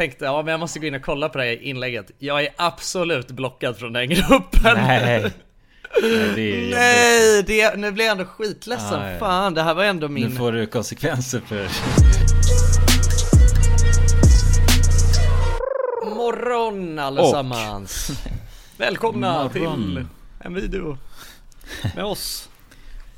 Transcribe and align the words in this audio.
tänkte 0.00 0.24
ja 0.24 0.42
men 0.42 0.50
jag 0.50 0.60
måste 0.60 0.78
gå 0.78 0.86
in 0.86 0.94
och 0.94 1.02
kolla 1.02 1.28
på 1.28 1.38
det 1.38 1.44
här 1.44 1.62
inlägget. 1.62 2.10
Jag 2.18 2.42
är 2.42 2.48
absolut 2.56 3.30
blockad 3.30 3.76
från 3.76 3.92
den 3.92 4.08
gruppen. 4.08 4.76
Nej. 4.76 5.22
Nej, 6.02 6.32
det 6.34 6.40
är 6.40 6.70
Nej, 6.70 7.42
det, 7.42 7.76
nu 7.76 7.92
blir 7.92 8.04
jag 8.04 8.12
ändå 8.12 8.24
skitledsen. 8.24 9.00
Ah, 9.00 9.10
ja. 9.10 9.18
Fan, 9.18 9.54
det 9.54 9.62
här 9.62 9.74
var 9.74 9.84
ändå 9.84 10.08
min... 10.08 10.28
Nu 10.28 10.36
får 10.36 10.52
du 10.52 10.66
konsekvenser 10.66 11.40
för... 11.40 11.68
Morgon 16.14 16.98
allesammans! 16.98 18.10
Välkomna 18.76 19.32
Morgon. 19.32 19.94
till 19.94 20.06
en 20.38 20.54
video 20.54 20.98
med 21.94 22.04
oss 22.04 22.48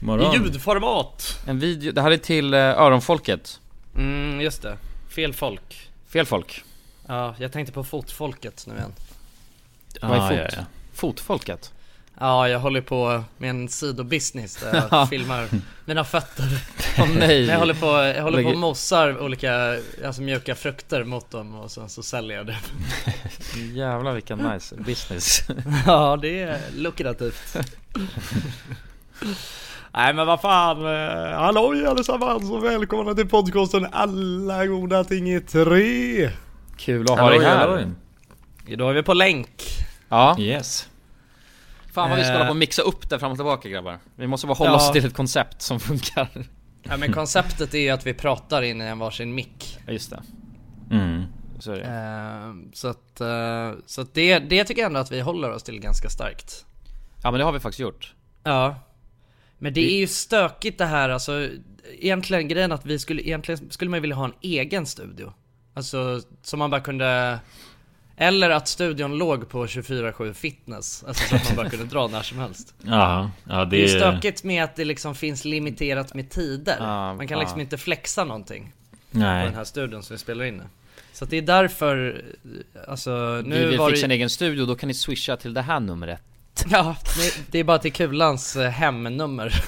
i 0.00 0.04
Morgon. 0.04 0.32
ljudformat. 0.34 1.38
En 1.46 1.58
video, 1.58 1.92
det 1.92 2.02
här 2.02 2.10
är 2.10 2.16
till 2.16 2.54
eh, 2.54 2.60
öronfolket 2.60 3.60
Mm, 3.96 4.40
just 4.40 4.62
det. 4.62 4.76
Fel 5.08 5.34
folk. 5.34 5.90
Fel 6.08 6.26
folk 6.26 6.64
Ja, 7.06 7.34
jag 7.38 7.52
tänkte 7.52 7.72
på 7.72 7.84
fotfolket 7.84 8.64
nu 8.68 8.74
igen. 8.74 8.92
Vad 10.02 10.10
är 10.10 10.16
Ah, 10.20 10.28
fot? 10.28 10.38
ja, 10.38 10.48
ja. 10.56 10.64
Fotfolket? 10.94 11.72
Ja, 12.20 12.48
jag 12.48 12.58
håller 12.58 12.80
på 12.80 13.24
med 13.38 13.50
en 13.50 13.68
sidobusiness 13.68 14.56
där 14.56 14.74
jag 14.74 14.84
Ja. 14.90 15.06
filmar 15.10 15.48
mina 15.84 16.04
fötter. 16.04 16.44
Åh 16.98 17.08
nej! 17.18 17.44
Jag 17.44 17.58
håller 17.58 17.74
på, 17.74 17.86
jag 18.16 18.22
håller 18.22 18.42
på 18.42 18.48
och 18.48 18.56
mosar 18.58 19.20
olika, 19.20 19.76
alltså 20.06 20.22
mjuka 20.22 20.54
frukter 20.54 21.04
mot 21.04 21.30
dem 21.30 21.54
och 21.54 21.70
sen 21.70 21.88
så 21.88 22.02
säljer 22.02 22.36
jag 22.36 22.46
det. 22.46 22.56
Jävlar 23.72 24.12
vilken 24.12 24.38
nice 24.38 24.74
business 24.76 25.42
Ja, 25.86 26.16
det 26.22 26.40
är 26.42 26.60
lukrativt. 26.76 27.56
Nej 29.94 30.14
men 30.14 30.26
vad 30.26 30.40
fan, 30.40 30.86
eh, 30.86 31.38
halloj 31.38 31.86
allesammans 31.86 32.50
och 32.50 32.64
välkomna 32.64 33.14
till 33.14 33.28
podcasten 33.28 33.86
Alla 33.92 34.66
goda 34.66 35.04
ting 35.04 35.30
i 35.34 35.40
tre. 35.40 36.30
Kul 36.84 37.12
att 37.12 37.18
ha 37.18 37.30
dig 37.30 37.40
här 37.40 37.56
halloj. 37.56 37.86
Idag 38.66 38.90
är 38.90 38.94
vi 38.94 39.02
på 39.02 39.14
länk. 39.14 39.62
Ja, 40.08 40.36
Yes. 40.38 40.88
fan 41.92 42.10
vad 42.10 42.18
vi 42.18 42.24
ska 42.24 42.32
Eh. 42.32 42.36
hålla 42.38 42.46
på 42.46 42.50
och 42.50 42.56
mixa 42.56 42.82
upp 42.82 43.10
det 43.10 43.18
fram 43.18 43.30
och 43.32 43.38
tillbaka 43.38 43.68
grabbar 43.68 43.98
Vi 44.16 44.26
måste 44.26 44.46
bara 44.46 44.54
hålla 44.54 44.70
Ja. 44.70 44.76
oss 44.76 44.92
till 44.92 45.04
ett 45.06 45.14
koncept 45.14 45.62
som 45.62 45.80
funkar 45.80 46.28
Ja 46.82 46.96
men 46.96 47.12
konceptet 47.12 47.74
är 47.74 47.78
ju 47.78 47.90
att 47.90 48.06
vi 48.06 48.14
pratar 48.14 48.62
in 48.62 48.80
i 48.82 48.84
en 48.84 48.98
varsin 48.98 49.34
mick. 49.34 49.78
Ja 49.86 49.92
just 49.92 50.10
det, 50.10 50.22
Mm. 50.90 51.22
så 51.60 51.72
är 51.72 51.76
det 51.76 51.84
Eh, 51.84 52.70
Så 52.72 52.88
att, 52.88 53.20
eh, 53.20 53.72
så 53.86 54.00
att 54.00 54.14
det, 54.14 54.38
det 54.38 54.64
tycker 54.64 54.82
jag 54.82 54.86
ändå 54.86 55.00
att 55.00 55.12
vi 55.12 55.20
håller 55.20 55.50
oss 55.50 55.62
till 55.62 55.80
ganska 55.80 56.08
starkt. 56.08 56.64
Ja 57.22 57.30
men 57.30 57.38
det 57.38 57.44
har 57.44 57.52
vi 57.52 57.60
faktiskt 57.60 57.80
gjort 57.80 58.14
Ja. 58.44 58.74
Men 59.58 59.74
det 59.74 59.92
är 59.92 59.98
ju 59.98 60.06
stökigt 60.06 60.78
det 60.78 60.86
här 60.86 61.08
alltså. 61.08 61.48
Egentligen 61.98 62.48
grejen 62.48 62.72
att 62.72 62.86
vi 62.86 62.98
skulle, 62.98 63.22
egentligen 63.22 63.70
skulle 63.70 63.90
man 63.90 63.96
ju 63.96 64.00
vilja 64.00 64.16
ha 64.16 64.24
en 64.24 64.34
egen 64.40 64.86
studio. 64.86 65.32
Alltså 65.74 66.20
som 66.42 66.58
man 66.58 66.70
bara 66.70 66.80
kunde 66.80 67.38
Eller 68.16 68.50
att 68.50 68.68
studion 68.68 69.18
låg 69.18 69.48
på 69.48 69.66
24-7 69.66 70.32
fitness. 70.32 71.04
Alltså 71.08 71.28
så 71.28 71.36
att 71.36 71.44
man 71.44 71.56
bara 71.56 71.70
kunde 71.70 71.84
dra 71.84 72.06
när 72.06 72.22
som 72.22 72.38
helst. 72.38 72.74
Ja, 72.82 73.30
ja 73.44 73.64
det 73.64 73.70
Det 73.70 73.76
är 73.76 73.80
ju 73.80 73.88
stökigt 73.88 74.44
med 74.44 74.64
att 74.64 74.76
det 74.76 74.84
liksom 74.84 75.14
finns 75.14 75.44
limiterat 75.44 76.14
med 76.14 76.30
tider. 76.30 76.76
Ja, 76.78 77.14
Man 77.14 77.28
kan 77.28 77.38
ja. 77.38 77.42
liksom 77.42 77.60
inte 77.60 77.78
flexa 77.78 78.24
någonting 78.24 78.72
på 79.10 79.18
Nej. 79.18 79.44
den 79.44 79.54
här 79.54 79.64
studion 79.64 80.02
som 80.02 80.14
vi 80.14 80.18
spelar 80.18 80.44
in 80.44 80.56
nu. 80.56 80.64
Så 81.12 81.24
att 81.24 81.30
det 81.30 81.36
är 81.36 81.42
därför, 81.42 82.24
alltså 82.88 83.42
Nu 83.44 83.58
vi 83.58 83.64
vill 83.64 83.78
var 83.78 83.90
fixa 83.90 84.06
en 84.06 84.08
det, 84.08 84.14
egen 84.14 84.30
studio, 84.30 84.66
då 84.66 84.74
kan 84.74 84.86
ni 84.86 84.94
swisha 84.94 85.36
till 85.36 85.54
det 85.54 85.62
här 85.62 85.80
numret 85.80 86.20
Ja, 86.70 86.96
det, 87.50 87.58
är 87.58 87.64
bara 87.64 87.78
till 87.78 87.92
Kulans 87.92 88.56
eh, 88.56 88.70
hemnummer. 88.70 89.54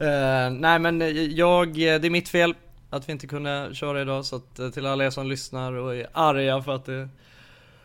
Eh, 0.00 0.50
nej 0.50 0.78
men 0.78 1.02
eh, 1.02 1.08
jag, 1.08 1.74
det 1.74 2.04
är 2.04 2.10
mitt 2.10 2.28
fel 2.28 2.54
att 2.90 3.08
vi 3.08 3.12
inte 3.12 3.26
kunde 3.26 3.70
köra 3.72 4.00
idag 4.00 4.24
så 4.24 4.36
att 4.36 4.58
eh, 4.58 4.70
till 4.70 4.86
alla 4.86 5.04
er 5.04 5.10
som 5.10 5.26
lyssnar 5.28 5.72
och 5.72 5.96
är 5.96 6.06
arga 6.12 6.62
för 6.62 6.74
att 6.74 6.84
det 6.84 7.08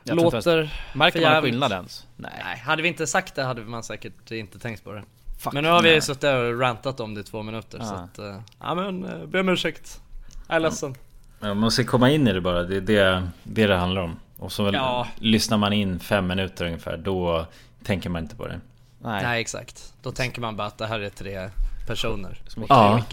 Jag 0.04 0.16
låter 0.18 0.70
Märker 0.96 1.22
man 1.32 1.42
skillnad 1.42 1.72
ens? 1.72 2.08
Nej, 2.16 2.32
Nej, 2.46 2.58
hade 2.58 2.82
vi 2.82 2.88
inte 2.88 3.08
sagt 3.08 3.36
det 3.36 3.44
hade 3.44 3.62
man 3.62 3.84
säkert 3.84 4.32
inte 4.32 4.60
tänkt 4.60 4.84
på 4.84 4.92
det. 4.92 5.04
fuck 5.40 5.54
Men 5.54 5.64
nu 5.64 5.70
har 5.70 5.82
vi 5.82 6.02
suttit 6.02 6.22
där 6.22 6.44
och 6.54 6.60
rantat 6.60 7.00
om 7.00 7.14
det 7.14 7.22
i 7.22 7.24
två 7.24 7.44
minuter 7.44 7.80
så 7.80 7.86
Ja. 7.86 7.92
att, 8.00 8.20
eh, 8.20 8.40
ja 8.60 8.76
men 8.76 9.06
eh, 9.06 9.26
be 9.26 9.40
om 9.40 9.50
ursäkt. 9.50 10.02
Jag 10.48 10.56
är 10.56 10.60
ledsen. 10.60 10.96
Man 11.40 11.58
måste 11.58 11.84
komma 11.84 12.10
in 12.10 12.28
i 12.28 12.34
det 12.34 12.42
bara. 12.42 12.64
Det 12.64 12.76
är 12.78 12.82
det 12.82 13.24
det, 13.44 13.68
det 13.68 13.76
handlar 13.76 14.02
om. 14.02 14.20
Och 14.38 14.52
så 14.52 14.70
Ja. 14.74 15.08
lyssnar 15.16 15.58
man 15.58 15.74
in 15.74 16.00
fem 16.00 16.28
minuter 16.28 16.66
ungefär. 16.66 16.98
Då 16.98 17.46
tänker 17.84 18.10
man 18.10 18.24
inte 18.24 18.36
på 18.36 18.48
det. 18.48 18.60
Nej, 19.02 19.24
Nej 19.24 19.42
exakt. 19.42 19.94
Då 20.02 20.12
tänker 20.12 20.42
man 20.42 20.56
bara 20.56 20.68
att 20.68 20.78
det 20.78 20.88
här 20.88 21.00
är 21.00 21.10
tre 21.10 21.50
personer. 21.88 22.42
Som 22.48 22.66
Ja. 22.70 23.04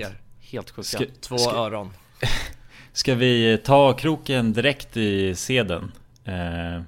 Helt 0.52 0.70
sjuka 0.70 0.82
Ska, 0.86 1.04
Två 1.20 1.38
ska, 1.38 1.56
öron. 1.56 1.90
ska 2.92 3.14
vi 3.14 3.58
ta 3.64 3.92
kroken 3.92 4.52
direkt 4.52 4.96
i 4.96 5.34
seden? 5.34 5.92
Eh, 6.24 6.82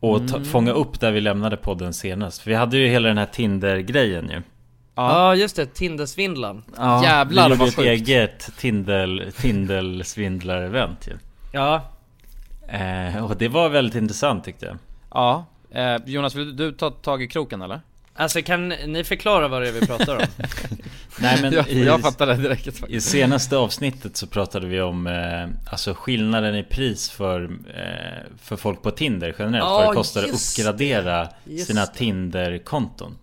och 0.00 0.28
ta, 0.28 0.36
Mm. 0.36 0.44
fånga 0.48 0.72
upp 0.72 1.00
där 1.00 1.12
vi 1.12 1.20
lämnade 1.20 1.56
podden 1.56 1.92
senast. 1.94 2.40
För 2.42 2.50
vi 2.50 2.56
hade 2.56 2.78
ju 2.78 2.86
hela 2.88 3.08
den 3.08 3.18
här 3.18 3.26
Tinder-grejen 3.26 4.30
ju. 4.30 4.42
Ja 4.94 5.34
just 5.34 5.56
det, 5.56 5.66
Tindersvindlan. 5.66 6.62
Ja, 6.76 7.02
Jävlar, 7.04 7.50
vi 7.50 7.56
vad 7.56 7.58
gjorde 7.58 7.68
ett 7.68 7.74
sjukt. 7.76 8.08
eget 8.10 8.50
Tindel, 8.58 9.32
Tindel-svindlar-event 9.36 11.08
ju. 11.08 11.18
Ja, 11.52 11.88
Eh, 12.68 13.24
och 13.24 13.36
det 13.36 13.48
var 13.48 13.68
väldigt 13.68 13.94
intressant 13.94 14.44
tyckte 14.44 14.66
jag. 14.66 14.76
Ja, 15.10 15.44
eh, 15.70 15.96
Jonas 16.06 16.34
vill 16.34 16.56
du 16.56 16.72
ta 16.72 16.90
tag 16.90 17.22
i 17.22 17.26
kroken 17.28 17.62
eller? 17.62 17.80
alltså 18.14 18.42
kan 18.42 18.68
ni 18.68 19.04
förklara 19.04 19.48
vad 19.48 19.62
det 19.62 19.68
är 19.68 19.72
vi 19.72 19.86
pratar 19.86 20.16
om? 20.16 20.22
Nej 21.20 21.42
men 21.42 21.52
jag, 21.52 21.68
i, 21.68 21.84
jag 21.84 22.00
fattar 22.00 22.26
det 22.26 22.34
direkt 22.34 22.64
faktiskt 22.64 22.90
i 22.90 23.00
senaste 23.10 23.56
avsnittet 23.56 24.16
så 24.16 24.26
pratade 24.26 24.66
vi 24.66 24.80
om 24.80 25.06
eh, 25.06 25.72
Alltså 25.72 25.94
skillnaden 25.94 26.54
i 26.56 26.62
pris 26.62 27.10
för, 27.10 27.42
eh, 27.74 28.22
för 28.42 28.56
folk 28.56 28.82
på 28.82 28.90
Tinder 28.90 29.34
generellt. 29.38 29.64
Ja, 29.64 29.78
vad 29.78 29.90
det 29.90 29.94
kostar 29.94 30.24
att 30.24 30.30
uppgradera 30.30 31.28
Just 31.44 31.66
sina. 31.66 31.86
Tinder-konton. 31.86 33.16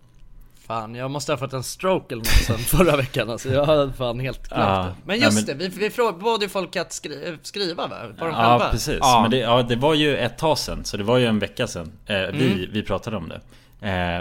Fan, 0.66 0.94
jag 0.94 1.10
måste 1.10 1.32
ha 1.32 1.36
fått 1.36 1.52
en 1.52 1.62
stroke 1.62 2.14
eller 2.14 2.20
något 2.22 2.28
sen 2.46 2.58
förra 2.58 2.96
veckan 2.96 3.30
alltså. 3.30 3.48
Jag 3.52 3.64
hade 3.66 3.92
fan 3.92 4.20
helt 4.20 4.48
glömt 4.48 4.62
Ja. 4.68 4.82
det. 4.82 4.94
Men 5.04 5.18
Ja, 5.18 5.24
just 5.24 5.36
men- 5.48 5.58
det, 5.58 5.64
vi, 5.68 5.68
vi 5.78 5.88
frå- 5.88 6.20
bad 6.22 6.42
ju 6.42 6.48
folk 6.48 6.76
att 6.76 6.92
skri- 6.92 7.38
skriva 7.42 7.86
va? 7.86 7.96
Var 8.18 8.26
de 8.28 8.34
Ja 8.36 8.50
själva? 8.50 8.70
precis, 8.70 8.98
Ja. 9.00 9.22
men 9.22 9.30
det, 9.30 9.36
ja, 9.36 9.62
det 9.62 9.76
var 9.76 9.94
ju 9.94 10.16
ett 10.16 10.38
tag 10.38 10.58
sedan 10.58 10.84
Så 10.84 10.96
det 10.96 11.04
var 11.04 11.18
ju 11.18 11.26
en 11.26 11.38
vecka 11.38 11.66
sedan 11.66 11.92
eh, 12.06 12.16
vi, 12.16 12.52
Mm. 12.52 12.68
vi 12.72 12.82
pratade 12.82 13.16
om 13.16 13.28
det 13.28 13.40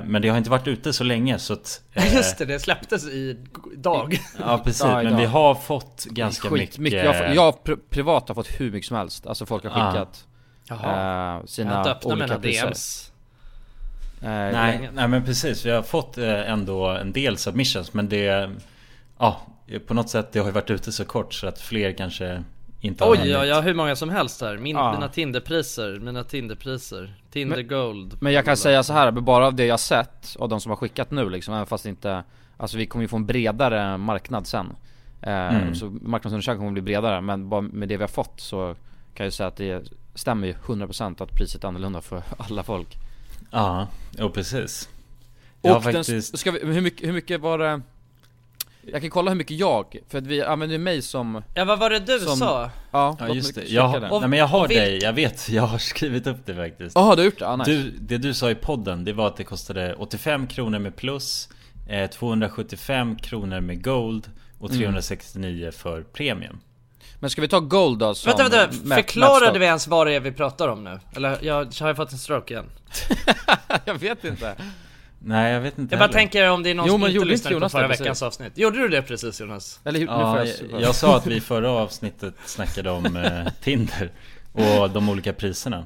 Men 0.05 0.21
det 0.21 0.29
har 0.29 0.37
inte 0.37 0.49
varit 0.49 0.67
ute 0.67 0.93
så 0.93 1.03
länge 1.03 1.39
så 1.39 1.53
att 1.53 1.81
eh, 1.93 2.13
Just 2.15 2.37
det, 2.37 2.45
det 2.45 2.59
släpptes 2.59 3.05
i 3.07 3.37
dag. 3.75 4.19
Ja 4.39 4.57
precis, 4.63 4.81
Ja, 4.83 4.95
men 4.95 5.07
idag. 5.07 5.17
vi 5.17 5.25
har 5.25 5.55
fått 5.55 6.05
ganska 6.05 6.49
mycket 6.49 6.77
mycket 6.77 7.03
jag, 7.05 7.17
får- 7.17 7.27
jag 7.27 7.53
pri- 7.63 7.79
privat 7.89 8.27
har 8.27 8.35
fått 8.35 8.47
hur 8.59 8.71
mycket 8.71 8.87
som 8.87 8.97
helst, 8.97 9.27
alltså 9.27 9.45
folk 9.45 9.63
har 9.63 9.79
Ja. 9.79 9.91
skickat 9.91 10.25
eh, 10.71 10.75
jag 10.75 10.75
har 10.75 11.45
sina 11.45 11.77
inte 11.77 11.89
öppnat 11.91 12.05
olika 12.05 12.25
mina 12.27 12.39
priser 12.39 12.65
DMs. 12.67 13.11
eh, 14.21 14.27
Nej, 14.29 14.89
nej 14.93 15.07
men 15.07 15.25
precis, 15.25 15.65
vi 15.65 15.69
har 15.71 15.81
fått 15.81 16.17
eh, 16.17 16.51
ändå 16.51 16.87
en 16.87 17.11
del 17.11 17.37
submissions 17.37 17.93
men 17.93 18.09
det 18.09 18.49
Ja, 19.19 19.41
på 19.87 19.93
något 19.93 20.09
sätt 20.09 20.31
det 20.31 20.39
har 20.39 20.45
ju 20.45 20.51
varit 20.51 20.69
ute 20.69 20.91
så 20.91 21.05
kort 21.05 21.33
så 21.33 21.47
att 21.47 21.61
fler 21.61 21.91
kanske 21.91 22.43
inte 22.81 23.03
Oj, 23.05 23.19
ja, 23.29 23.45
jag 23.45 23.55
har 23.55 23.61
hur 23.63 23.73
många 23.73 23.95
som 23.95 24.09
helst 24.09 24.41
här. 24.41 24.57
Min, 24.57 24.75
Ja. 24.75 24.91
Mina 24.91 25.07
Tinderpriser, 25.09 25.99
mina 25.99 26.23
Tinderpriser. 26.23 27.13
Tinder 27.31 27.57
Men- 27.57 27.67
Gold. 27.67 28.17
Men 28.21 28.33
jag 28.33 28.45
kan 28.45 28.57
säga 28.57 28.83
så 28.83 28.93
här, 28.93 29.11
bara 29.11 29.47
av 29.47 29.53
det 29.55 29.65
jag 29.65 29.79
sett 29.79 30.35
och 30.39 30.49
de 30.49 30.59
som 30.61 30.69
har 30.69 30.75
skickat 30.77 31.11
nu 31.11 31.29
liksom, 31.29 31.53
även 31.53 31.65
fast 31.65 31.85
inte 31.85 32.23
Alltså 32.57 32.77
vi 32.77 32.85
kommer 32.85 33.03
ju 33.03 33.07
få 33.07 33.15
en 33.15 33.25
bredare 33.25 33.97
marknad 33.97 34.47
sen 34.47 34.75
eh, 35.21 35.31
Mm. 35.31 35.75
Så 35.75 35.85
marknadsundersökningen 36.01 36.59
kommer 36.59 36.71
bli 36.71 36.81
bredare, 36.81 37.21
men 37.21 37.49
bara 37.49 37.61
med 37.61 37.89
det 37.89 37.97
vi 37.97 38.03
har 38.03 38.07
fått 38.07 38.39
så 38.41 38.75
kan 39.13 39.23
jag 39.23 39.25
ju 39.25 39.31
säga 39.31 39.47
att 39.47 39.55
det 39.55 39.91
stämmer 40.15 40.47
ju 40.47 40.53
100% 40.53 41.23
att 41.23 41.31
priset 41.35 41.63
är 41.63 41.67
annorlunda 41.67 42.01
för 42.01 42.21
alla 42.37 42.63
folk 42.63 42.97
Ja, 43.51 43.87
jo 44.17 44.29
precis 44.29 44.89
Jag 45.61 45.75
Och 45.77 45.83
den, 45.83 45.93
faktiskt 45.93 46.37
ska 46.39 46.51
vi, 46.51 46.59
hur, 46.73 46.81
mycket, 46.81 47.07
hur 47.07 47.13
mycket 47.13 47.41
var 47.41 47.57
det? 47.57 47.81
Jag 48.81 49.01
kan 49.01 49.09
kolla 49.09 49.31
hur 49.31 49.35
mycket 49.37 49.57
jag, 49.57 49.97
för 50.09 50.17
att 50.17 50.27
vi 50.27 50.43
använder 50.43 50.73
ju 50.73 50.79
mig 50.83 51.01
som, 51.01 51.43
Ja, 51.53 51.65
vad 51.65 51.79
var 51.79 51.89
det 51.89 51.99
du 51.99 52.19
Som- 52.19 52.37
sa? 52.37 52.71
ja, 52.91 53.17
Ja 53.19 53.27
just 53.27 53.55
det, 53.55 53.63
jag. 53.69 54.11
Och- 54.13 54.19
nej, 54.21 54.29
men 54.29 54.39
jag 54.39 54.45
har 54.47 54.67
vilk- 54.67 54.73
dig, 54.79 54.99
jag 55.03 55.13
vet, 55.13 55.49
jag 55.49 55.63
har 55.63 55.77
skrivit 55.77 56.27
upp 56.27 56.45
det 56.45 56.55
faktiskt 56.55 56.95
Jaha 56.95 57.15
du 57.15 57.21
har 57.21 57.25
gjort 57.25 57.39
det? 57.39 57.47
Ah, 57.47 57.55
nice. 57.55 57.71
du, 57.71 57.91
Det 57.99 58.17
du 58.17 58.33
sa 58.33 58.51
i 58.51 58.55
podden, 58.55 59.05
det 59.05 59.13
var 59.13 59.27
att 59.27 59.37
det 59.37 59.43
kostade 59.43 59.93
85 59.93 60.47
kronor 60.47 60.79
med 60.79 60.95
plus 60.95 61.49
eh, 61.89 62.09
275 62.09 63.15
kronor 63.15 63.59
med 63.61 63.83
gold 63.83 64.31
och 64.59 64.69
Mm. 64.69 64.81
369 64.81 65.71
för 65.71 66.01
premium 66.03 66.59
Men 67.19 67.29
ska 67.29 67.41
vi 67.41 67.47
ta 67.47 67.59
gold 67.59 67.99
då 67.99 68.15
som 68.15 68.29
Vänta, 68.29 68.43
vänta, 68.43 68.75
mät- 68.83 68.95
förklarade 68.95 69.39
mätstock? 69.39 69.61
vi 69.61 69.65
ens 69.65 69.87
vad 69.87 70.07
det 70.07 70.13
är 70.13 70.19
vi 70.19 70.31
pratar 70.31 70.67
om 70.67 70.83
nu? 70.83 70.99
Eller 71.15 71.37
jag, 71.41 71.55
har 71.79 71.87
jag 71.87 71.95
fått 71.95 72.11
en 72.11 72.17
stroke 72.17 72.53
igen? 72.53 72.65
jag 73.85 73.93
vet 73.95 74.23
inte 74.23 74.55
Nej 75.19 75.53
jag 75.53 75.61
vet 75.61 75.77
inte 75.79 75.93
Jag 75.95 75.99
bara 75.99 76.03
heller. 76.03 76.13
tänker 76.19 76.49
om 76.49 76.63
det 76.63 76.69
är 76.69 76.75
någon 76.75 76.87
Jo, 76.87 76.93
som 76.93 77.05
inte 77.07 77.25
lyssnade 77.25 77.53
på 77.55 77.57
Jonas 77.59 77.71
förra 77.71 77.81
det 77.81 77.87
veckans 77.87 78.07
precis? 78.07 78.21
avsnitt. 78.23 78.57
Gjorde 78.57 78.77
du 78.79 78.87
det 78.87 79.01
precis 79.01 79.41
Jonas? 79.41 79.79
Eller 79.83 79.99
Ja, 79.99 80.45
jag, 80.71 80.81
jag, 80.81 80.95
sa 80.95 81.17
att 81.17 81.27
vi 81.27 81.35
i 81.35 81.41
förra 81.41 81.71
avsnittet 81.71 82.33
snackade 82.45 82.91
om 82.91 83.15
eh, 83.15 83.47
Tinder 83.61 84.11
och 84.51 84.89
de 84.89 85.09
olika 85.09 85.33
priserna 85.33 85.85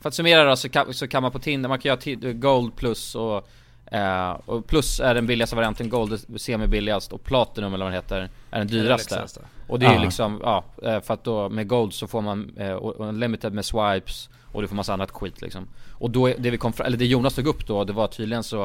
För 0.00 0.08
att 0.08 0.14
summera 0.14 0.44
då 0.44 0.56
så 0.56 0.68
kan, 0.68 0.94
så 0.94 1.08
kan 1.08 1.22
man 1.22 1.32
på 1.32 1.38
Tinder, 1.38 1.68
man 1.68 1.78
kan 1.78 1.88
göra 1.88 2.32
gold 2.32 2.76
plus 2.76 3.14
och 3.14 3.48
Eh, 3.92 4.30
och 4.30 4.66
plus 4.66 5.00
är 5.00 5.14
den 5.14 5.26
billigaste 5.26 5.56
varianten 5.56 5.88
Gold 5.88 6.40
semi-billigast 6.40 7.12
och 7.12 7.24
Platinum 7.24 7.74
eller 7.74 7.84
vad 7.84 7.92
det 7.92 7.96
heter 7.96 8.28
är 8.50 8.58
den 8.58 8.66
dyraste. 8.68 9.26
Och 9.68 9.78
det 9.78 9.86
är 9.86 9.90
ju 9.90 9.96
Ja. 9.96 10.02
liksom, 10.04 10.40
ja, 10.42 10.64
eh, 10.82 11.00
för 11.00 11.14
att 11.14 11.24
då 11.24 11.48
med 11.48 11.68
Gold 11.68 11.92
så 11.94 12.06
får 12.06 12.20
man 12.20 12.56
eh, 12.56 12.78
Unlimited 12.96 13.52
med 13.52 13.64
swipes 13.64 14.28
och 14.52 14.62
du 14.62 14.68
får 14.68 14.76
massa 14.76 14.92
annat 14.92 15.10
skit 15.10 15.42
liksom. 15.42 15.68
Och 15.90 16.10
då, 16.10 16.26
det 16.38 16.50
vi 16.50 16.58
kom 16.58 16.72
fram, 16.72 16.86
eller 16.86 16.96
det 16.96 17.06
Jonas 17.06 17.34
tog 17.34 17.46
upp 17.46 17.66
då, 17.66 17.84
det 17.84 17.92
var 17.92 18.06
tydligen 18.06 18.42
så 18.42 18.64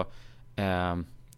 eh, 0.55 0.95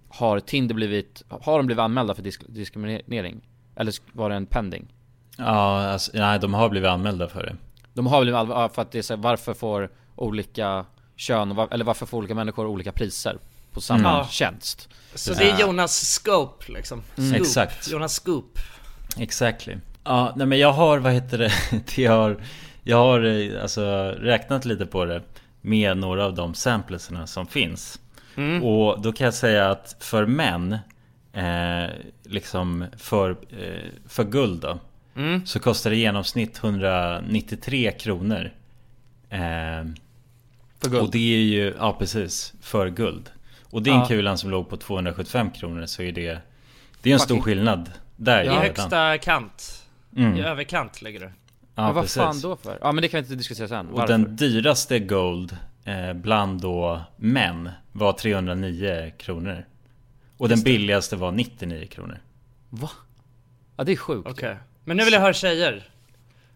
Har 0.09 0.39
Tinder 0.39 0.75
blivit, 0.75 1.23
har 1.29 1.57
de 1.57 1.65
blivit 1.65 1.81
anmälda 1.81 2.15
för 2.15 2.21
disk, 2.23 2.41
diskriminering? 2.47 3.41
Eller 3.75 3.93
var 4.13 4.29
det 4.29 4.35
en 4.35 4.45
pending? 4.45 4.93
Ja, 5.37 5.83
alltså, 5.87 6.11
nej 6.13 6.39
de 6.39 6.53
har 6.53 6.69
blivit 6.69 6.89
anmälda 6.89 7.27
för 7.27 7.43
det. 7.43 7.55
De 7.93 8.07
har 8.07 8.21
blivit 8.21 8.37
anmälda 8.37 8.69
för 8.69 8.81
att 8.81 8.91
det 8.91 8.97
är 8.97 9.01
så 9.01 9.15
här, 9.15 9.21
varför 9.21 9.53
får 9.53 9.89
olika 10.15 10.85
kön, 11.15 11.55
var, 11.55 11.67
eller 11.71 11.85
varför 11.85 12.05
får 12.05 12.17
olika 12.17 12.35
människor 12.35 12.65
olika 12.65 12.91
priser 12.91 13.37
på 13.73 13.81
samma 13.81 14.13
Mm. 14.15 14.27
Tjänst? 14.27 14.89
Så 15.15 15.33
det 15.33 15.49
är 15.49 15.59
Jonas 15.59 16.05
scope 16.05 16.71
liksom. 16.71 17.01
Scoop. 17.15 17.35
Exakt. 17.35 17.91
Jonas 17.91 18.13
scoop. 18.13 18.59
Exactly. 19.17 19.77
Ja, 20.03 20.33
nej 20.35 20.47
men 20.47 20.59
jag 20.59 20.71
har, 20.71 20.97
vad 20.99 21.13
heter 21.13 21.37
det? 21.37 21.51
Jag 22.01 22.11
har, 22.11 22.43
jag 22.89 22.97
har 22.97 23.23
eh, 23.25 23.61
alltså 23.61 24.15
räknat 24.19 24.65
lite 24.65 24.85
på 24.85 25.05
det 25.05 25.21
med 25.61 25.97
några 25.97 26.25
av 26.25 26.35
de 26.35 26.53
samplesarna 26.53 27.27
som 27.27 27.47
finns. 27.47 27.99
Och 28.63 29.01
då 29.01 29.11
kan 29.13 29.25
jag 29.25 29.33
säga 29.33 29.69
att 29.69 29.95
för 29.99 30.25
män, 30.25 30.77
eh, 31.33 31.89
liksom 32.23 32.85
för, 32.97 33.29
eh, 33.31 33.89
för 34.07 34.23
guld 34.23 34.61
då, 34.61 34.79
så 35.45 35.59
kostar 35.59 35.89
det 35.89 35.95
i 35.95 35.99
genomsnitt 35.99 36.57
193 36.63 37.91
kronor. 37.91 38.51
Eh, 39.29 39.39
För 40.81 40.89
guld? 40.89 41.01
och 41.03 41.11
det 41.11 41.35
är 41.35 41.41
ju, 41.43 41.73
ja 41.79 41.95
precis, 41.99 42.53
för 42.61 42.89
guld. 42.89 43.29
Och 43.63 43.83
din 43.83 43.93
Ja. 43.93 44.05
kulan 44.07 44.37
som 44.37 44.49
låg 44.49 44.69
på 44.69 44.77
275 44.77 45.51
kronor 45.51 45.85
så 45.85 46.01
är 46.01 46.11
det, 46.11 46.37
det 47.01 47.09
är 47.09 47.13
en 47.13 47.19
stor 47.19 47.35
Fucking- 47.35 47.41
skillnad. 47.43 47.91
Där 48.15 48.43
I 48.43 48.47
högsta 48.47 49.17
kant. 49.17 49.85
Mm. 50.17 50.35
I 50.37 50.41
överkant 50.41 51.01
ligger 51.01 51.19
du. 51.19 51.31
Ja, 51.79 51.85
men 51.85 51.95
vad 51.95 52.03
precis. 52.03 52.15
fan 52.21 52.41
då 52.41 52.55
för? 52.55 52.77
Ja 52.81 52.91
men 52.91 53.01
det 53.01 53.07
kan 53.07 53.17
vi 53.17 53.23
inte 53.23 53.35
diskutera 53.35 53.67
sen, 53.67 53.87
Och 53.87 53.97
varför? 53.97 54.13
den 54.13 54.35
dyraste 54.35 54.99
Gold 54.99 55.57
eh, 55.85 56.13
bland 56.13 56.61
då 56.61 57.01
män 57.17 57.69
var 57.91 58.13
309 58.13 59.11
kronor. 59.17 59.65
Och 60.37 60.49
den 60.49 60.61
billigaste 60.61 61.15
var 61.15 61.31
99 61.31 61.87
kronor. 61.87 62.19
Va? 62.69 62.89
Ja 63.77 63.83
det 63.83 63.91
är 63.91 63.95
sjukt 63.95 64.29
Okej. 64.29 64.55
Men 64.83 64.97
nu 64.97 65.03
vill 65.03 65.13
jag 65.13 65.21
höra 65.21 65.33
tjejer. 65.33 65.71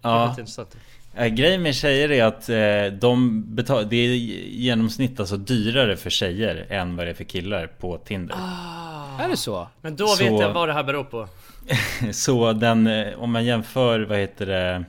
Det 0.02 0.08
är 0.08 0.36
Ja, 1.16 1.26
eh, 1.26 1.28
grejen 1.28 1.62
med 1.62 1.76
tjejer 1.76 2.12
är 2.12 2.24
att 2.24 2.50
eh, 2.50 3.00
de 3.00 3.44
betalar, 3.56 3.84
det 3.84 3.96
är 3.96 4.10
i 4.10 4.56
genomsnitt 4.62 5.20
alltså 5.20 5.38
dyrare 5.38 5.98
för 5.98 6.10
tjejer 6.10 6.66
än 6.70 6.96
vad 6.96 7.06
det 7.06 7.10
är 7.10 7.14
för 7.14 7.24
killar 7.24 7.68
på 7.68 7.98
Tinder. 7.98 8.36
Är 9.20 9.30
det 9.30 9.38
så? 9.38 9.68
Men 9.82 9.96
då 9.96 10.08
Så- 10.08 10.24
vet 10.24 10.40
jag 10.42 10.54
vad 10.54 10.70
det 10.70 10.74
här 10.74 10.84
beror 10.84 11.04
på. 11.04 11.28
Så 12.14 12.54
den, 12.54 12.88
eh, 12.88 13.20
om 13.20 13.32
man 13.32 13.46
jämför, 13.46 14.00
vad 14.00 14.18
heter 14.18 14.46
det, 14.46 14.84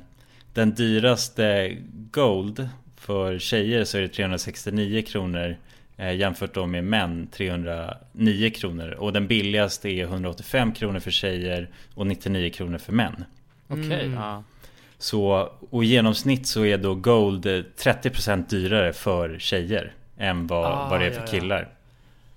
den 0.54 0.74
dyraste 0.74 1.76
Gold 2.10 2.68
för 2.96 3.38
tjejer 3.38 3.84
så 3.84 3.98
är 3.98 4.02
det 4.02 4.08
369 4.08 5.02
kronor 5.02 5.56
eh, 5.96 6.16
jämfört 6.16 6.54
då 6.54 6.66
med 6.66 6.84
män 6.84 7.26
309 7.32 8.50
kronor. 8.50 8.90
Och 8.90 9.12
den 9.12 9.26
billigaste 9.26 9.88
är 9.88 10.04
185 10.04 10.72
kronor 10.72 11.00
för 11.00 11.10
tjejer 11.10 11.68
och 11.94 12.06
99 12.06 12.50
kronor 12.50 12.78
för 12.78 12.92
män. 12.92 13.24
Okej, 13.68 14.10
ja 14.14 14.42
Så, 14.98 15.52
och 15.70 15.84
i 15.84 15.86
genomsnitt 15.86 16.46
så 16.46 16.64
är 16.64 16.78
då 16.78 16.94
Gold 16.94 17.46
eh, 17.46 17.50
30% 17.52 18.48
dyrare 18.48 18.92
för 18.92 19.38
tjejer 19.38 19.92
än 20.18 20.46
vad, 20.46 20.64
Ah, 20.64 20.88
vad 20.90 21.00
det 21.00 21.06
är 21.06 21.10
ja, 21.10 21.14
för 21.14 21.20
ja. 21.20 21.26
killar. 21.26 21.68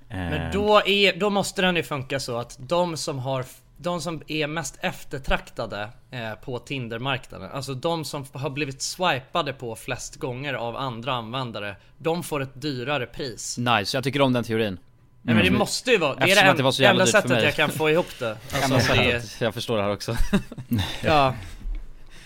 Men 0.10 0.42
Eh, 0.42 0.52
då, 0.52 0.82
är, 0.86 1.20
då 1.20 1.30
måste 1.30 1.62
den 1.62 1.76
ju 1.76 1.84
funka 1.84 2.20
så 2.20 2.38
att 2.38 2.58
de 2.60 2.98
som 2.98 3.20
har 3.20 3.46
de 3.78 4.02
som 4.02 4.22
är 4.28 4.48
mest 4.48 4.78
eftertraktade 4.82 5.90
eh, 6.12 6.34
på 6.34 6.60
Tinder-marknaden, 6.60 7.52
alltså 7.52 7.74
de 7.74 8.06
som 8.06 8.26
har 8.34 8.50
blivit 8.50 8.82
swipade 8.82 9.54
på 9.54 9.76
flest 9.76 10.16
gånger 10.16 10.54
av 10.54 10.78
andra 10.78 11.14
användare, 11.14 11.76
de 11.98 12.24
får 12.24 12.42
ett 12.42 12.62
dyrare 12.62 13.06
pris. 13.06 13.58
Nice, 13.58 13.98
jag 13.98 14.04
tycker 14.04 14.22
om 14.22 14.34
den 14.34 14.44
teorin 14.44 14.80
Nej 15.22 15.36
men 15.36 15.46
det 15.46 15.52
måste 15.52 15.92
ju 15.92 15.98
vara, 15.98 16.16
det 16.16 16.22
är 16.22 16.28
Eftersom 16.28 16.58
det, 16.58 16.84
det 16.84 16.86
en, 16.86 16.92
enda 16.92 17.06
sättet 17.06 17.44
jag 17.44 17.56
kan 17.56 17.70
få 17.70 17.90
ihop 17.90 18.20
det. 18.20 18.38
Alltså, 18.64 18.94
det 18.94 19.12
är, 19.12 19.44
Jag 19.44 19.54
förstår 19.54 19.78
det 19.78 19.84
här 19.84 19.92
också 19.92 20.18
ja. 21.04 21.36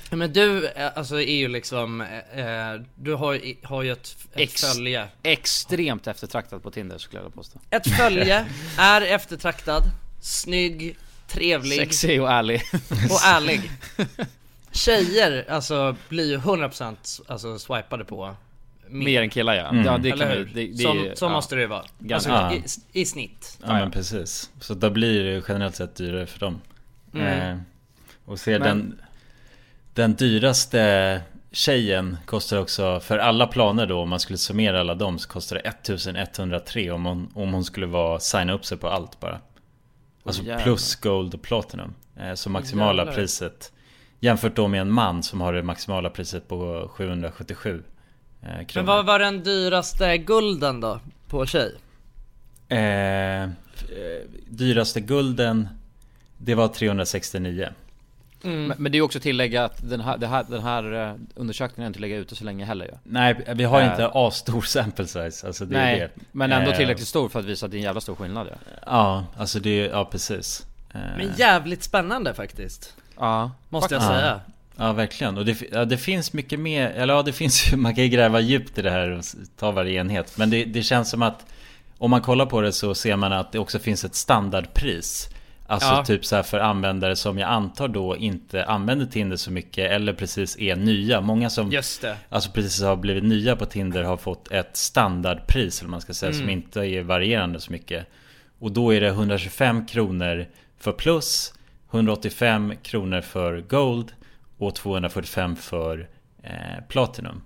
Men 0.10 0.34
du, 0.34 0.68
eh, 0.68 0.90
alltså 0.96 1.16
är 1.22 1.36
ju 1.36 1.48
liksom, 1.48 2.02
eh, 2.02 2.48
du 2.96 3.14
har, 3.14 3.42
har 3.68 3.84
ju 3.84 3.92
ett, 3.92 4.18
ett 4.34 4.40
Ex- 4.40 4.74
följe. 4.74 5.08
Extremt 5.24 6.08
eftertraktad 6.08 6.64
på 6.64 6.72
Tinder 6.72 6.98
skulle 6.98 7.22
jag 7.24 7.34
påstå 7.34 7.60
Ett 7.70 7.88
följe 7.98 8.46
är 8.78 9.02
eftertraktad, 9.02 9.84
snygg, 10.22 10.98
trevlig. 11.32 11.78
Sexig 11.80 12.22
och 12.22 12.32
ärlig 12.32 12.62
Och 13.10 13.20
ärlig. 13.26 13.72
Tjejer 14.72 15.46
alltså 15.50 15.96
blir 16.10 16.30
ju 16.30 16.38
100% 16.38 17.22
alltså 17.28 17.60
swipade 17.60 18.06
på. 18.06 18.36
Mer 18.88 19.22
än 19.22 19.30
killar 19.30 19.54
ja, 19.54 19.68
Mm. 19.70 19.86
ja 19.86 19.98
det 19.98 20.10
Eller 20.10 20.26
kan 20.26 20.38
hur? 20.38 20.52
det, 20.54 20.68
det, 20.68 20.78
som 20.84 20.98
är- 21.00 21.16
så 21.16 21.26
ja. 21.26 21.30
måste 21.30 21.56
det 21.56 21.62
ju 21.62 21.68
vara. 21.68 21.84
Alltså 22.14 22.30
Ja. 22.30 22.54
i, 22.54 22.64
i 23.02 23.06
snitt. 23.06 23.58
Ja 23.62 23.74
men 23.74 23.92
precis. 23.92 24.50
Så 24.60 24.74
då 24.74 24.90
blir 24.90 25.24
det 25.24 25.44
generellt 25.48 25.76
sett 25.76 25.96
dyrare 25.96 26.26
för 26.26 26.40
dem. 26.40 26.62
Mm. 27.14 27.28
Eh, 27.52 27.58
och 28.26 28.40
ser 28.40 28.60
Men- 28.60 28.68
den, 28.68 29.02
den 29.94 30.14
dyraste 30.16 31.22
tjejen 31.52 32.18
kostar 32.26 32.58
också, 32.58 33.00
för 33.00 33.18
alla 33.18 33.48
planer 33.48 33.86
då, 33.88 34.00
om 34.02 34.10
man 34.10 34.20
skulle 34.20 34.38
summera 34.38 34.80
alla 34.80 34.96
dem, 34.96 35.20
så 35.20 35.30
kostar 35.30 35.56
det 35.56 35.62
1103 35.62 36.92
om 36.92 37.06
hon, 37.06 37.32
om 37.36 37.54
hon 37.54 37.64
skulle 37.64 37.86
vara 37.86 38.20
signa 38.20 38.54
upp 38.54 38.66
sig 38.66 38.78
på 38.78 38.90
allt 38.90 39.20
bara. 39.20 39.40
Alltså 40.24 40.44
jävlar. 40.44 40.64
plus 40.64 40.96
Gold 40.96 41.34
och 41.34 41.42
Platinum. 41.42 41.94
Eh, 42.18 42.34
så 42.34 42.50
maximala 42.50 43.02
Jävlar. 43.02 43.16
priset. 43.16 43.72
Jämfört 44.20 44.56
då 44.56 44.68
med 44.68 44.82
en 44.82 44.92
man 44.92 45.24
som 45.24 45.42
har 45.42 45.54
det 45.54 45.64
maximala 45.64 46.10
priset 46.10 46.48
på 46.48 46.90
777 46.94 47.84
eh, 48.42 48.48
kronor. 48.48 48.66
Men 48.76 48.86
vad 48.86 49.06
var 49.06 49.20
den 49.20 49.44
dyraste 49.44 50.18
gulden 50.18 50.80
då? 50.82 51.00
På 51.28 51.46
tjej? 51.46 51.76
Eh, 52.68 53.44
eh, 53.44 53.50
dyraste 54.50 55.02
gulden 55.02 55.68
Det 56.38 56.56
var 56.56 56.68
369 56.68 57.70
Mm. 58.44 58.68
Men, 58.68 58.78
men 58.80 58.92
det 58.92 58.98
är 58.98 59.02
också 59.02 59.18
att 59.18 59.24
tillägga 59.24 59.66
att 59.66 59.90
den 59.90 60.02
här, 60.02 60.18
här, 60.28 60.46
den 60.50 60.62
här 60.64 61.10
eh, 61.10 61.16
undersökningen 61.36 61.86
har 61.86 61.88
inte 61.88 62.00
legat 62.00 62.20
ute 62.22 62.36
så 62.36 62.44
länge 62.44 62.66
heller 62.66 62.86
ju 62.86 62.92
Nej 63.04 63.36
vi 63.56 63.64
har 63.64 63.82
Eh. 63.82 63.88
inte 63.92 64.08
asstor 64.08 64.62
sample 64.62 65.08
size 65.08 65.48
Alltså 65.48 65.66
det 65.66 65.76
är 65.78 65.80
Nej, 65.84 66.00
det 66.00 66.10
men 66.32 66.52
ändå 66.52 66.72
Eh, 66.72 66.78
tillräckligt 66.78 67.08
stor 67.08 67.30
för 67.30 67.40
att 67.40 67.46
visa 67.46 67.66
att 67.66 67.72
det 67.72 67.76
är 67.78 67.80
en 67.80 67.84
jävla 67.84 68.02
stor 68.02 68.16
skillnad 68.16 68.48
ja. 68.52 68.56
Ja, 68.86 69.26
alltså 69.38 69.60
det 69.60 69.70
är, 69.70 69.90
ja 69.90 70.06
precis 70.06 70.66
Men 70.94 71.34
jävligt 71.38 71.84
spännande 71.84 72.34
faktiskt. 72.34 72.96
Ja, 73.20 73.52
Måste 73.70 73.94
jag 73.96 74.04
Ja. 74.04 74.08
säga. 74.08 74.40
Ja 74.76 74.94
verkligen, 74.94 75.38
och 75.38 75.46
det, 75.46 75.62
ja, 75.72 75.86
det 75.86 75.98
finns 75.98 76.34
mycket 76.34 76.60
mer, 76.60 76.90
eller 76.90 77.14
ja 77.14 77.22
det 77.24 77.34
finns 77.42 77.74
ju, 77.74 77.78
man 77.78 77.96
kan 77.96 78.04
ju 78.04 78.10
gräva 78.10 78.40
djupt 78.40 78.78
i 78.78 78.82
det 78.82 78.92
här 78.92 79.10
och 79.10 79.24
ta 79.60 79.72
varje 79.72 80.00
enhet 80.00 80.38
Men 80.38 80.50
det, 80.50 80.66
det 80.66 80.84
känns 80.84 81.10
som 81.10 81.22
att 81.22 81.46
Om 81.98 82.12
man 82.12 82.22
kollar 82.22 82.46
på 82.46 82.62
det 82.62 82.72
så 82.74 82.96
ser 82.96 83.16
man 83.16 83.34
att 83.34 83.52
det 83.52 83.60
också 83.60 83.80
finns 83.80 84.04
ett 84.04 84.16
standardpris 84.16 85.30
Alltså 85.72 85.90
Ja. 85.90 86.06
typ 86.06 86.26
så 86.26 86.36
här 86.36 86.44
för 86.44 86.60
användare 86.60 87.16
som 87.16 87.38
jag 87.38 87.50
antar 87.50 87.88
då 87.88 88.18
inte 88.18 88.66
använder 88.66 89.06
Tinder 89.06 89.38
så 89.38 89.52
mycket 89.52 89.92
eller 89.92 90.14
precis 90.14 90.58
är 90.60 90.76
nya 90.76 91.22
Många 91.22 91.50
som 91.50 91.72
Just 91.72 92.02
det. 92.02 92.18
Alltså 92.30 92.52
precis 92.52 92.82
har 92.82 92.96
blivit 92.96 93.24
nya 93.24 93.56
på 93.56 93.66
Tinder 93.66 94.04
har 94.04 94.18
fått 94.18 94.52
ett 94.52 94.78
standardpris 94.78 95.80
eller 95.82 95.90
man 95.90 96.02
ska 96.02 96.14
säga 96.14 96.34
som 96.34 96.50
inte 96.50 96.80
är 96.80 97.02
varierande 97.04 97.60
så 97.60 97.72
mycket 97.72 98.08
Och 98.60 98.72
då 98.72 98.94
är 98.94 99.02
det 99.02 99.08
125 99.08 99.86
kronor 99.86 100.46
för 100.80 100.92
plus 100.92 101.54
185 101.92 102.74
kronor 102.84 103.22
för 103.22 103.62
Gold 103.62 104.14
och 104.58 104.76
245 104.76 105.56
för 105.56 106.08
eh, 106.44 106.52
Platinum 106.88 107.42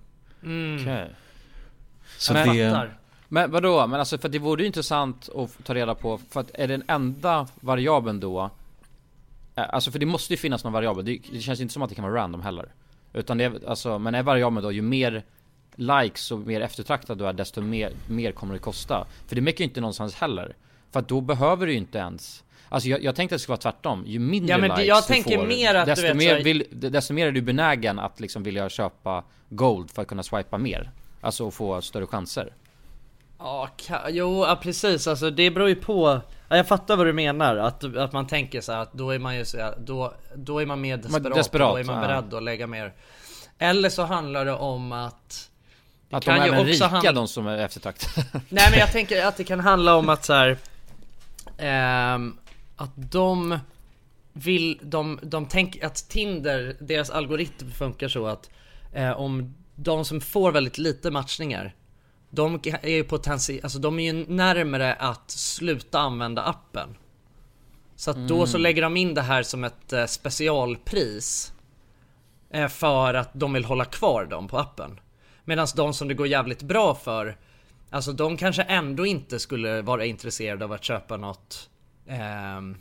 okej 0.82 1.06
Så 2.18 2.32
Men- 2.32 2.56
det... 2.56 2.70
Fattar. 2.70 2.98
Men 3.28 3.50
vadå? 3.50 3.86
Men 3.86 4.00
alltså 4.00 4.18
för 4.18 4.28
det 4.28 4.38
vore 4.38 4.62
ju 4.62 4.66
intressant 4.66 5.28
att 5.36 5.64
ta 5.64 5.74
reda 5.74 5.94
på, 5.94 6.18
för 6.30 6.40
att 6.40 6.50
är 6.54 6.68
den 6.68 6.82
enda 6.88 7.46
variabeln 7.60 8.20
då 8.20 8.50
eh, 9.54 9.64
Alltså 9.68 9.90
för 9.90 9.98
det 9.98 10.06
måste 10.06 10.32
ju 10.32 10.36
finnas 10.36 10.64
någon 10.64 10.72
variabel, 10.72 11.04
det, 11.04 11.18
det 11.32 11.40
känns 11.40 11.60
inte 11.60 11.74
som 11.74 11.82
att 11.82 11.88
det 11.88 11.94
kan 11.94 12.04
vara 12.04 12.14
random 12.14 12.42
heller. 12.42 12.68
Utan 13.12 13.38
det 13.38 13.44
är, 13.44 13.68
alltså, 13.68 13.98
men 13.98 14.14
är 14.14 14.22
variabeln 14.22 14.62
då 14.62 14.72
ju 14.72 14.82
mer 14.82 15.24
likes 15.74 16.30
och 16.30 16.38
mer 16.38 16.60
eftertraktad 16.60 17.18
du 17.18 17.26
är 17.26 17.32
desto 17.32 17.60
mer, 17.60 17.92
mer 18.08 18.32
kommer 18.32 18.54
det 18.54 18.60
kosta. 18.60 19.06
För 19.26 19.34
det 19.34 19.40
märker 19.40 19.58
ju 19.60 19.64
inte 19.64 19.80
någonstans 19.80 20.14
heller. 20.14 20.56
För 20.90 21.00
att 21.00 21.08
då 21.08 21.20
behöver 21.20 21.66
du 21.66 21.72
ju 21.72 21.78
inte 21.78 21.98
ens 21.98 22.42
Alltså 22.68 22.88
jag, 22.88 23.02
jag 23.02 23.16
tänkte 23.16 23.34
att 23.34 23.38
det 23.38 23.42
skulle 23.42 23.52
vara 23.52 23.72
tvärtom, 23.72 24.04
ju 24.06 24.18
mindre 24.18 24.50
Ja, 24.54 24.58
men 24.58 24.70
likes 24.70 24.86
jag 24.86 25.02
du 25.02 25.06
tänker 25.06 25.38
får, 25.38 25.46
mer 25.46 25.74
att 25.74 25.86
du 25.86 25.90
desto, 25.90 26.06
vet, 26.06 26.16
mer 26.16 26.42
vill, 26.42 26.64
desto 26.70 27.14
mer 27.14 27.26
är 27.26 27.32
du 27.32 27.42
benägen 27.42 27.98
att 27.98 28.20
liksom 28.20 28.42
vilja 28.42 28.68
köpa 28.68 29.24
gold 29.48 29.90
för 29.90 30.02
att 30.02 30.08
kunna 30.08 30.22
swipa 30.22 30.58
mer. 30.58 30.90
Alltså 31.20 31.50
få 31.50 31.82
större 31.82 32.06
chanser 32.06 32.52
Ja, 33.38 33.68
ka- 33.76 34.08
jo 34.10 34.44
ja, 34.46 34.56
precis. 34.62 35.06
Alltså 35.06 35.30
det 35.30 35.50
beror 35.50 35.68
ju 35.68 35.74
på. 35.76 36.20
Ja, 36.48 36.56
Jag 36.56 36.68
fattar 36.68 36.96
vad 36.96 37.06
du 37.06 37.12
menar. 37.12 37.56
Att, 37.56 37.96
att 37.96 38.12
man 38.12 38.26
tänker 38.26 38.60
så 38.60 38.72
här 38.72 38.78
att 38.80 38.92
då 38.92 39.10
är 39.10 39.18
man 39.18 39.36
ju 39.36 39.44
så 39.44 39.58
här, 39.58 39.74
då, 39.78 40.14
då 40.34 40.58
är 40.62 40.66
man 40.66 40.80
mer 40.80 40.96
desperat, 40.96 41.34
desperat, 41.34 41.72
då 41.72 41.76
är 41.78 41.84
man 41.84 42.02
ja. 42.02 42.08
beredd 42.08 42.34
att 42.34 42.42
lägga 42.42 42.66
mer. 42.66 42.92
Eller 43.58 43.88
så 43.88 44.04
handlar 44.04 44.44
det 44.44 44.52
om 44.52 44.92
att 44.92 45.50
Att 46.10 46.24
kan 46.24 46.34
de 46.34 46.40
är 46.40 46.46
ju 46.46 46.52
även 46.52 46.60
också 46.60 46.72
rika 46.84 46.86
handla- 46.88 47.12
de 47.12 47.28
som 47.28 47.46
är 47.46 47.58
eftertraktade. 47.58 48.26
Nej 48.48 48.68
men 48.70 48.78
jag 48.78 48.92
tänker 48.92 49.26
att 49.26 49.36
det 49.36 49.44
kan 49.44 49.60
handla 49.60 49.94
om 49.96 50.08
att 50.08 50.24
så 50.24 50.32
här, 50.32 50.56
ehm, 51.58 52.36
att 52.76 52.90
de 52.94 53.58
vill, 54.32 54.78
de, 54.82 55.18
de 55.22 55.46
tänker 55.46 55.86
att 55.86 56.08
Tinder, 56.08 56.76
deras 56.80 57.10
algoritm 57.10 57.70
funkar 57.70 58.08
så 58.08 58.26
att 58.26 58.50
eh, 58.92 59.10
om 59.20 59.54
de 59.74 60.04
som 60.04 60.20
får 60.20 60.52
väldigt 60.52 60.78
lite 60.78 61.10
matchningar 61.10 61.74
de 62.30 62.60
är 62.82 62.88
ju 62.88 63.04
potentiellt, 63.04 63.64
alltså 63.64 63.78
de 63.78 63.98
är 63.98 64.12
ju 64.12 64.26
närmare 64.28 64.94
att 64.94 65.30
sluta 65.30 65.98
använda 65.98 66.42
appen. 66.42 66.96
Så 67.96 68.10
att 68.10 68.28
då 68.28 68.46
så 68.46 68.58
lägger 68.58 68.82
de 68.82 68.96
in 68.96 69.14
det 69.14 69.22
här 69.22 69.42
som 69.42 69.64
ett 69.64 69.92
eh, 69.92 70.06
specialpris. 70.06 71.52
Eh, 72.50 72.68
för 72.68 73.14
att 73.14 73.30
de 73.32 73.52
vill 73.52 73.64
hålla 73.64 73.84
kvar 73.84 74.24
dem 74.24 74.48
på 74.48 74.58
appen. 74.58 75.00
Medan 75.44 75.66
de 75.76 75.94
som 75.94 76.08
det 76.08 76.14
går 76.14 76.26
jävligt 76.26 76.62
bra 76.62 76.94
för, 76.94 77.36
alltså 77.90 78.12
de 78.12 78.36
kanske 78.36 78.62
ändå 78.62 79.06
inte 79.06 79.38
skulle 79.38 79.82
vara 79.82 80.04
intresserade 80.04 80.64
av 80.64 80.72
att 80.72 80.84
köpa 80.84 81.16
något, 81.16 81.70
ehm, 82.06 82.76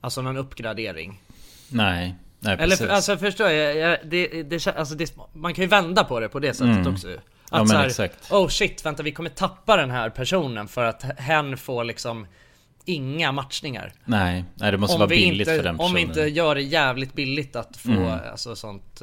alltså 0.00 0.22
någon 0.22 0.36
uppgradering. 0.36 1.22
Nej, 1.68 2.14
nej 2.40 2.52
Eller 2.54 2.64
precis. 2.66 2.78
för, 2.78 2.88
alltså 2.88 3.16
förstår 3.16 3.50
jag, 3.50 3.98
det, 4.04 4.42
det, 4.42 4.66
alltså 4.66 4.94
det, 4.94 5.16
man 5.32 5.54
kan 5.54 5.62
ju 5.62 5.68
vända 5.68 6.04
på 6.04 6.20
det 6.20 6.28
på 6.28 6.38
det 6.38 6.54
sättet 6.54 6.76
Mm. 6.76 6.92
också. 6.92 7.08
Att 7.50 7.50
Ja, 7.50 7.58
men 7.58 7.66
så 7.68 7.74
här, 7.76 7.86
exakt. 7.86 8.32
oh 8.32 8.48
shit, 8.48 8.86
vänta 8.86 9.02
vi 9.02 9.12
kommer 9.12 9.30
tappa 9.30 9.76
den 9.76 9.90
här 9.90 10.10
personen 10.10 10.68
för 10.68 10.84
att 10.84 11.02
hen 11.18 11.56
får 11.56 11.84
liksom 11.84 12.26
inga 12.84 13.32
matchningar. 13.32 13.92
nej, 14.04 14.44
nej, 14.54 14.72
det 14.72 14.78
måste 14.78 14.94
Om 14.94 14.98
vara 15.00 15.08
billigt 15.08 15.48
inte, 15.48 15.56
för 15.56 15.62
den 15.64 15.80
om 15.80 15.94
vi 15.94 16.06
personen. 16.06 16.26
inte 16.26 16.38
gör 16.38 16.54
det 16.54 16.62
jävligt 16.62 17.12
billigt 17.14 17.56
att 17.56 17.76
få 17.76 17.90
Mm. 17.90 18.18
alltså 18.30 18.56
sånt 18.56 19.02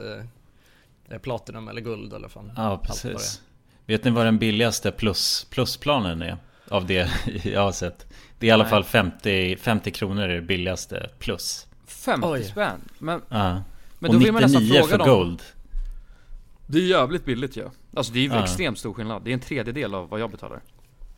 eh, 1.10 1.18
Platinum 1.20 1.68
eller 1.68 1.82
guld 1.82 2.14
eller 2.14 2.28
fan 2.28 2.52
Ja, 2.56 2.78
precis. 2.84 3.42
Vet 3.86 4.04
ni 4.04 4.12
vad 4.12 4.26
den 4.26 4.38
billigaste 4.40 4.92
plus, 4.92 5.48
plusplanen 5.50 6.22
är? 6.22 6.38
Av 6.70 6.86
det 6.86 7.10
jag 7.44 7.62
har 7.62 7.72
sett. 7.72 8.06
Det 8.40 8.46
är 8.46 8.48
i 8.48 8.52
alla 8.52 8.64
Nej. 8.64 8.70
fall 8.72 8.84
50, 8.84 9.56
50 9.58 9.92
kronor 9.92 10.24
är 10.24 10.36
det 10.36 10.42
billigaste 10.42 11.10
plus. 11.20 11.68
50 11.88 12.28
Oj. 12.28 12.44
spänn? 12.44 12.90
Men, 12.98 13.22
Ja. 13.30 13.64
men 14.00 14.10
Och 14.10 14.14
då 14.14 14.20
vill 14.24 14.32
man 14.34 14.42
nästan 14.42 14.62
99 14.64 14.80
fråga 14.80 14.92
för 14.92 14.98
dem 14.98 15.08
gold. 15.08 15.42
Det 16.68 16.78
är 16.78 16.82
jävligt 16.88 17.26
billigt 17.26 17.58
ju 17.58 17.62
ja. 17.62 17.72
Alltså 17.96 18.14
det 18.14 18.20
är 18.20 18.24
ju 18.24 18.30
Ja. 18.34 18.44
extremt 18.44 18.80
stor 18.80 18.94
skillnad, 18.94 19.22
det 19.24 19.32
är 19.32 19.34
en 19.34 19.40
tredjedel 19.40 19.96
av 19.96 20.10
vad 20.10 20.20
jag 20.20 20.32
betalar 20.32 20.62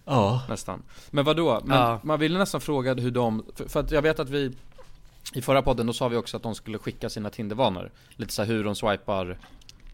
Ja. 0.05 0.41
Nästan 0.49 0.83
Men 1.11 1.25
vad 1.25 1.37
då? 1.37 1.61
Men 1.65 1.77
Ja. 1.77 1.99
man 2.03 2.19
ville 2.19 2.39
nästan 2.39 2.61
fråga 2.61 2.93
hur 2.93 3.11
de, 3.11 3.45
för, 3.55 3.69
för 3.69 3.79
att 3.79 3.91
jag 3.91 4.01
vet 4.01 4.19
att 4.19 4.29
vi 4.29 4.51
I 5.33 5.41
förra 5.41 5.61
podden 5.61 5.87
då 5.87 5.93
sa 5.93 6.07
vi 6.07 6.15
också 6.17 6.37
att 6.37 6.43
de 6.43 6.55
skulle 6.55 6.77
skicka 6.77 7.09
sina 7.09 7.29
Tindervanor 7.29 7.91
Lite 8.15 8.33
så 8.33 8.41
här 8.43 8.49
hur 8.49 8.63
de 8.63 8.75
swipar 8.75 9.37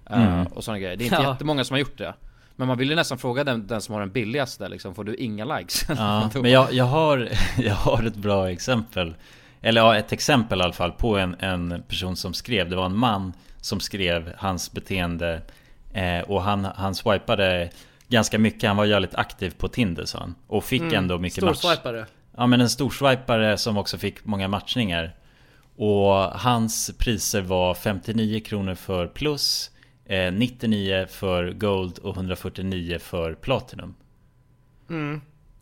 eh, 0.10 0.24
Mm. 0.34 0.48
och 0.48 0.64
sådana 0.64 0.80
grejer 0.80 0.96
Det 0.98 1.04
är 1.04 1.06
inte 1.06 1.16
Ja. 1.24 1.32
jättemånga 1.34 1.64
som 1.64 1.74
har 1.74 1.80
gjort 1.80 1.98
det 1.98 2.14
Men 2.56 2.68
man 2.68 2.78
ville 2.78 2.96
nästan 2.96 3.18
fråga 3.18 3.44
den, 3.44 3.68
den 3.68 3.82
som 3.82 3.94
har 3.94 4.00
den 4.02 4.12
billigaste 4.12 4.70
liksom, 4.70 4.96
får 4.96 5.04
du 5.04 5.16
inga 5.16 5.46
likes? 5.58 5.86
Ja, 5.90 6.30
men 6.34 6.52
jag, 6.52 6.74
jag, 6.74 6.86
har, 6.86 7.30
jag 7.58 7.76
har 7.76 8.04
ett 8.04 8.16
bra 8.16 8.52
exempel 8.52 9.16
Eller 9.62 9.82
ja, 9.82 9.96
ett 9.98 10.12
exempel 10.12 10.60
i 10.60 10.64
alla 10.64 10.74
fall 10.74 10.92
på 10.92 11.18
en, 11.18 11.36
en 11.40 11.84
person 11.88 12.16
som 12.16 12.34
skrev 12.34 12.70
Det 12.70 12.76
var 12.76 12.86
en 12.86 12.96
man 12.98 13.34
som 13.62 13.80
skrev 13.80 14.34
hans 14.38 14.72
beteende 14.72 15.42
eh, 15.94 16.20
Och 16.20 16.42
han, 16.42 16.66
han 16.66 16.96
swipade 16.96 17.70
ganska 18.08 18.40
mycket. 18.40 18.68
Han 18.68 18.78
var 18.78 18.86
jävligt 18.86 19.16
aktiv 19.16 19.54
på 19.58 19.68
Tinder 19.68 20.06
sa 20.06 20.20
han 20.20 20.36
Och 20.48 20.64
fick 20.64 20.82
Mm. 20.82 20.94
ändå 20.96 21.20
mycket 21.20 21.44
match. 21.44 21.58
Storswipare. 21.58 22.06
Ja 22.38 22.48
men 22.48 22.62
en 22.62 22.70
storswipare 22.70 23.58
som 23.58 23.78
också 23.78 23.98
fick 23.98 24.26
många 24.26 24.48
matchningar. 24.48 25.16
Och 25.76 26.14
hans 26.40 26.92
priser 26.98 27.42
var 27.42 27.74
59 27.74 28.40
kronor 28.40 28.76
för 28.76 29.08
plus 29.08 29.72
eh, 30.06 30.32
99 30.34 31.06
för 31.10 31.52
gold 31.52 31.98
och 31.98 32.16
149 32.16 33.00
för 33.00 33.34
platinum. 33.34 33.96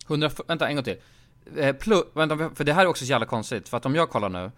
100, 0.07 0.29
vänta 0.47 0.67
en 0.67 0.75
gång 0.75 0.83
till. 0.83 0.97
Eh, 1.57 1.75
plus, 1.75 2.03
vänta, 2.13 2.49
för 2.55 2.63
det 2.63 2.73
här 2.73 2.81
är 2.81 2.87
också 2.87 3.05
så 3.05 3.11
jävla 3.11 3.25
konstigt 3.25 3.69
För 3.69 3.77
att 3.77 3.85
om 3.85 3.95
jag 3.95 4.09
kollar 4.09 4.29
nu 4.29 4.51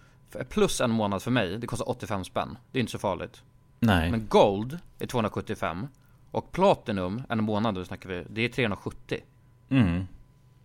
Plus 0.50 0.81
en 0.81 0.91
månad 0.91 1.21
för 1.23 1.31
mig, 1.31 1.57
det 1.57 1.67
kostar 1.67 1.89
85 1.89 2.25
spänn. 2.25 2.57
Det 2.71 2.79
är 2.79 2.81
inte 2.81 2.91
så 2.91 3.00
farligt. 3.00 3.41
Nej. 3.79 4.11
Men 4.11 4.27
gold 4.27 4.79
är 5.00 5.05
275 5.07 5.88
Och 6.31 6.51
platinum, 6.51 7.23
en 7.29 7.43
månad 7.43 7.75
då 7.75 7.85
snackar 7.85 8.09
vi, 8.09 8.23
det 8.29 8.41
är 8.41 8.50
370 8.50 9.19
Mm. 9.69 10.07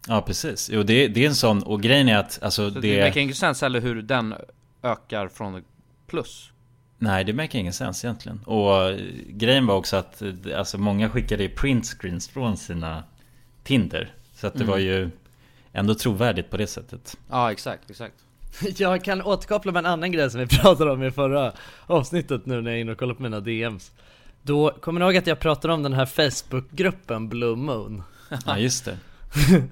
Ja 0.08 0.22
precis, 0.22 0.70
jo 0.72 0.82
det, 0.82 1.08
det 1.08 1.24
är 1.24 1.28
en 1.28 1.34
sån 1.34 1.62
och 1.62 1.82
grejen 1.82 2.08
är 2.08 2.16
att 2.16 2.42
alltså 2.42 2.70
Så 2.70 2.80
det, 2.80 2.96
det, 2.96 3.04
makar 3.08 3.20
ingen 3.20 3.34
sens 3.34 3.62
heller 3.62 3.80
hur 3.80 4.02
den 4.02 4.34
ökar 4.82 5.28
från 5.28 5.64
plus. 6.06 6.50
Nej 6.98 7.24
det 7.24 7.32
märker 7.32 7.58
ingen 7.58 7.72
sens 7.72 8.04
egentligen. 8.04 8.40
Och 8.44 8.82
eh, 8.90 9.00
grejen 9.28 9.66
var 9.66 9.74
också 9.74 9.96
att 9.96 10.22
eh, 10.22 10.32
alltså 10.56 10.78
många 10.78 11.10
skickade 11.10 11.48
printscreens 11.48 12.28
från 12.28 12.56
sina 12.56 13.04
Tinder. 13.64 14.14
Så 14.34 14.46
att 14.46 14.52
det 14.52 14.60
Mm. 14.60 14.70
var 14.70 14.78
ju 14.78 15.10
ändå 15.72 15.94
trovärdigt 15.94 16.50
på 16.50 16.56
det 16.56 16.66
sättet. 16.66 17.16
Ja 17.30 17.52
exakt, 17.52 17.90
exakt 17.90 18.14
Jag 18.76 19.04
kan 19.04 19.22
återkoppla 19.22 19.72
med 19.72 19.80
en 19.80 19.86
annan 19.86 20.12
grej 20.12 20.30
som 20.30 20.40
vi 20.40 20.46
pratade 20.58 20.90
om 20.90 21.02
i 21.02 21.10
förra 21.10 21.52
avsnittet 21.86 22.46
nu 22.46 22.62
när 22.62 22.70
jag 22.70 22.76
är 22.76 22.80
inne 22.80 22.92
och 22.92 22.98
kollar 22.98 23.14
på 23.14 23.22
mina 23.22 23.40
DMs 23.40 23.92
Då, 24.42 24.70
kommer 24.70 25.00
ni 25.00 25.06
ihåg 25.06 25.16
att 25.16 25.26
jag 25.26 25.40
pratade 25.40 25.74
om 25.74 25.82
den 25.82 25.92
här 25.92 26.06
Facebookgruppen 26.06 27.28
Blue 27.28 27.56
Moon? 27.56 28.02
Ja 28.46 28.58
just 28.58 28.84
det 28.84 28.98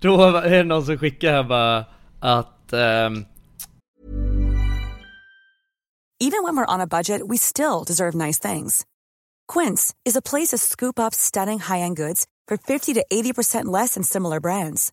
Då 0.00 0.36
är 0.36 0.50
det 0.50 0.64
någon 0.64 0.86
som 0.86 0.98
skickar 0.98 1.32
här 1.32 1.42
bara 1.42 1.84
att 2.20 2.72
ehm, 2.72 3.24
Even 6.18 6.42
when 6.42 6.56
we're 6.56 6.74
on 6.74 6.80
a 6.80 6.86
budget, 6.86 7.20
we 7.28 7.36
still 7.36 7.84
deserve 7.86 8.14
nice 8.14 8.52
things. 8.52 8.86
Quince 9.52 9.94
is 10.04 10.16
a 10.16 10.22
place 10.22 10.48
to 10.48 10.58
scoop 10.58 10.98
up 10.98 11.14
stunning 11.14 11.58
high-end 11.58 11.96
goods 11.96 12.26
for 12.48 12.56
50 12.56 12.94
to 12.94 13.04
80% 13.12 13.64
less 13.66 13.94
than 13.94 14.02
similar 14.02 14.40
brands. 14.40 14.92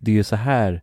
det 0.00 0.10
är 0.10 0.14
ju 0.14 0.24
så 0.24 0.36
här 0.36 0.82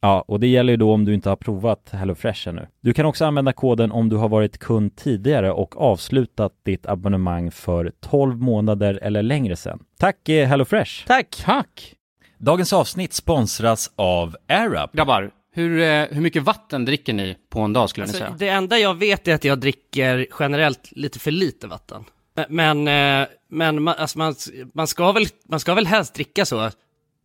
Ja, 0.00 0.24
och 0.28 0.40
det 0.40 0.46
gäller 0.46 0.72
ju 0.72 0.76
då 0.76 0.92
om 0.92 1.04
du 1.04 1.14
inte 1.14 1.28
har 1.28 1.36
provat 1.36 1.90
HelloFresh 1.92 2.48
ännu. 2.48 2.66
Du 2.80 2.92
kan 2.92 3.06
också 3.06 3.24
använda 3.24 3.52
koden 3.52 3.92
om 3.92 4.08
du 4.08 4.16
har 4.16 4.28
varit 4.28 4.58
kund 4.58 4.96
tidigare 4.96 5.52
och 5.52 5.80
avslutat 5.80 6.52
ditt 6.64 6.86
abonnemang 6.86 7.50
för 7.50 7.92
12 8.00 8.40
månader 8.40 8.98
eller 9.02 9.22
längre 9.22 9.56
sedan. 9.56 9.78
Tack 9.98 10.28
eh, 10.28 10.48
HelloFresh! 10.48 11.06
Tack! 11.06 11.42
Tack! 11.44 11.94
Dagens 12.38 12.72
avsnitt 12.72 13.12
sponsras 13.12 13.90
av 13.96 14.36
AirUp. 14.48 14.92
Grabbar, 14.92 15.30
hur, 15.52 15.80
eh, 15.80 16.04
hur 16.10 16.20
mycket 16.20 16.42
vatten 16.42 16.84
dricker 16.84 17.12
ni 17.12 17.36
på 17.50 17.60
en 17.60 17.72
dag 17.72 17.90
skulle 17.90 18.06
ni 18.06 18.10
Alltså, 18.10 18.24
säga? 18.24 18.36
det 18.38 18.48
enda 18.48 18.78
jag 18.78 18.94
vet 18.94 19.28
är 19.28 19.34
att 19.34 19.44
jag 19.44 19.58
dricker 19.60 20.26
generellt 20.40 20.88
lite 20.92 21.18
för 21.18 21.30
lite 21.30 21.66
vatten. 21.66 22.04
Men, 22.48 22.88
eh, 22.88 23.28
men 23.50 23.82
man, 23.82 23.94
alltså 23.98 24.18
man, 24.18 24.34
man, 24.74 24.86
ska 24.86 25.12
väl, 25.12 25.26
man 25.48 25.60
ska 25.60 25.74
väl 25.74 25.86
helst 25.86 26.14
dricka 26.14 26.44
så 26.44 26.70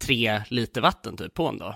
tre 0.06 0.42
liter 0.48 0.82
vatten 0.82 1.18
typ 1.18 1.34
på 1.34 1.48
en 1.48 1.58
dag. 1.58 1.76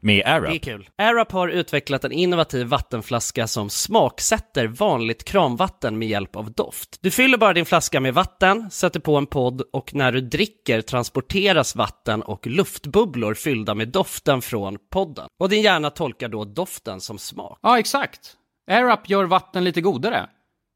med 0.00 0.16
Det 0.16 0.22
är 0.22 0.42
AirUp. 0.42 0.62
kul. 0.62 0.88
AirUp 0.98 1.32
har 1.32 1.48
utvecklat 1.48 2.04
en 2.04 2.12
innovativ 2.12 2.66
vattenflaska 2.66 3.46
som 3.46 3.70
smaksätter 3.70 4.66
vanligt 4.66 5.24
kranvatten 5.24 5.98
med 5.98 6.08
hjälp 6.08 6.36
av 6.36 6.52
doft. 6.52 6.98
Du 7.00 7.10
fyller 7.10 7.38
bara 7.38 7.52
din 7.52 7.66
flaska 7.66 8.00
med 8.00 8.14
vatten, 8.14 8.70
sätter 8.70 9.00
på 9.00 9.16
en 9.16 9.26
podd 9.26 9.62
och 9.72 9.94
när 9.94 10.12
du 10.12 10.20
dricker 10.20 10.80
transporteras 10.82 11.76
vatten 11.76 12.22
och 12.22 12.46
luftbubblor 12.46 13.34
fyllda 13.34 13.74
med 13.74 13.88
doften 13.88 14.42
från 14.42 14.78
podden. 14.90 15.28
Och 15.38 15.48
din 15.48 15.62
hjärna 15.62 15.90
tolkar 15.90 16.28
då 16.28 16.44
doften 16.44 17.00
som 17.00 17.18
smak. 17.18 17.58
Ja, 17.62 17.78
exakt. 17.78 18.36
AirUp 18.70 19.08
gör 19.08 19.24
vatten 19.24 19.64
lite 19.64 19.80
godare. 19.80 20.26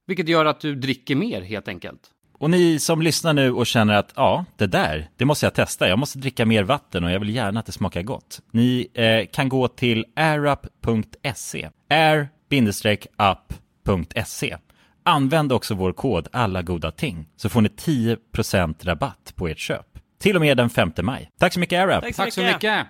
Vilket 0.07 0.29
gör 0.29 0.45
att 0.45 0.61
du 0.61 0.75
dricker 0.75 1.15
mer 1.17 1.41
helt 1.43 1.69
enkelt. 1.69 2.01
Och 2.41 2.51
ni 2.51 2.79
som 2.79 3.03
lyssnar 3.03 3.33
nu 3.33 3.53
och 3.53 3.67
känner 3.67 3.95
att 3.95 4.13
ja, 4.17 4.45
det 4.57 4.67
där, 4.67 5.09
det 5.17 5.25
måste 5.25 5.47
jag 5.47 5.55
testa. 5.55 5.89
Jag 5.89 5.99
måste 5.99 6.19
dricka 6.19 6.47
mer 6.47 6.63
vatten 6.63 7.05
och 7.05 7.11
jag 7.11 7.21
vill 7.21 7.35
gärna 7.35 7.61
att 7.61 7.67
det 7.67 7.73
smakar 7.73 8.03
gott. 8.03 8.41
Ni 8.51 8.89
eh, 8.95 9.27
kan 9.33 9.49
gå 9.49 9.69
till 9.69 10.05
airup.se. 10.17 11.69
air-up.se. 11.91 12.97
Använd 15.03 15.53
också 15.53 15.75
vår 15.75 15.93
kod 15.93 16.29
alla 16.33 16.63
goda 16.63 16.91
ting 16.91 17.29
så 17.37 17.49
får 17.49 17.61
ni 17.61 17.69
10% 17.69 18.85
rabatt 18.85 19.33
på 19.37 19.49
ert 19.49 19.59
köp. 19.59 19.87
Till 20.19 20.37
och 20.37 20.43
med 20.43 20.57
den 20.57 20.71
5 20.71 20.93
maj. 21.03 21.31
Tack 21.39 21.53
så 21.53 21.61
mycket 21.61 21.81
AirUp! 21.81 22.17
Tack 22.17 22.33
så 22.33 22.43
mycket. 22.43 22.87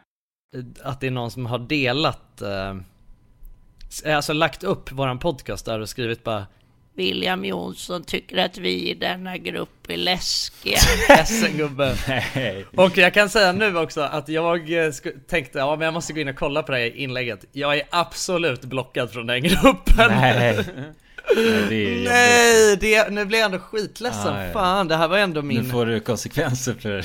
Att 0.82 1.00
det 1.00 1.06
är 1.06 1.10
någon 1.10 1.30
som 1.30 1.46
har 1.46 1.58
delat, 1.58 2.42
eh, 2.42 2.76
alltså 4.16 4.32
lagt 4.32 4.64
upp 4.64 4.92
våran 4.92 5.18
podcast 5.18 5.64
där 5.64 5.80
och 5.80 5.88
skrivit 5.88 6.24
bara 6.24 6.46
William 6.94 7.44
Jonsson 7.44 8.04
tycker 8.04 8.36
att 8.44 8.58
vi 8.58 8.90
i 8.90 8.94
denna 8.94 9.36
grupp 9.36 9.90
är 9.90 9.96
läskiga. 9.96 10.78
Ledsen 11.08 11.56
gubbe. 11.56 11.96
Och 12.76 12.98
jag 12.98 13.14
kan 13.14 13.28
säga 13.28 13.52
nu 13.52 13.76
också 13.78 14.00
att 14.00 14.28
jag 14.28 14.86
eh, 14.86 14.92
tänkte, 15.28 15.58
ja 15.58 15.76
men 15.76 15.84
jag 15.84 15.94
måste 15.94 16.12
gå 16.12 16.20
in 16.20 16.28
och 16.28 16.36
kolla 16.36 16.62
på 16.62 16.72
det 16.72 16.78
här 16.78 16.96
inlägget. 16.96 17.44
Jag 17.52 17.76
är 17.76 17.82
absolut 17.90 18.60
blockad 18.64 19.10
från 19.10 19.26
den 19.26 19.42
gruppen. 19.42 20.10
Nej. 20.10 20.38
Nej, 20.38 20.64
det. 21.68 22.04
Nej, 22.10 22.76
det, 22.76 23.10
nu 23.10 23.24
blir 23.24 23.38
jag 23.38 23.46
ändå 23.46 23.58
skitledsen. 23.58 24.34
Ja, 24.34 24.44
ja. 24.46 24.52
Fan, 24.52 24.88
det 24.88 24.96
här 24.96 25.08
var 25.08 25.18
ändå 25.18 25.40
Nu 25.40 25.46
min, 25.48 25.70
får 25.70 25.86
du 25.86 26.00
konsekvenser 26.00 26.74
för... 26.74 27.04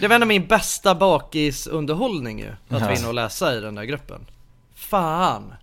det 0.00 0.08
var 0.08 0.14
ändå 0.14 0.26
min 0.26 0.46
bästa 0.46 0.94
bakisunderhållning 0.94 2.38
ju. 2.40 2.48
Att 2.48 2.54
Ja. 2.68 2.78
vara 2.78 2.94
inne 2.96 3.08
och 3.08 3.14
läsa 3.14 3.56
i 3.56 3.60
den 3.60 3.74
där 3.74 3.84
gruppen. 3.84 4.26
Fan. 4.74 5.54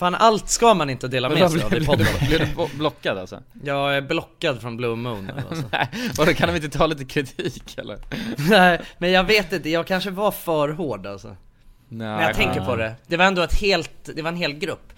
Fan, 0.00 0.14
allt 0.14 0.48
ska 0.48 0.74
man 0.74 0.90
inte 0.90 1.08
dela 1.08 1.28
med 1.28 1.50
sig 1.50 1.62
av 1.62 1.74
i 1.74 1.86
podden. 1.86 2.06
Blev 2.28 2.40
du 2.40 2.76
blockad 2.78 3.18
alltså? 3.18 3.42
Jag 3.64 3.96
är 3.96 4.00
blockad 4.00 4.60
från 4.60 4.76
Blue 4.76 4.96
Moon 4.96 5.24
nu, 5.26 5.42
alltså. 5.50 5.64
Nej, 6.24 6.34
kan 6.34 6.48
de 6.48 6.56
inte 6.56 6.78
ta 6.78 6.86
lite 6.86 7.04
kritik 7.04 7.78
eller? 7.78 7.98
Nej, 8.50 8.80
men 8.98 9.10
jag 9.10 9.24
vet 9.24 9.52
inte, 9.52 9.70
jag 9.70 9.86
kanske 9.86 10.10
var 10.10 10.30
för 10.30 10.68
hård 10.68 11.06
alltså. 11.06 11.28
Nej, 11.28 12.08
Men 12.08 12.20
jag 12.22 12.34
tänker 12.34 12.60
på 12.60 12.76
det, 12.76 12.94
det 13.06 13.16
var 13.16 13.24
ändå 13.24 13.42
ett 13.42 13.60
helt, 13.60 14.10
det 14.14 14.22
var 14.22 14.28
en 14.28 14.36
hel 14.36 14.52
grupp. 14.52 14.92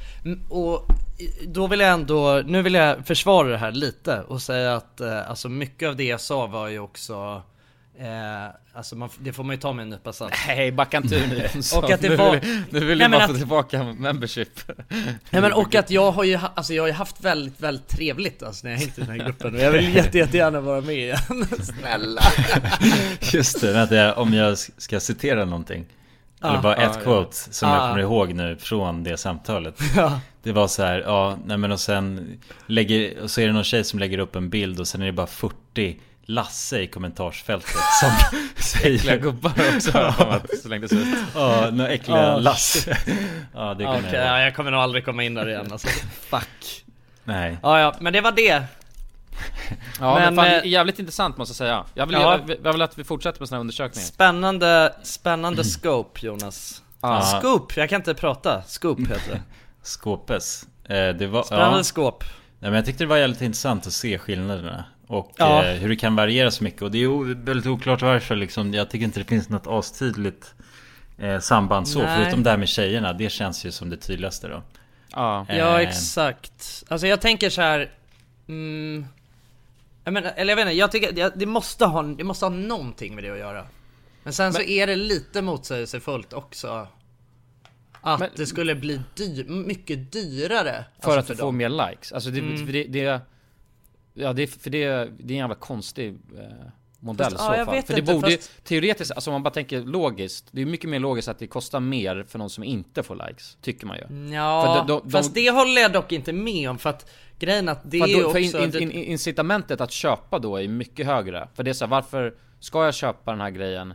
Och 0.49 0.87
då 1.47 1.67
vill 1.67 1.81
jag 1.81 1.93
ändå, 1.93 2.43
nu 2.47 2.63
vill 2.63 2.75
jag 2.75 3.07
försvara 3.07 3.49
det 3.49 3.59
här 3.59 3.73
lite 3.73 4.21
och 4.21 4.43
säga 4.43 4.75
att 4.77 5.01
eh, 5.01 5.31
alltså 5.31 5.49
mycket 5.49 5.89
av 5.89 5.97
det 5.97 6.05
jag 6.05 6.21
sa 6.21 6.47
var 6.47 6.69
ju 6.69 6.79
också 6.79 7.43
Eh, 7.99 8.07
alltså 8.73 8.97
man, 8.97 9.09
det 9.19 9.33
får 9.33 9.45
man 9.45 9.55
ju 9.57 9.61
ta 9.61 9.73
med 9.73 9.83
en 9.83 9.89
nypa 9.91 10.13
salt. 10.13 10.35
Nej, 10.47 10.73
backa 10.73 10.97
inte 10.97 11.15
ur 11.17 11.27
nu. 11.27 11.49
Och 11.79 11.91
att 11.91 12.01
det 12.01 12.09
nu 12.09 12.17
var- 12.17 12.33
Vill, 12.33 12.63
nu 12.71 12.81
vill 12.85 12.99
Nej, 12.99 13.09
men 13.09 13.11
bara 13.11 13.25
att- 13.25 13.31
få 13.31 13.37
tillbaka 13.37 13.83
membership. 13.85 14.49
Nej 15.31 15.43
men 15.43 15.53
och 15.53 15.75
att 15.75 15.91
jag 15.91 16.13
har 16.13 16.25
ju, 16.25 16.39
alltså 16.55 16.75
jag 16.75 16.83
har 16.83 16.89
ju 16.89 16.93
haft 16.95 17.21
väldigt, 17.21 17.61
väldigt 17.61 17.89
trevligt 17.89 18.43
alltså 18.43 18.67
när 18.67 18.73
jag 18.73 18.79
hängt 18.81 18.99
i 18.99 19.01
den 19.01 19.11
här 19.11 19.17
gruppen 19.27 19.55
och 19.55 19.61
jag 19.61 19.71
vill 19.71 19.95
jätte, 19.95 20.19
jättegärna 20.19 20.61
vara 20.61 20.81
med 20.81 20.95
igen. 20.95 21.19
Snälla. 21.63 22.23
Just 23.33 23.61
det, 23.61 23.73
vänta, 23.73 23.95
jag- 23.95 24.19
om 24.19 24.35
jag 24.35 24.59
ska 24.59 25.01
citera 25.01 25.45
någonting. 25.45 25.87
Eller 26.45 26.59
Ah, 26.59 26.63
bara 26.63 26.77
ah, 26.77 26.83
ett 26.83 26.93
ja. 26.95 27.01
quote 27.01 27.37
som 27.37 27.69
Ah. 27.69 27.73
jag 27.75 27.89
kommer 27.91 28.03
ihåg 28.03 28.35
nu 28.35 28.57
från 28.57 29.05
det 29.05 29.17
samtalet. 29.17 29.79
Ja. 29.97 30.21
Det 30.43 30.53
var 30.53 30.69
så 30.69 30.83
här, 30.83 30.99
ja, 31.01 31.39
nej 31.45 31.57
men 31.59 31.73
och 31.73 31.81
sen 31.81 32.39
lägger, 32.67 33.21
och 33.23 33.31
så 33.31 33.41
är 33.41 33.47
det 33.47 33.53
någon 33.53 33.65
tjej 33.65 33.85
som 33.85 33.99
lägger 33.99 34.19
upp 34.19 34.37
en 34.37 34.51
bild 34.51 34.81
och 34.81 34.89
sen 34.89 35.03
är 35.03 35.07
det 35.07 35.13
bara 35.13 35.27
40 35.27 35.99
Lasse 36.25 36.81
i 36.81 36.87
kommentarsfältet 36.87 37.71
som 38.01 38.11
Äckliga 38.75 39.01
säger 39.03 39.19
gubbar 39.19 39.53
också, 39.77 39.99
att 39.99 40.59
slängdes 40.63 40.93
ut. 40.93 41.07
Ja, 41.35 41.69
några 41.73 41.91
äckliga 41.91 42.33
Ah, 42.35 42.39
Lasse 42.39 42.99
Ja, 43.55 43.75
det 43.75 43.85
kommer 43.85 44.15
jag 44.15 44.27
ja, 44.27 44.41
jag 44.41 44.57
kommer 44.57 44.71
nog 44.71 44.81
aldrig 44.81 45.05
komma 45.05 45.23
in 45.25 45.35
där 45.35 45.49
igen 45.49 45.69
alltså. 45.73 45.89
Fuck. 46.21 46.85
Nej 47.25 47.57
Ja, 47.63 47.81
ja, 47.81 47.95
men 48.01 48.13
det 48.13 48.21
var 48.21 48.33
det. 48.33 48.63
Ja 50.01 50.15
men, 50.15 50.35
Men, 50.35 50.45
fan, 50.45 50.55
eh, 50.55 50.67
jävligt 50.67 50.99
intressant 50.99 51.37
måste 51.37 51.51
jag 51.51 51.57
säga. 51.57 51.85
Jag 51.95 52.07
vill, 52.07 52.15
Ja. 52.15 52.41
jag, 52.49 52.57
jag 52.65 52.73
vill 52.73 52.83
att 52.83 52.99
vi 52.99 53.05
fortsätter 53.05 53.41
med 53.41 53.49
såna 53.49 53.57
här 53.57 53.61
undersökningar. 53.61 54.07
Spännande, 54.07 54.95
spännande 55.03 55.65
scope 55.65 56.27
Jonas. 56.27 56.83
Ja. 57.01 57.23
Scoop, 57.41 57.77
jag 57.77 57.89
kan 57.91 58.01
inte 58.01 58.15
prata. 58.15 58.63
Scoop 58.67 59.01
heter 59.01 59.31
det. 59.33 59.43
Skåpes 59.83 60.67
eh, 60.85 61.09
Det 61.09 61.27
var, 61.27 61.43
Spännande 61.43 61.79
ja, 61.79 61.85
skåp. 61.85 62.25
nej, 62.59 62.71
men 62.71 62.75
jag 62.75 62.85
tyckte 62.87 63.05
det 63.05 63.09
var 63.09 63.17
jävligt 63.17 63.41
intressant 63.41 63.87
att 63.87 63.93
se 63.93 64.19
skillnaderna 64.19 64.85
Och 65.13 65.33
Ja. 65.37 65.65
eh, 65.65 65.75
hur 65.81 65.89
det 65.89 65.97
kan 65.97 66.17
variera 66.17 66.51
så 66.51 66.65
mycket 66.65 66.83
Och 66.83 66.91
det 66.91 66.99
är 67.05 67.35
väldigt 67.35 67.67
oklart 67.67 68.03
varför 68.03 68.37
liksom 68.37 68.75
Jag 68.75 68.91
tycker 68.91 69.05
inte 69.05 69.21
det 69.21 69.25
finns 69.27 69.49
något 69.49 69.67
astydligt 69.67 70.55
eh, 71.19 71.39
samband 71.39 71.89
så 71.89 71.99
Nej. 72.03 72.19
Förutom 72.23 72.43
det 72.43 72.51
här 72.51 72.57
med 72.57 72.69
tjejerna 72.69 73.13
Det 73.13 73.31
känns 73.31 73.65
ju 73.67 73.71
som 73.71 73.91
det 73.91 73.97
tydligaste 73.97 74.49
då 74.49 74.63
Ja. 75.15 75.47
Ja, 75.49 75.55
Eh, 75.83 75.89
exakt. 75.89 76.85
Alltså 76.89 77.07
jag 77.07 77.21
tänker 77.21 77.51
så 77.51 77.61
här. 77.63 77.91
Mm, 78.49 79.07
jag 80.05 80.15
menar, 80.15 80.33
eller 80.37 80.51
jag 80.51 80.57
vet 80.57 80.63
inte, 80.67 80.77
jag 80.79 80.93
tycker 80.93 81.13
det, 81.13 81.33
det, 81.37 81.47
måste 81.47 81.85
ha, 81.87 82.03
det 82.03 82.25
måste 82.25 82.45
ha 82.45 82.51
någonting 82.51 83.15
med 83.15 83.25
det 83.25 83.31
att 83.31 83.39
göra. 83.39 83.67
Men 84.23 84.33
sen 84.33 84.53
så 84.53 84.63
är 84.63 84.87
det 84.87 84.97
lite 84.97 85.43
motsägelsefullt 85.43 86.33
också. 86.33 86.87
Att 88.01 88.21
Men- 88.21 88.31
det 88.37 88.47
skulle 88.47 88.75
bli 88.75 89.01
dyr, 89.15 89.45
mycket 89.49 90.13
dyrare. 90.13 90.85
För 91.01 91.17
alltså 91.17 91.33
att 91.33 91.39
du 91.39 91.41
får 91.41 91.53
mer 91.53 91.69
likes. 91.91 92.13
Alltså 92.13 92.31
det, 92.31 92.39
Mm. 92.41 92.67
för 92.67 92.73
det, 92.73 92.85
det 92.85 93.21
Ja 94.15 94.33
det, 94.33 94.47
för 94.47 94.71
det, 94.71 94.87
det 94.89 94.95
är 94.95 95.31
en 95.31 95.37
jävla 95.37 95.55
konstig 95.55 96.09
eh, 96.09 96.45
modell 97.01 97.25
Fast, 97.33 97.35
i 97.35 97.39
så 97.39 97.55
ja, 97.61 97.65
fall. 97.65 97.83
För 97.83 97.95
det 97.95 98.01
inte, 98.01 98.13
borde 98.15 98.31
fast- 98.31 98.65
teoretiskt, 98.65 99.13
alltså 99.13 99.31
om 99.31 99.33
man 99.33 99.43
bara 99.43 99.51
tänker 99.55 99.81
logiskt, 99.81 100.49
det 100.51 100.63
är 100.63 100.67
mycket 100.67 100.91
mer 100.91 100.99
logiskt 100.99 101.29
att 101.29 101.39
det 101.39 101.47
kostar 101.47 101.81
mer 101.81 102.25
för 102.29 102.39
någon 102.39 102.51
som 102.51 102.65
inte 102.65 103.03
får 103.03 103.29
likes, 103.29 103.57
tycker 103.63 103.87
man 103.87 103.97
ju. 103.97 104.35
Ja, 104.35 104.63
För 104.67 104.75
de- 104.75 104.87
de- 104.87 105.01
de- 105.05 105.11
fast 105.11 105.35
det 105.35 105.51
håller 105.51 105.83
jag 105.83 105.93
dock 105.93 106.13
inte 106.13 106.33
med 106.33 106.71
om 106.71 106.79
för 106.79 106.91
att 106.91 107.11
grejen 107.39 107.69
att 107.69 107.81
det 107.85 107.99
för, 107.99 108.09
är 108.09 108.21
då, 108.21 108.27
också... 108.27 108.39
in, 108.39 108.83
in, 108.83 108.91
in, 108.91 109.05
incitamentet 109.05 109.81
att 109.81 109.93
köpa 109.93 110.39
då 110.39 110.57
är 110.57 110.69
mycket 110.69 111.07
högre. 111.07 111.49
För 111.55 111.63
det 111.63 111.71
är 111.71 111.75
så 111.75 111.85
här, 111.85 111.91
varför 111.91 112.35
ska 112.61 112.85
jag 112.85 112.95
köpa 112.95 113.31
den 113.31 113.41
här 113.41 113.51
grejen 113.51 113.95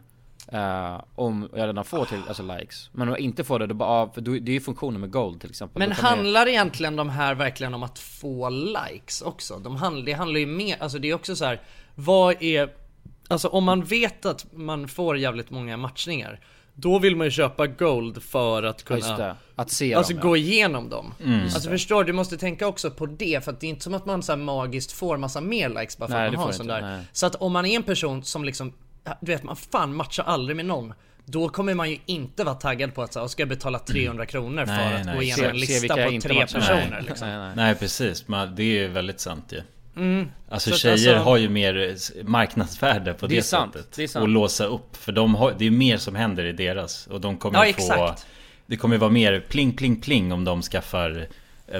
eh, 0.52 1.02
om 1.16 1.50
jag 1.56 1.68
redan 1.68 1.86
får 1.86 2.06
till, 2.06 2.22
alltså 2.28 2.44
likes? 2.44 2.90
Men 2.94 3.08
om 3.08 3.14
jag 3.14 3.20
inte 3.20 3.44
får 3.44 3.60
det, 3.60 3.68
då 3.68 3.74
bara, 3.76 4.10
för 4.12 4.22
det 4.22 4.52
är 4.52 4.54
ju 4.54 4.62
funktionen 4.62 5.02
med 5.02 5.12
gold 5.12 5.42
till 5.42 5.50
exempel. 5.50 5.80
Men 5.80 5.92
handlar 5.92 6.48
egentligen 6.48 6.96
de 6.96 7.10
här 7.10 7.36
verkligen 7.36 7.74
om 7.74 7.84
att 7.84 8.00
få 8.00 8.50
likes 8.50 9.22
också? 9.22 9.58
De 9.58 9.76
handl 9.76 10.06
det 10.06 10.14
handlar 10.14 10.40
ju 10.40 10.46
mer, 10.46 10.78
alltså 10.80 11.00
det 11.00 11.10
är 11.10 11.14
också 11.14 11.36
så 11.36 11.46
här, 11.46 11.62
vad 11.96 12.44
är, 12.44 12.70
alltså 13.28 13.48
om 13.48 13.64
man 13.64 13.84
vet 13.84 14.26
att 14.26 14.46
man 14.54 14.88
får 14.88 15.18
jävligt 15.18 15.50
många 15.50 15.78
matchningar, 15.78 16.40
då 16.80 17.00
vill 17.00 17.16
man 17.16 17.28
ju 17.28 17.32
köpa 17.32 17.68
gold 17.68 18.24
för 18.24 18.64
att 18.64 18.84
kunna. 18.84 19.36
Att 19.56 19.72
se 19.72 19.94
Alltså 19.94 20.14
dem, 20.14 20.22
ja. 20.24 20.28
gå 20.30 20.38
igenom 20.38 20.90
dem. 20.90 21.14
Mm. 21.24 21.44
Alltså 21.44 21.70
förstår 21.70 22.04
du, 22.04 22.12
du 22.12 22.14
måste 22.14 22.38
tänka 22.38 22.68
också 22.68 22.92
på 22.92 23.06
det 23.06 23.44
för 23.44 23.52
att 23.52 23.60
det 23.60 23.68
är 23.68 23.70
inte 23.70 23.84
som 23.84 23.94
att 23.94 24.06
man 24.06 24.24
så 24.24 24.32
här 24.32 24.38
magiskt 24.38 24.92
får 24.92 25.18
massa 25.18 25.42
mer 25.42 25.70
likes 25.70 25.98
bara 25.98 26.08
för 26.08 26.16
Nej, 26.16 26.28
att 26.28 26.34
man 26.34 26.42
har 26.42 26.48
en 26.48 26.54
sån 26.54 26.68
där. 26.68 26.82
nej. 26.82 27.04
Så 27.12 27.26
att 27.26 27.36
om 27.36 27.52
man 27.54 27.66
är 27.66 27.76
en 27.76 27.84
person 27.84 28.24
som 28.24 28.44
liksom, 28.44 28.74
du 29.22 29.32
vet 29.32 29.44
man 29.44 29.56
fan 29.56 29.96
matchar 29.96 30.24
aldrig 30.24 30.56
med 30.56 30.66
någon. 30.66 30.94
Då 31.26 31.50
kommer 31.50 31.74
man 31.74 31.90
ju 31.90 31.98
inte 32.06 32.44
vara 32.44 32.56
taggad 32.56 32.94
på 32.96 33.02
att 33.02 33.14
så 33.14 33.28
ska 33.28 33.42
jag 33.42 33.50
betala 33.50 33.80
300 33.80 34.26
kronor 34.26 34.66
för 34.66 34.74
Nej, 34.74 34.94
att 35.00 35.06
nej. 35.06 35.16
gå 35.16 35.22
igenom 35.24 35.40
Se- 35.40 35.46
en 35.46 35.52
se 35.68 35.74
lista 35.74 35.96
på 35.96 36.20
tre 36.22 36.42
personer 36.42 36.88
Nej. 36.92 37.04
liksom. 37.08 37.28
Nej, 37.30 37.52
nej. 37.56 37.76
Precis, 37.76 38.28
men 38.28 38.56
det 38.56 38.64
är 38.64 38.82
ju 38.82 38.88
väldigt 38.88 39.20
sant 39.20 39.46
ju. 39.54 39.62
Mm. 40.02 40.28
Alltså 40.50 40.70
Så 40.70 40.78
tjejer 40.78 40.94
alltså- 40.94 41.16
har 41.30 41.38
ju 41.38 41.50
mer 41.50 41.78
eh, 42.18 42.24
marknadsvärde 42.24 43.14
på 43.14 43.28
det, 43.28 43.36
Det 43.36 43.42
sättet. 43.42 43.92
det. 43.96 44.16
Och 44.16 44.28
låsa 44.28 44.66
upp. 44.66 44.96
För 44.98 45.12
de 45.12 45.36
har, 45.36 45.54
det 45.58 45.66
är 45.68 45.72
mer 45.72 45.98
som 45.98 46.16
händer 46.16 46.46
i 46.46 46.52
deras. 46.52 47.08
Och 47.08 47.22
de 47.22 47.38
kommer 47.38 47.58
Ja, 47.58 47.64
få... 47.64 47.70
exakt. 47.70 48.26
Det 48.66 48.78
kommer 48.78 48.98
vara 48.98 49.12
mer 49.12 49.46
pling 49.50 49.76
pling 49.76 50.02
pling 50.02 50.32
om 50.34 50.44
de 50.46 50.62
skaffar 50.62 51.28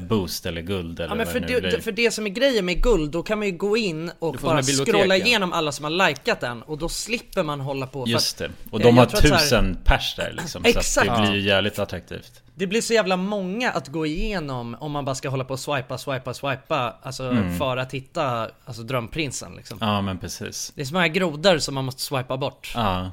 boost 0.02 0.46
eller 0.46 0.62
guld 0.62 1.00
eller 1.00 1.10
Ja 1.10 1.16
men 1.16 1.28
för 1.28 1.40
det 1.40 1.60
det, 1.60 1.82
för 1.82 1.92
det 1.92 2.12
som 2.12 2.26
är 2.26 2.30
grejen 2.30 2.66
med 2.66 2.84
guld, 2.84 3.12
då 3.12 3.24
kan 3.24 3.38
man 3.40 3.48
ju 3.48 3.58
gå 3.58 3.78
in 3.78 4.12
och 4.20 4.36
bara 4.42 4.64
scrolla 4.64 5.18
ja. 5.18 5.26
igenom 5.26 5.54
alla 5.54 5.72
som 5.72 5.84
har 5.84 6.08
likat 6.10 6.40
den 6.40 6.62
och 6.62 6.78
då 6.78 6.90
slipper 6.90 7.44
man 7.44 7.60
hålla 7.60 7.88
på 7.88 8.06
för 8.06 8.12
Just 8.12 8.38
det. 8.38 8.46
Och 8.46 8.52
jag- 8.72 8.82
de 8.82 8.88
jag 8.88 8.94
har 8.94 9.04
att 9.04 9.12
så 9.18 9.28
här- 9.28 9.40
tusen 9.40 9.78
pers 9.84 10.16
där 10.16 10.34
liksom. 10.38 10.64
Så 10.64 10.70
Exakt. 10.70 11.08
det 11.16 11.22
blir 11.22 11.34
ju 11.34 11.48
jävligt 11.48 11.80
attraktivt. 11.80 12.42
Det 12.56 12.68
blir 12.68 12.82
så 12.82 12.94
jävla 12.94 13.18
många 13.18 13.72
att 13.72 13.88
gå 13.88 14.06
igenom 14.06 14.76
om 14.80 14.92
man 14.92 15.06
bara 15.06 15.16
ska 15.16 15.30
hålla 15.30 15.44
på 15.44 15.54
och 15.54 15.60
swipa, 15.60 15.98
swipa, 15.98 16.34
swipa 16.34 16.96
Alltså 17.02 17.24
Mm. 17.24 17.58
för 17.58 17.78
att 17.78 17.94
hitta 17.94 18.50
alltså, 18.66 18.84
drömprinsen 18.84 19.56
liksom 19.56 19.78
Ja 19.82 20.02
men 20.02 20.18
precis. 20.18 20.72
Det 20.76 20.82
är 20.82 20.86
så 20.86 20.94
många 20.94 21.08
grodor 21.08 21.58
som 21.58 21.76
man 21.76 21.86
måste 21.86 22.02
swipa 22.02 22.38
bort 22.38 22.72
Ja. 22.76 23.12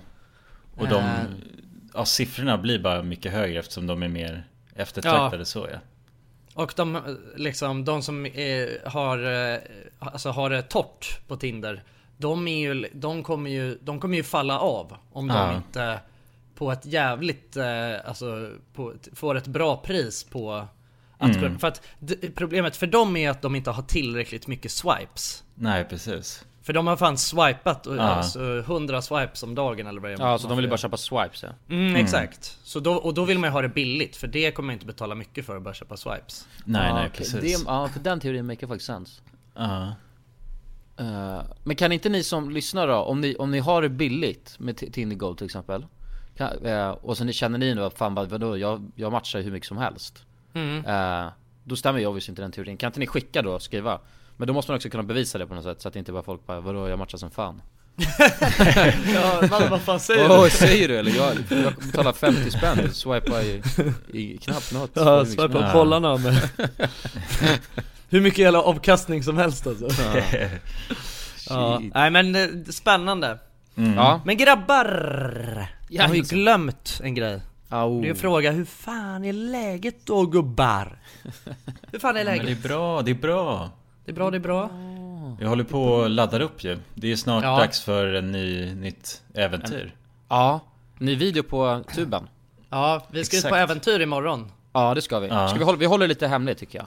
Och 0.77 0.89
de... 0.89 0.95
Eh. 0.95 1.11
Ja 1.95 2.05
siffrorna 2.05 2.59
blir 2.59 2.79
bara 2.79 3.03
mycket 3.03 3.33
högre 3.33 3.59
eftersom 3.59 3.87
de 3.87 4.03
är 4.03 4.09
mer 4.09 4.47
eftertraktade 4.77 5.45
så 5.45 5.69
ja. 5.73 5.79
Och 6.55 6.73
de, 6.77 7.17
liksom, 7.37 7.85
de 7.85 8.03
som 8.03 8.27
eh, 8.27 8.69
har, 8.85 9.19
eh, 9.53 9.59
alltså 9.99 10.31
har 10.31 10.51
det 10.51 10.63
torrt 10.63 11.29
på 11.29 11.37
Tinder 11.37 11.83
De 12.17 12.49
är 12.49 12.59
ju, 12.59 12.89
de 12.93 13.23
kommer 13.23 13.51
ju, 13.51 13.79
de 13.83 14.01
kommer 14.01 14.17
ju 14.17 14.23
falla 14.23 14.59
av 14.59 14.97
om 15.13 15.29
de 15.29 15.35
Ja. 15.35 15.57
inte 15.57 16.01
på 16.55 16.73
ett 16.73 16.87
jävligt, 16.87 17.57
eh, 17.57 17.95
alltså 18.05 18.51
på, 18.75 18.93
får 19.13 19.35
ett 19.35 19.47
bra 19.47 19.77
pris 19.77 20.25
på 20.25 20.53
att 21.19 21.37
Mm. 21.37 21.59
För 21.59 21.69
att 21.69 21.83
problemet 22.35 22.77
för 22.77 22.87
dem 22.87 23.17
är 23.17 23.31
att 23.31 23.43
de 23.43 23.55
inte 23.55 23.71
har 23.71 23.83
tillräckligt 23.83 24.47
mycket 24.47 24.71
swipes 24.71 25.45
Nej 25.55 25.85
precis. 25.85 26.45
För 26.67 26.73
de 26.73 26.87
har 26.87 26.97
fan 26.97 27.19
swipat 27.19 27.87
och, 27.87 27.97
Ja. 27.97 28.01
alltså 28.03 28.59
100 28.59 29.03
swipes 29.03 29.43
om 29.43 29.55
dagen 29.55 29.87
eller 29.87 30.01
vad 30.01 30.11
det 30.11 30.15
är 30.15 30.19
Ja, 30.27 30.39
så 30.39 30.49
de 30.49 30.57
vill 30.57 30.69
bara 30.69 30.77
köpa 30.77 30.97
swipes 30.97 31.43
ja. 31.43 31.49
Mm, 31.71 31.97
exakt. 31.97 32.59
Så 32.65 32.81
då, 32.81 32.95
och 32.95 33.15
då 33.15 33.25
vill 33.25 33.39
man 33.39 33.49
ju 33.51 33.53
ha 33.53 33.63
det 33.63 33.69
billigt 33.69 34.17
för 34.17 34.27
det 34.27 34.51
kommer 34.53 34.67
man 34.67 34.73
inte 34.75 34.87
betala 34.87 35.15
mycket 35.15 35.47
för 35.47 35.57
att 35.57 35.63
bara 35.63 35.75
köpa 35.75 35.97
swipes. 35.97 36.49
Nej 36.65 36.89
ja, 36.89 36.95
nej 36.95 37.11
precis. 37.11 37.41
Det, 37.41 37.65
ja, 37.67 37.89
för 37.89 38.01
den 38.01 38.21
teorin 38.21 38.47
make 38.47 38.67
faktiskt 38.67 38.87
sens. 38.87 39.23
Ja. 39.55 39.95
Eh, 40.97 41.43
men 41.65 41.77
kan 41.77 41.93
inte 41.93 42.09
ni 42.09 42.23
som 42.23 42.51
lyssnar 42.51 42.87
då, 42.89 42.95
om 42.97 43.21
ni, 43.21 43.37
om 43.37 43.51
ni 43.51 43.59
har 43.59 43.83
det 43.83 43.89
billigt 43.89 44.57
med 44.59 44.77
Tinder 44.93 45.17
Gold 45.17 45.39
till 45.39 45.45
exempel 45.45 45.87
kan, 46.37 46.65
eh, 46.67 46.89
Och 46.89 47.17
så 47.17 47.25
ni 47.25 47.33
känner 47.33 47.59
ni 47.59 47.75
nu 47.75 47.85
att 47.85 47.99
fan 47.99 48.15
vad- 48.15 48.29
vadå, 48.31 48.59
jag, 48.59 48.91
jag 48.97 49.13
matchar 49.13 49.41
hur 49.41 49.51
mycket 49.53 49.69
som 49.69 49.77
helst 49.79 50.25
Mm. 50.55 50.85
Eh, 50.85 51.33
Då 51.65 51.77
stämmer 51.77 52.01
ju 52.01 52.07
obviously 52.07 52.31
inte 52.33 52.43
den 52.43 52.53
teorin, 52.53 52.77
kan 52.77 52.89
inte 52.89 53.01
ni 53.01 53.07
skicka 53.07 53.43
då 53.43 53.53
och 53.53 53.63
skriva? 53.63 54.01
Men 54.37 54.49
då 54.49 54.55
måste 54.55 54.71
man 54.73 54.77
också 54.77 54.89
kunna 54.91 55.03
bevisa 55.03 55.39
det 55.39 55.47
på 55.47 55.55
något 55.55 55.65
sätt 55.65 55.81
så 55.83 55.89
att 55.89 55.97
inte 55.97 56.13
bara 56.13 56.23
folk 56.23 56.47
bara 56.47 56.61
vadå 56.61 56.89
jag 56.89 56.99
matchar 56.99 57.19
som 57.19 57.31
fan 57.31 57.63
Ja, 59.15 59.43
vad, 59.51 59.71
vad 59.71 59.81
fan 59.83 60.01
säger 60.01 60.31
Åh 60.31 60.45
du? 60.45 60.51
säger 60.51 60.89
du 60.89 60.97
eller? 60.99 61.11
Jag, 61.17 61.33
jag 61.65 61.75
betalar 61.75 62.13
50 62.13 62.51
spänn, 62.51 62.93
swipar 62.93 63.41
i, 63.43 63.63
i 64.13 64.39
knappt 64.39 64.73
något 64.73 64.91
Ja, 64.95 65.03
Hur 65.05 65.19
mycket 65.25 65.35
som 65.41 65.49
swipa 65.49 65.59
helst. 65.61 65.75
bollarna 65.75 66.17
med 66.17 66.49
Hur 68.11 68.21
mycket 68.21 68.39
jävla 68.39 68.63
avkastning 68.63 69.23
som 69.23 69.39
helst 69.39 69.67
alltså 69.67 69.89
Ja. 71.49 71.81
Nej 71.95 72.11
men 72.11 72.35
eh, 72.35 72.47
spännande. 72.71 73.39
Mm. 73.77 73.95
Ja, 73.95 74.21
Men 74.25 74.37
grabbar! 74.37 75.67
Jag 75.89 76.09
har 76.09 76.15
ju 76.15 76.23
glömt 76.23 77.01
en 77.05 77.15
grej. 77.15 77.41
Au. 77.69 78.03
Det 78.03 78.09
är 78.09 78.15
fråga 78.15 78.51
hur 78.51 78.65
fan 78.65 79.25
är 79.25 79.33
läget 79.33 80.07
då 80.07 80.27
gubbar? 80.27 80.99
Hur 81.93 81.99
fan 81.99 82.17
är 82.17 82.25
Men 82.25 82.37
det 82.39 82.43
läget? 82.45 82.65
är 82.65 82.69
bra, 82.69 83.03
det 83.03 83.11
är 83.11 83.15
bra. 83.15 83.71
Det 84.05 84.11
är 84.11 84.15
bra, 84.15 84.31
det 84.31 84.37
är 84.37 84.41
bra. 84.41 84.71
Jag 85.41 85.49
håller 85.49 85.65
på 85.65 85.83
och 85.83 86.11
laddar 86.11 86.41
upp 86.41 86.65
ju. 86.65 86.79
Det 86.95 87.13
är 87.13 87.17
snart 87.17 87.45
Ja. 87.45 87.57
dags 87.59 87.81
för 87.81 88.15
en 88.15 88.33
ny, 88.33 88.75
nytt 88.75 89.23
äventyr. 89.35 89.95
Ja, 90.29 90.61
ny 90.99 91.15
video 91.17 91.43
på 91.43 91.83
tuben 91.95 92.29
Ja, 92.71 93.07
vi 93.11 93.25
ska 93.25 93.37
ut 93.37 93.43
på 93.43 93.49
Exakt. 93.49 93.71
äventyr 93.71 94.01
imorgon. 94.01 94.53
Ja 94.73 94.95
det 94.95 95.03
ska 95.03 95.19
vi. 95.19 95.29
Ja. 95.29 95.49
Ska 95.49 95.59
vi, 95.59 95.65
hålla, 95.65 95.79
vi 95.79 95.87
håller 95.87 96.09
lite 96.09 96.27
hemligt 96.29 96.59
tycker 96.59 96.79
jag 96.79 96.87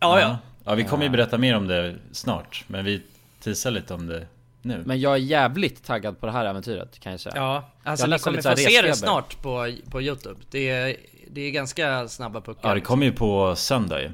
Ja, 0.00 0.20
ja. 0.20 0.38
Ja, 0.64 0.74
vi 0.74 0.84
kommer 0.84 1.04
ju 1.04 1.10
berätta 1.10 1.38
mer 1.38 1.56
om 1.56 1.66
det 1.68 1.96
snart. 2.12 2.64
Men 2.66 2.84
vi 2.84 3.02
teasar 3.40 3.70
lite 3.70 3.94
om 3.94 4.06
det 4.06 4.26
nu. 4.62 4.82
Men 4.86 5.00
jag 5.00 5.12
är 5.12 5.16
jävligt 5.16 5.84
taggad 5.84 6.20
på 6.20 6.26
det 6.26 6.32
här 6.32 6.44
äventyret 6.44 6.98
kan 7.00 7.12
jag 7.12 7.20
säga 7.20 7.36
Ja, 7.36 7.70
alltså 7.84 8.02
Jag 8.02 8.08
ni 8.08 8.10
läser 8.10 8.24
kommer 8.24 8.42
få 8.42 8.56
se 8.56 8.82
det 8.82 8.94
snart 8.94 9.42
på, 9.42 9.72
på 9.90 10.02
Youtube. 10.02 10.40
Det 10.50 10.70
är, 10.70 10.96
det 11.30 11.40
är 11.40 11.50
ganska 11.50 12.08
snabba 12.08 12.40
puckar. 12.40 12.68
Ja, 12.68 12.74
det 12.74 12.80
kommer 12.80 13.06
ju 13.06 13.12
på 13.12 13.56
söndag 13.56 14.02
ju. 14.02 14.10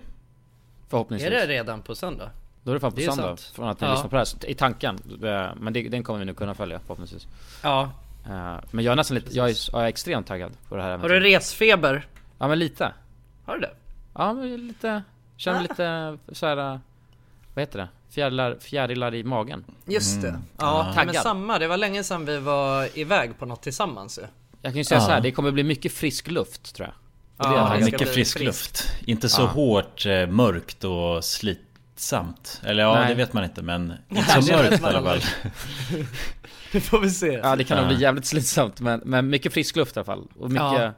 Förhoppningsvis 0.88 1.30
Är 1.32 1.34
det 1.34 1.46
redan 1.46 1.82
på 1.82 1.94
söndag? 1.94 2.30
Då 2.64 2.70
är 2.70 2.74
det 2.74 2.80
fan 2.80 2.90
på 2.92 2.96
Det 2.96 3.06
söndag 3.06 3.22
sant. 3.22 3.52
Från 3.54 3.68
att 3.68 3.80
ni 3.80 3.86
Ja. 3.86 3.92
lyssnar 3.92 4.08
på 4.10 4.16
det 4.16 4.20
här, 4.42 4.50
i 4.50 4.54
tanken 4.54 4.98
Eh, 5.24 5.48
Men 5.56 5.72
det, 5.72 5.88
den 5.88 6.02
kommer 6.02 6.18
vi 6.18 6.24
nu 6.24 6.34
kunna 6.34 6.54
följa 6.54 6.78
förhoppningsvis 6.80 7.26
Ja. 7.62 7.82
Eh, 8.26 8.56
Men 8.70 8.84
jag 8.84 8.92
är 8.92 8.96
nästan 8.96 9.14
lite, 9.14 9.36
jag 9.36 9.50
är, 9.50 9.56
jag 9.72 9.82
är 9.82 9.86
extremt 9.86 10.26
taggad 10.26 10.52
på 10.68 10.76
det 10.76 10.82
här 10.82 10.98
Har 10.98 11.08
du 11.08 11.20
resfeber? 11.20 12.06
Ja 12.38 12.48
men 12.48 12.58
lite 12.58 12.92
Har 13.44 13.54
du 13.54 13.60
det? 13.60 13.70
Ja 14.14 14.32
men 14.32 14.66
lite, 14.66 15.02
känner 15.36 15.58
Ah. 15.58 15.62
lite 15.62 16.18
såhär 16.32 16.56
Vad 17.54 17.62
heter 17.62 17.78
det? 17.78 17.88
Fjärilar, 18.10 18.56
fjärilar 18.60 19.14
i 19.14 19.24
magen 19.24 19.64
Just 19.86 20.22
det. 20.22 20.28
Mm. 20.28 20.40
Ja, 20.58 20.92
Ja. 20.96 21.04
men 21.04 21.14
samma. 21.14 21.58
Det 21.58 21.66
var 21.68 21.76
länge 21.76 22.04
sedan 22.04 22.24
vi 22.26 22.38
var 22.38 22.98
iväg 22.98 23.38
på 23.38 23.46
något 23.46 23.62
tillsammans 23.62 24.18
ju. 24.18 24.22
Jag 24.62 24.72
kan 24.72 24.78
ju 24.78 24.84
säga 24.84 25.00
Ja. 25.00 25.06
så 25.06 25.10
här, 25.12 25.20
det 25.20 25.30
kommer 25.32 25.50
bli 25.50 25.62
mycket 25.64 25.92
frisk 25.92 26.30
luft 26.30 26.74
tror 26.74 26.88
jag 26.88 26.94
Och 27.46 27.52
det 27.52 27.58
är 27.58 27.62
Ja, 27.62 27.68
taggad 27.68 27.82
ska 27.86 27.92
mycket 27.92 28.14
frisk 28.14 28.38
friskt. 28.38 28.44
luft. 28.46 29.06
Inte 29.08 29.28
så 29.28 29.42
Ja. 29.42 29.46
hårt 29.46 30.06
eh, 30.06 30.26
mörkt 30.26 30.84
och 30.84 31.24
slitsamt. 31.96 32.60
Eller 32.64 32.82
ja, 32.82 32.94
Nej. 32.94 33.08
det 33.08 33.14
vet 33.14 33.32
man 33.32 33.44
inte 33.44 33.62
men 33.62 33.92
inte 34.08 34.36
det 34.36 34.42
så 34.42 34.52
mörkt 34.52 34.80
i 34.80 34.84
alla 34.84 35.02
fall. 35.02 35.20
Det 36.72 36.80
får 36.80 36.98
vi 37.00 37.10
se. 37.10 37.26
Ja 37.42 37.56
det 37.56 37.64
kan 37.64 37.76
nog 37.76 37.86
Ja. 37.86 37.88
bli 37.94 38.02
jävligt 38.02 38.26
slitsamt 38.26 38.80
men, 38.80 39.00
men 39.04 39.28
mycket 39.30 39.52
frisk 39.52 39.76
luft 39.76 39.96
i 39.96 39.98
alla 39.98 40.04
fall 40.04 40.28
Och 40.38 40.50
mycket 40.50 40.62
Ja. 40.64 40.92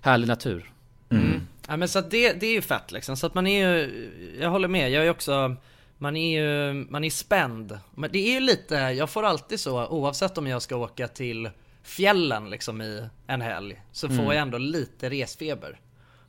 härlig 0.00 0.28
natur 0.28 0.72
Mm. 1.10 1.46
Ja 1.68 1.76
men 1.76 1.88
så 1.88 1.98
att 1.98 2.10
det, 2.10 2.32
det 2.32 2.46
är 2.46 2.52
ju 2.52 2.62
fett 2.62 2.92
liksom. 2.92 3.16
Så 3.16 3.26
att 3.26 3.34
man 3.34 3.46
är 3.46 3.68
ju, 3.68 4.10
jag 4.40 4.50
håller 4.50 4.68
med. 4.68 4.90
Jag 4.90 5.06
är 5.06 5.10
också, 5.10 5.56
man 5.98 6.16
är 6.16 6.40
ju, 6.40 6.72
man 6.90 7.04
är 7.04 7.10
spänd. 7.10 7.78
Men 7.94 8.10
det 8.12 8.18
är 8.18 8.32
ju 8.32 8.40
lite, 8.40 8.74
jag 8.74 9.10
får 9.10 9.22
alltid 9.22 9.60
så, 9.60 9.86
oavsett 9.86 10.38
om 10.38 10.46
jag 10.46 10.62
ska 10.62 10.76
åka 10.76 11.08
till 11.08 11.50
fjällen 11.82 12.50
liksom 12.50 12.82
i 12.82 13.08
en 13.26 13.40
helg. 13.40 13.82
Så 13.92 14.08
får 14.08 14.24
jag 14.34 14.36
ändå 14.36 14.58
lite 14.58 15.10
resfeber. 15.10 15.80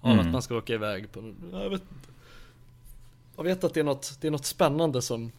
Av 0.01 0.11
Mm. 0.11 0.25
att 0.25 0.31
man 0.31 0.41
ska 0.41 0.55
åka 0.57 0.73
iväg 0.73 1.11
på, 1.11 1.33
jag 1.51 1.69
vet 1.69 1.81
inte. 1.81 2.09
Jag 3.37 3.43
vet 3.43 3.63
att 3.63 3.73
det 3.73 3.79
är 3.79 3.83
något, 3.83 4.17
det 4.21 4.27
är 4.27 4.31
något 4.31 4.45
spännande 4.45 5.01
som, 5.01 5.31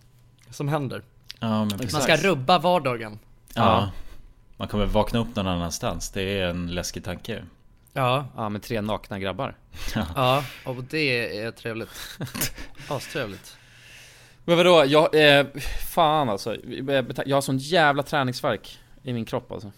som 0.50 0.68
händer. 0.68 1.02
Ja. 1.40 1.64
Man 1.64 2.02
ska 2.02 2.16
rubba 2.16 2.58
vardagen. 2.58 3.18
Ja. 3.54 3.90
Man 4.56 4.68
kommer 4.68 4.87
vakna 4.87 5.18
upp 5.18 5.37
någon 5.37 5.46
annanstans. 5.46 6.11
Det 6.11 6.22
är 6.22 6.48
en 6.48 6.74
läskig 6.74 7.04
tanke. 7.04 7.44
Ja, 7.92 8.26
Ja 8.37 8.48
med 8.48 8.62
tre 8.62 8.80
nakna 8.80 9.18
grabbar 9.18 9.56
ja, 10.14 10.44
och 10.64 10.84
det 10.84 11.38
är 11.38 11.50
trevligt. 11.50 12.18
Astrevligt. 12.88 13.56
Men 14.44 14.56
vadå, 14.56 14.84
jag, 14.87 15.38
eh, 15.38 15.46
fan 15.92 16.28
alltså 16.28 16.56
Jag 17.26 17.37
har 17.37 17.40
sån 17.40 17.58
jävla 17.58 18.02
träningsvärk 18.02 18.78
i 19.02 19.12
min 19.12 19.24
kropp 19.24 19.52
alltså 19.52 19.72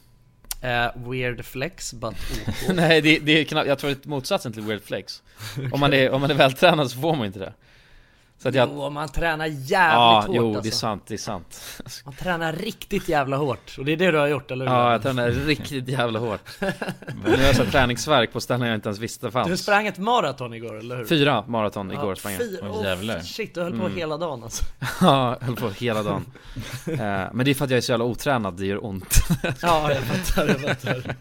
Eh, 0.62 0.90
weird 0.94 1.44
flex, 1.44 1.94
but 1.94 2.14
OK. 2.48 2.54
Nej 2.74 3.00
det, 3.00 3.18
det 3.18 3.32
är 3.32 3.44
knappt, 3.44 3.68
jag 3.68 3.78
tror 3.78 3.90
det 3.90 4.06
är 4.06 4.08
motsatsen 4.08 4.52
till 4.52 4.62
weird 4.62 4.82
flex 4.82 5.22
Om 5.72 5.80
man 5.80 5.92
är, 5.94 6.10
om 6.10 6.20
man 6.20 6.30
är 6.30 6.34
vältränad 6.34 6.90
så 6.90 7.00
får 7.00 7.16
man 7.16 7.26
inte 7.26 7.38
det 7.38 7.52
Så 8.42 8.48
att 8.48 8.54
jag... 8.54 8.68
Jo, 8.72 8.90
man 8.90 9.08
tränar 9.08 9.46
jävligt 9.46 9.68
Ja, 9.70 10.24
hårt 10.26 10.36
jo 10.36 10.46
alltså. 10.48 10.62
det 10.62 10.68
är 10.68 10.70
sant, 10.70 11.02
det 11.06 11.14
är 11.14 11.18
sant. 11.18 11.60
Man 12.04 12.14
tränar 12.14 12.52
riktigt 12.52 13.08
jävla 13.08 13.36
hårt, 13.36 13.74
och 13.78 13.84
det 13.84 13.92
är 13.92 13.96
det 13.96 14.10
du 14.10 14.18
har 14.18 14.26
gjort 14.26 14.50
eller 14.50 14.66
hur? 14.66 14.74
Ja, 14.74 14.92
jag 14.92 15.02
tränar 15.02 15.30
riktigt 15.30 15.88
jävla 15.88 16.18
hårt. 16.18 16.40
Nu 17.24 17.36
har 17.36 17.42
jag 17.44 17.56
så 17.56 17.64
här 17.64 17.70
träningsvärk 17.70 18.32
på 18.32 18.40
ställen 18.40 18.68
jag 18.68 18.74
inte 18.74 18.88
ens 18.88 18.98
visste 18.98 19.26
Du 19.26 19.30
fanns. 19.30 19.62
sprang 19.62 19.86
ett 19.86 19.98
maraton 19.98 20.54
igår, 20.54 20.78
eller 20.78 20.96
hur? 20.96 21.04
Fyra 21.04 21.44
maraton 21.46 21.90
igår 21.92 22.08
ja, 22.08 22.16
sprang 22.16 22.32
jag. 22.32 22.42
fyra, 22.42 22.84
jävlar. 22.84 23.16
oh, 23.16 23.20
Shit, 23.22 23.54
du 23.54 23.62
höll 23.62 23.78
på 23.78 23.84
Mm. 23.86 23.96
hela 23.98 24.16
dagen 24.16 24.42
alltså. 24.44 24.64
Ja, 25.00 25.36
jag 25.40 25.46
höll 25.46 25.56
på 25.56 25.70
hela 25.70 26.02
dagen. 26.02 26.24
Eh, 26.86 26.96
Men 27.32 27.44
det 27.44 27.50
är 27.50 27.54
för 27.54 27.64
att 27.64 27.70
jag 27.70 27.78
är 27.78 27.82
så 27.82 27.92
jävla 27.92 28.04
otränad, 28.04 28.54
det 28.56 28.66
gör 28.66 28.84
ont. 28.86 29.14
Ja, 29.62 29.92
jag 29.92 30.02
fattar, 30.02 30.48
jag 30.48 30.60
fattar. 30.60 31.14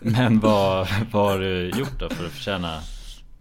Men 0.00 0.40
vad, 0.40 0.88
vad 1.12 1.30
har 1.32 1.38
du 1.38 1.70
gjort 1.70 1.98
då 1.98 2.08
för 2.08 2.26
att 2.26 2.32
förtjäna? 2.32 2.80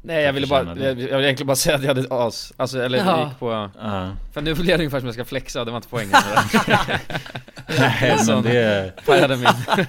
Nej 0.02 0.24
jag 0.24 0.34
ville 0.34 0.48
bara, 0.48 0.64
jag, 0.64 0.78
det. 0.78 0.84
jag 0.86 0.96
vill 0.96 1.26
egentligen 1.26 1.48
bara 1.48 1.56
säga 1.56 1.76
att 1.76 1.82
jag 1.84 1.96
hade 1.96 2.08
as, 2.10 2.54
alltså 2.58 2.82
eller 2.84 2.98
Ja. 2.98 3.20
jag 3.20 3.28
gick 3.30 3.40
på 3.40 3.70
Ja. 3.82 4.16
För 4.34 4.42
nu 4.42 4.54
blir 4.54 4.66
det 4.66 4.74
ungefär 4.76 5.00
som 5.00 5.08
jag 5.08 5.14
ska 5.16 5.26
flexa, 5.26 5.66
det 5.66 5.72
var 5.72 5.78
inte 5.78 5.90
poängen 5.90 6.12
Nej 7.80 8.18
men 8.28 8.44
det... 8.44 8.94
Pajade 9.06 9.36
min 9.36 9.46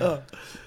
Ja, 0.00 0.18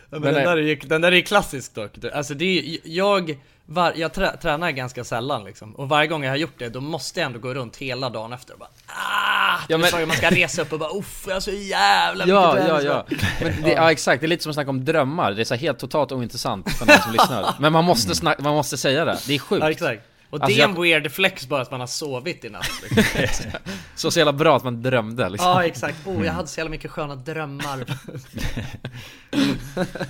men, 0.10 0.22
Men 0.22 0.34
den, 0.34 0.44
där 0.44 0.58
är 0.58 0.62
ju, 0.62 0.76
den 0.76 1.02
där 1.02 1.12
är 1.12 1.22
klassisk 1.22 1.76
dock. 1.76 1.92
Alltså 2.14 2.34
det 2.34 2.46
är 2.60 2.78
jag, 2.84 3.38
var, 3.66 3.94
jag 3.96 4.14
trä, 4.14 4.38
tränar 4.38 4.72
ganska 4.72 5.04
sällan 5.04 5.44
liksom. 5.44 5.76
Och 5.76 5.90
varje 5.90 6.08
gång 6.08 6.24
jag 6.24 6.32
har 6.32 6.38
gjort 6.38 6.54
det, 6.60 6.70
då 6.70 6.82
måste 6.82 7.20
jag 7.20 7.26
ändå 7.28 7.40
gå 7.40 7.54
runt 7.54 7.78
hela 7.78 8.10
dagen 8.10 8.34
efter 8.34 8.54
och 8.54 8.60
bara 8.60 8.70
ah! 8.88 9.60
Ja, 9.70 9.78
men- 9.78 10.08
Man 10.08 10.18
ska 10.18 10.30
resa 10.30 10.62
upp 10.62 10.74
och 10.74 10.80
bara 10.80 10.90
uff, 11.00 11.24
jag 11.28 11.34
har 11.36 11.40
så 11.40 11.52
jävla 11.52 12.26
Ja, 12.28 12.58
ja, 12.58 12.64
träningsvärk." 12.66 13.06
ja. 13.10 13.18
Men 13.42 13.62
det, 13.64 13.72
ja 13.72 13.92
exakt, 13.92 14.22
det 14.22 14.26
är 14.26 14.28
lite 14.28 14.44
som 14.44 14.50
att 14.50 14.54
snacka 14.54 14.70
om 14.70 14.86
drömmar, 14.86 15.32
det 15.32 15.42
är 15.42 15.46
så 15.46 15.56
helt 15.56 15.80
totalt 15.80 16.12
ointressant 16.12 16.72
för 16.72 16.86
någon 16.86 16.98
som 16.98 17.12
lyssnar 17.12 17.54
Men 17.60 17.74
man 17.74 17.84
måste 17.86 18.16
snacka, 18.16 18.42
man 18.44 18.54
måste 18.54 18.78
säga 18.78 19.06
det, 19.06 19.18
det 19.28 19.36
är 19.36 19.40
sjukt 19.40 19.64
Ja, 19.64 19.72
exakt. 19.72 20.02
Och 20.36 20.42
Alltså, 20.44 20.56
det 20.58 20.62
är 20.64 20.68
jag- 20.68 20.76
en 20.78 20.82
weird 20.82 21.12
flex 21.12 21.48
bara 21.48 21.62
att 21.62 21.72
man 21.72 21.80
har 21.80 21.88
sovit 21.88 22.46
i 22.46 22.50
natt. 22.50 22.66
Liksom. 22.84 23.46
Så 23.96 24.12
så 24.12 24.20
jävla 24.20 24.34
bra 24.34 24.58
att 24.58 24.64
man 24.64 24.82
drömde 24.82 25.30
liksom 25.30 25.48
ja, 25.50 25.64
exakt. 25.66 26.08
Oh, 26.08 26.26
jag 26.26 26.34
hade 26.34 26.48
så 26.48 26.60
jävla 26.60 26.70
mycket 26.72 26.92
sköna 26.92 27.16
drömmar. 27.16 27.86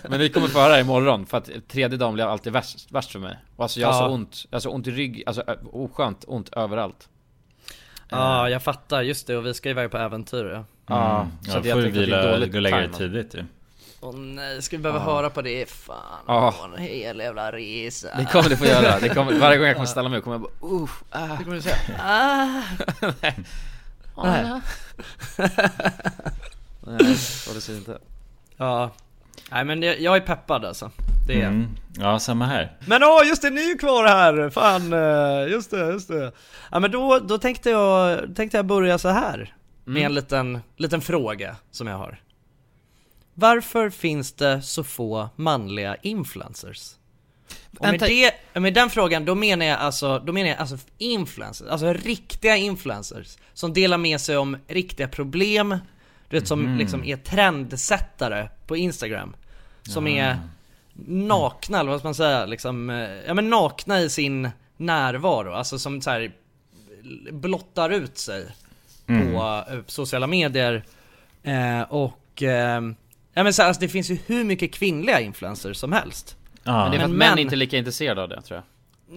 Men 0.10 0.20
vi 0.20 0.30
kommer 0.30 0.48
få 0.48 0.60
höra 0.60 0.80
imorgon, 0.80 1.26
för 1.26 1.38
att 1.38 1.50
tredje 1.68 1.98
dagen 1.98 2.14
blir 2.14 2.24
alltid 2.26 2.54
värst, 2.54 2.92
värst 2.92 3.12
för 3.12 3.20
mig 3.20 3.38
Och 3.56 3.64
alltså 3.64 3.80
jag 3.80 3.88
har 3.88 4.02
Ja. 4.02 4.08
så 4.08 4.14
ont, 4.14 4.46
jag 4.50 4.56
har 4.56 4.62
så 4.62 4.70
ont 4.70 4.88
i 4.88 4.92
rygg, 4.92 5.24
alltså 5.26 5.44
oskönt 5.72 6.26
ont 6.28 6.50
överallt 6.54 7.10
Ja, 8.10 8.50
jag 8.50 8.64
fattar. 8.64 9.02
Just 9.02 9.28
det, 9.28 9.38
och 9.38 9.46
vi 9.46 9.54
ska 9.54 9.70
iväg 9.70 9.92
på 9.92 9.98
äventyr 9.98 10.46
ja. 10.46 10.66
Ja, 10.88 11.22
Mm. 11.22 11.32
så 11.44 11.52
Ja, 11.52 11.62
jag 11.64 11.74
får 11.76 11.82
det 11.82 11.88
är 11.88 11.92
vila, 11.92 12.22
gå 12.24 12.30
och 12.34 12.40
lägga 12.40 12.78
dig 12.78 12.90
tidigt 12.94 13.36
ju. 13.36 13.44
Åh 14.06 14.16
nej, 14.16 14.62
ska 14.62 14.78
vi 14.78 14.84
behöva 14.84 15.00
Ja. 15.00 15.06
höra 15.14 15.30
på 15.30 15.42
det? 15.42 15.70
Fan, 15.70 15.96
Ja. 16.28 16.48
oh. 16.50 16.74
en 16.74 16.84
hel 16.84 17.20
jävla 17.20 17.52
resa. 17.52 18.08
Det 18.18 18.26
kommer 18.26 18.50
du 18.50 18.58
få 18.58 18.66
göra, 18.66 19.00
det 19.00 19.10
kommer, 19.10 19.34
varje 19.40 19.58
gång 19.58 19.68
jag 19.68 19.76
kommer 19.76 19.88
ställa 19.88 20.10
mig 20.10 20.18
upp 20.20 20.24
kommer 20.24 20.36
jag 20.36 20.42
bara 20.42 20.84
uff, 20.84 21.04
ah. 21.10 21.28
Det 21.38 21.44
kommer 21.44 21.56
du 21.56 21.62
säga. 21.62 21.76
Ah. 22.04 22.62
Nej. 23.22 23.36
Nej. 24.24 24.62
Nej, 26.88 27.16
så 27.18 27.54
det 27.54 27.62
ser 27.62 27.78
inte 27.78 27.98
Ja. 28.58 28.92
Nej 29.52 29.66
men 29.66 29.84
jag, 29.84 30.00
jag 30.00 30.16
är 30.16 30.22
peppad 30.22 30.66
alltså. 30.66 30.92
Det 31.28 31.42
är. 31.42 31.48
Mm. 31.48 31.68
Ja, 32.00 32.20
samma 32.20 32.46
här. 32.46 32.78
Men 32.88 33.04
åh, 33.04 33.28
just 33.28 33.42
det, 33.42 33.50
ni 33.50 33.62
är 33.62 33.68
ju 33.68 33.78
kvar 33.78 34.06
här! 34.08 34.50
Fan, 34.50 34.94
eh, 34.94 35.52
just 35.52 35.72
det, 35.72 35.78
just 35.92 36.08
det. 36.08 36.32
Ja 36.72 36.80
men 36.80 36.92
då, 36.92 37.20
då 37.20 37.38
tänkte 37.38 37.70
jag, 37.70 38.20
tänkte 38.36 38.58
jag 38.58 38.66
börja 38.66 38.98
så 38.98 39.10
här 39.10 39.56
Med 39.84 40.06
en 40.06 40.14
liten, 40.14 40.60
liten 40.78 41.02
fråga 41.02 41.56
som 41.72 41.88
jag 41.88 41.98
har. 41.98 42.20
Varför 43.38 43.90
finns 43.90 44.32
det 44.32 44.62
så 44.62 44.84
få 44.84 45.30
manliga 45.36 45.96
influencers? 45.96 46.96
Och 47.80 47.88
med, 47.88 48.00
det, 48.00 48.60
med 48.60 48.74
den 48.74 48.90
frågan, 48.90 49.26
då 49.26 49.36
menar 49.36 49.66
jag 49.66 49.80
alltså, 49.80 50.20
då 50.20 50.34
menar 50.34 50.50
jag 50.50 50.60
alltså 50.60 50.78
influencers, 50.98 51.68
alltså 51.68 51.94
riktiga 51.94 52.56
influencers 52.56 53.38
Som 53.54 53.74
delar 53.74 53.98
med 53.98 54.22
sig 54.22 54.38
om 54.38 54.58
riktiga 54.68 55.08
problem, 55.08 55.78
du 56.30 56.40
vet 56.40 56.48
som 56.48 56.78
liksom 56.78 57.04
är 57.04 57.18
trendsättare 57.18 58.50
på 58.68 58.78
Instagram 58.78 59.36
Som 59.84 60.08
är 60.08 60.40
nakna, 61.08 61.80
eller 61.80 61.92
vad 61.92 62.00
ska 62.00 62.08
man 62.08 62.16
säga, 62.16 62.46
liksom, 62.46 62.90
eh, 62.90 63.10
ja 63.28 63.34
men 63.34 63.50
nakna 63.50 64.02
i 64.02 64.10
sin 64.10 64.50
närvaro, 64.78 65.54
alltså 65.54 65.80
som 65.80 66.02
så 66.02 66.10
här 66.10 66.32
blottar 67.32 67.90
ut 67.90 68.18
sig 68.18 68.48
på 69.08 69.64
eh, 69.70 69.80
sociala 69.88 70.28
medier 70.28 70.84
eh, 71.44 71.82
och 71.82 72.44
eh, 72.44 72.82
Ja 73.38 73.44
men 73.44 73.54
så 73.54 73.62
här, 73.62 73.68
alltså, 73.70 73.80
det 73.82 73.90
finns 73.90 74.12
ju 74.12 74.18
hur 74.26 74.44
mycket 74.44 74.74
kvinnliga 74.74 75.20
influencers 75.22 75.78
som 75.78 75.92
helst. 75.92 76.38
Ja. 76.64 76.72
Men 76.84 76.92
det 76.92 76.98
är 76.98 77.00
för 77.00 77.06
att 77.06 77.12
män 77.12 77.34
män- 77.36 77.40
inte 77.40 77.56
är 77.56 77.58
lika 77.58 77.78
intresserade 77.78 78.22
av 78.24 78.30
det 78.30 78.42
tror 78.42 78.56
jag. 78.58 78.64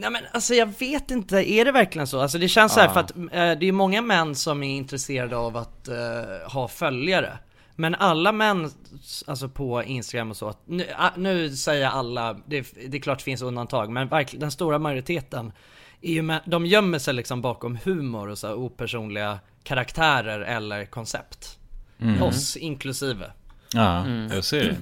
Nej 0.01 0.11
men 0.11 0.23
alltså 0.33 0.55
jag 0.55 0.67
vet 0.79 1.11
inte, 1.11 1.51
är 1.53 1.65
det 1.65 1.73
verkligen 1.73 2.07
så? 2.07 2.21
Alltså 2.21 2.39
det 2.39 2.49
känns 2.49 2.73
så 2.75 2.81
här 2.81 2.89
för 2.89 3.01
att 3.01 3.11
eh, 3.17 3.59
det 3.61 3.67
är 3.69 3.73
många 3.73 4.03
män 4.03 4.35
som 4.35 4.63
är 4.63 4.77
intresserade 4.77 5.37
av 5.37 5.57
att 5.57 5.89
eh, 5.89 5.95
ha 6.53 6.69
följare. 6.69 7.39
Men 7.77 7.95
alla 7.95 8.33
män, 8.33 8.71
alltså 9.27 9.49
på 9.49 9.83
Instagram 9.85 10.31
och 10.31 10.37
så, 10.37 10.49
att- 10.49 10.63
nu, 10.67 10.87
ah, 10.97 11.11
nu 11.17 11.57
säger 11.57 11.83
jag 11.83 11.93
alla, 11.93 12.33
det, 12.47 12.67
det 12.89 12.97
är 12.97 13.01
klart 13.01 13.19
det 13.19 13.25
finns 13.25 13.43
undantag 13.43 13.91
men 13.91 14.09
verkligen 14.09 14.41
den 14.41 14.51
stora 14.51 14.79
majoriteten 14.79 15.53
är 16.01 16.13
ju 16.13 16.23
med, 16.23 16.41
de 16.47 16.67
gömmer 16.67 16.99
sig 16.99 17.15
liksom 17.15 17.43
bakom 17.43 17.79
humor 17.85 18.29
och 18.29 18.39
så 18.39 18.47
här 18.47 18.55
opersonliga 18.55 19.39
karaktärer 19.65 20.41
eller 20.41 20.85
koncept. 20.85 21.59
Oss 22.23 22.57
inklusive 22.57 23.31
Ja, 23.75 24.09
jag 24.31 24.45
ser 24.45 24.65
det. 24.65 24.77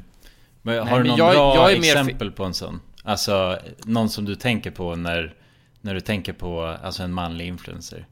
Men 0.62 0.78
har 0.78 0.84
Nej, 0.84 0.94
du 0.94 0.98
men 0.98 1.08
någon 1.08 1.18
jag- 1.18 1.32
bra 1.56 1.70
jag 1.70 1.78
exempel 1.78 2.30
på 2.30 2.44
en 2.44 2.54
sån? 2.54 2.80
Alltså, 3.04 3.58
någon 3.84 4.08
som 4.10 4.24
du 4.24 4.34
tänker 4.34 4.70
på 4.70 4.96
när, 4.96 5.34
när 5.80 5.94
du 5.94 6.00
tänker 6.00 6.32
på 6.32 6.62
alltså 6.62 7.02
en 7.02 7.12
manlig 7.12 7.46
influencer? 7.46 8.06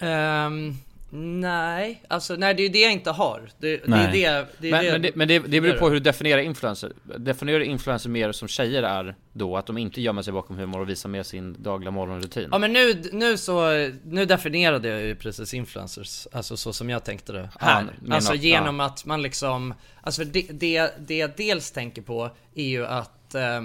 Ehm, 0.00 0.76
nej, 1.10 2.02
alltså 2.08 2.36
nej 2.36 2.54
det 2.54 2.62
är 2.62 2.68
det 2.68 2.80
jag 2.80 2.92
inte 2.92 3.10
har. 3.10 3.50
Det, 3.58 3.76
det 3.76 3.84
är 3.84 3.88
Nej. 3.88 4.12
det, 4.12 4.46
det 4.58 4.70
är 4.70 4.72
Men, 4.72 4.84
det, 4.84 4.90
men, 4.92 5.02
det, 5.02 5.16
men 5.16 5.28
det, 5.28 5.38
det 5.38 5.60
beror 5.60 5.78
på 5.78 5.86
hur 5.88 5.94
du 5.94 6.00
definierar 6.00 6.40
influencer 6.42 6.92
Definierar 7.18 7.58
du 7.58 7.64
influencer 7.64 8.10
mer 8.10 8.32
som 8.32 8.48
tjejer 8.48 8.82
är 8.82 9.14
då? 9.32 9.56
Att 9.56 9.66
de 9.66 9.78
inte 9.78 10.00
gömmer 10.00 10.22
sig 10.22 10.32
bakom 10.32 10.56
humor 10.56 10.80
och 10.80 10.88
visar 10.88 11.08
med 11.08 11.26
sin 11.26 11.56
dagliga 11.62 11.90
morgonrutin? 11.90 12.48
Ja 12.52 12.58
men 12.58 12.72
nu, 12.72 13.02
nu 13.12 13.36
så, 13.36 13.70
nu 14.04 14.24
definierade 14.24 14.88
jag 14.88 15.02
ju 15.02 15.14
precis 15.14 15.54
influencers, 15.54 16.26
alltså 16.32 16.56
så 16.56 16.72
som 16.72 16.90
jag 16.90 17.04
tänkte 17.04 17.32
det 17.32 17.50
här. 17.60 17.86
Ja, 18.06 18.14
alltså 18.14 18.32
att- 18.32 18.42
genom 18.42 18.80
att 18.80 19.04
man 19.04 19.22
liksom, 19.22 19.74
alltså 20.02 20.24
det, 20.24 20.46
det, 20.50 20.92
det 20.98 21.16
jag 21.16 21.30
dels 21.36 21.70
tänker 21.70 22.02
på 22.02 22.30
är 22.54 22.66
ju 22.68 22.86
att, 22.86 23.34
eh, 23.34 23.62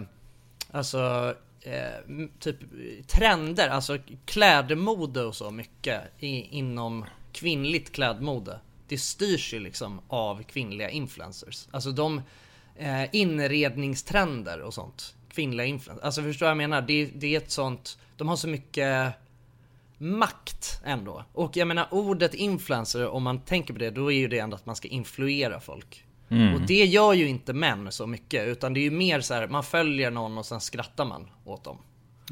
alltså 0.71 1.34
eh, 1.62 2.27
typ 2.39 2.58
trender, 3.08 3.69
alltså 3.69 3.97
klädmode 4.25 5.23
och 5.23 5.36
så 5.36 5.51
mycket 5.51 6.01
i, 6.19 6.58
inom 6.58 7.06
kvinnligt 7.34 7.91
klädmode. 7.91 8.60
Det 8.88 8.98
styrs 8.98 9.54
ju 9.54 9.60
liksom 9.60 10.02
av 10.08 10.44
kvinnliga 10.44 10.89
influencers. 10.89 11.67
Alltså 11.72 11.91
de 11.91 12.22
eh, 12.76 13.15
inredningstrender 13.15 14.60
och 14.62 14.74
sånt. 14.74 15.15
Kvinnliga 15.30 15.65
influencers. 15.65 16.06
Alltså 16.06 16.22
förstår 16.24 16.46
vad 16.46 16.50
jag 16.52 16.58
menar? 16.58 16.82
Det, 16.82 17.06
det 17.06 17.36
är 17.36 17.38
ett 17.38 17.52
sånt, 17.52 17.98
de 18.17 18.28
har 18.28 18.36
så 18.36 18.48
mycket 18.48 19.13
makt 19.98 20.82
ändå. 20.86 21.26
Och 21.34 21.58
jag 21.58 21.67
menar 21.67 21.88
ordet 21.91 22.34
influencer, 22.34 23.08
om 23.08 23.24
man 23.24 23.39
tänker 23.39 23.74
på 23.74 23.80
det, 23.80 23.89
då 23.89 24.12
är 24.12 24.17
ju 24.17 24.28
det 24.28 24.39
ändå 24.39 24.56
att 24.56 24.65
man 24.65 24.76
ska 24.76 24.88
influera 24.88 25.60
folk. 25.60 26.06
Och 26.56 26.62
det 26.62 26.86
gör 26.86 27.13
ju 27.13 27.28
inte 27.28 27.54
män 27.54 27.91
så 27.91 28.08
mycket, 28.08 28.48
utan 28.48 28.74
det 28.74 28.80
är 28.80 28.82
ju 28.84 28.91
mer 28.91 29.22
så 29.22 29.34
här, 29.34 29.48
man 29.48 29.63
följer 29.63 30.12
någon 30.12 30.38
och 30.38 30.46
sen 30.46 30.62
skrattar 30.62 31.06
man 31.06 31.28
åt 31.46 31.63
dem. 31.63 31.78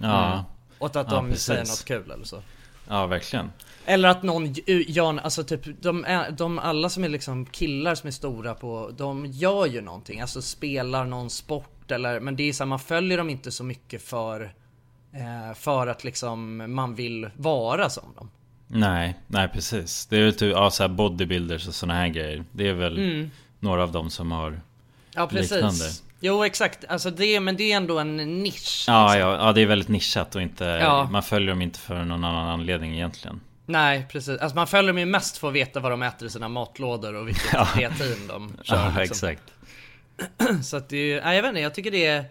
Ja, 0.02 0.46
Åt 0.80 0.96
att 0.96 1.08
Ja, 1.12 1.16
de 1.16 1.28
precis. 1.30 1.44
säger 1.44 1.60
något 1.66 1.86
kul 1.86 2.12
eller 2.12 2.26
så. 2.26 2.42
ja 2.88 3.06
verkligen. 3.08 3.52
Eller 3.90 4.10
att 4.10 4.24
någon 4.24 4.54
ju- 4.54 4.86
gör, 4.88 5.18
alltså 5.18 5.44
typ, 5.44 5.82
de, 5.82 6.06
de 6.38 6.60
alla 6.60 6.90
som 6.90 7.04
är 7.04 7.10
liksom 7.10 7.46
killar 7.46 7.96
som 7.96 8.08
är 8.08 8.12
stora 8.12 8.54
på, 8.54 8.92
de 8.98 9.26
gör 9.26 9.66
ju 9.66 9.82
någonting, 9.82 10.22
alltså 10.22 10.42
spelar 10.42 11.06
någon 11.06 11.30
sport 11.30 11.92
eller, 11.92 12.20
men 12.20 12.36
det 12.36 12.44
är 12.50 12.54
så 12.54 12.64
här, 12.64 12.70
man 12.70 12.80
följer 12.80 13.18
dem 13.18 13.30
inte 13.30 13.52
så 13.52 13.64
mycket 13.64 14.02
för, 14.02 14.54
eh, 15.14 15.56
för 15.56 15.88
att 15.88 16.04
liksom 16.04 16.64
man 16.76 16.96
vill 16.96 17.30
vara 17.36 17.90
som 17.90 18.14
dem. 18.16 18.30
Nej, 18.68 19.16
nej 19.28 19.48
precis. 19.48 20.06
Det 20.06 20.18
är 20.18 20.24
väl 20.24 20.34
typ, 20.34 20.52
ja, 20.52 20.72
så 20.72 20.84
här 20.84 20.88
bodybuilders 20.88 21.68
och 21.68 21.76
såna 21.76 21.94
här 21.94 22.08
grejer. 22.08 22.44
Det 22.52 22.68
är 22.68 22.74
väl 22.74 23.30
några 23.60 23.84
av 23.84 23.92
dem 23.92 24.10
som 24.10 24.32
har... 24.32 24.62
Ja 25.16 25.28
precis. 25.28 25.52
Liknande. 25.52 25.86
Jo 26.20 26.44
exakt, 26.44 26.86
alltså 26.90 27.10
det, 27.10 27.40
men 27.40 27.58
det 27.58 27.72
är 27.72 27.78
ändå 27.78 28.00
en 28.00 28.18
nisch. 28.18 28.84
Ja, 28.88 29.14
liksom. 29.14 29.30
ja, 29.30 29.46
ja, 29.46 29.54
det 29.54 29.62
är 29.62 29.66
väldigt 29.66 29.90
nischat 29.90 30.36
och 30.36 30.42
inte... 30.42 30.64
Ja. 30.64 31.08
Man 31.12 31.24
följer 31.24 31.50
dem 31.50 31.62
inte 31.62 31.80
för 31.80 32.04
någon 32.04 32.24
annan 32.24 32.50
anledning 32.50 32.94
egentligen. 32.94 33.42
Nej 33.70 34.06
precis, 34.10 34.40
alltså 34.40 34.56
man 34.56 34.68
följer 34.68 34.88
dem 34.88 35.00
ju 35.00 35.06
mest 35.06 35.38
för 35.38 35.48
att 35.48 35.54
veta 35.54 35.80
vad 35.80 35.92
de 35.92 36.02
äter 36.04 36.28
i 36.28 36.32
sina 36.32 36.48
matlådor 36.48 37.14
och 37.14 37.28
vilket 37.28 37.44
kreatin 37.74 38.28
de 38.28 38.58
kör. 38.64 38.76
Ja, 38.76 39.00
liksom. 39.00 39.30
exakt. 39.30 39.54
Så 40.64 40.78
att 40.78 40.90
det 40.90 40.98
är 40.98 41.06
ju, 41.06 41.22
nej, 41.22 41.36
jag 41.36 41.42
vet 41.42 41.50
inte, 41.50 41.62
jag 41.62 41.74
tycker 41.74 41.92
det 41.92 42.06
är 42.06 42.26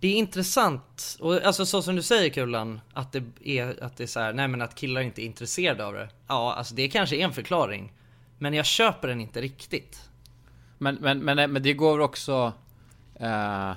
det 0.00 0.08
är 0.08 0.14
intressant, 0.14 1.16
och 1.20 1.42
alltså 1.42 1.66
så 1.66 1.82
som 1.82 1.96
du 1.96 2.02
säger 2.02 2.30
Kulan, 2.30 2.80
att 2.92 3.12
det 3.12 3.22
är, 3.44 3.84
att 3.84 3.96
det 3.96 4.02
är 4.02 4.06
så 4.06 4.20
här, 4.20 4.32
nej 4.32 4.48
men 4.48 4.62
att 4.62 4.74
killar 4.74 5.00
inte 5.00 5.22
är 5.22 5.24
intresserade 5.24 5.86
av 5.86 5.94
det. 5.94 6.08
Ja, 6.28 6.54
alltså 6.54 6.74
det 6.74 6.88
kanske 6.88 7.16
är 7.16 7.24
en 7.24 7.32
förklaring. 7.32 7.92
Men 8.38 8.54
jag 8.54 8.66
köper 8.66 9.08
den 9.08 9.20
inte 9.20 9.40
riktigt. 9.40 10.08
Men, 10.78 10.94
men, 10.94 11.18
men, 11.18 11.52
men 11.52 11.62
det 11.62 11.72
går 11.72 11.98
också... 11.98 12.52
Eh, 13.20 13.72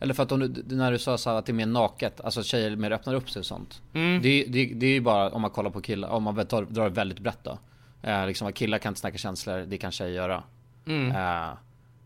Eller 0.00 0.14
för 0.14 0.22
att 0.22 0.32
om 0.32 0.40
du, 0.40 0.76
när 0.76 0.92
du 0.92 0.98
sa 0.98 1.18
så 1.18 1.30
att 1.30 1.46
det 1.46 1.52
är 1.52 1.54
mer 1.54 1.66
naket, 1.66 2.20
alltså 2.20 2.42
tjejer 2.42 2.76
mer 2.76 2.90
öppnar 2.90 3.14
upp 3.14 3.30
sig 3.30 3.40
och 3.40 3.46
sånt. 3.46 3.82
Mm. 3.94 4.22
Det, 4.22 4.44
det, 4.48 4.64
det 4.74 4.86
är 4.86 4.90
ju 4.90 5.00
bara 5.00 5.30
om 5.30 5.42
man 5.42 5.50
kollar 5.50 5.70
på 5.70 5.80
killar, 5.80 6.08
om 6.08 6.22
man 6.22 6.46
tar, 6.46 6.62
drar 6.62 6.84
det 6.84 6.90
väldigt 6.90 7.18
brett 7.18 7.38
då. 7.42 7.58
Eh, 8.02 8.26
liksom 8.26 8.48
att 8.48 8.54
killar 8.54 8.78
kan 8.78 8.90
inte 8.90 9.00
snacka 9.00 9.18
känslor, 9.18 9.58
det 9.66 9.78
kan 9.78 9.92
tjejer 9.92 10.12
göra. 10.14 10.42
Mm. 10.86 11.10
Eh, 11.16 11.50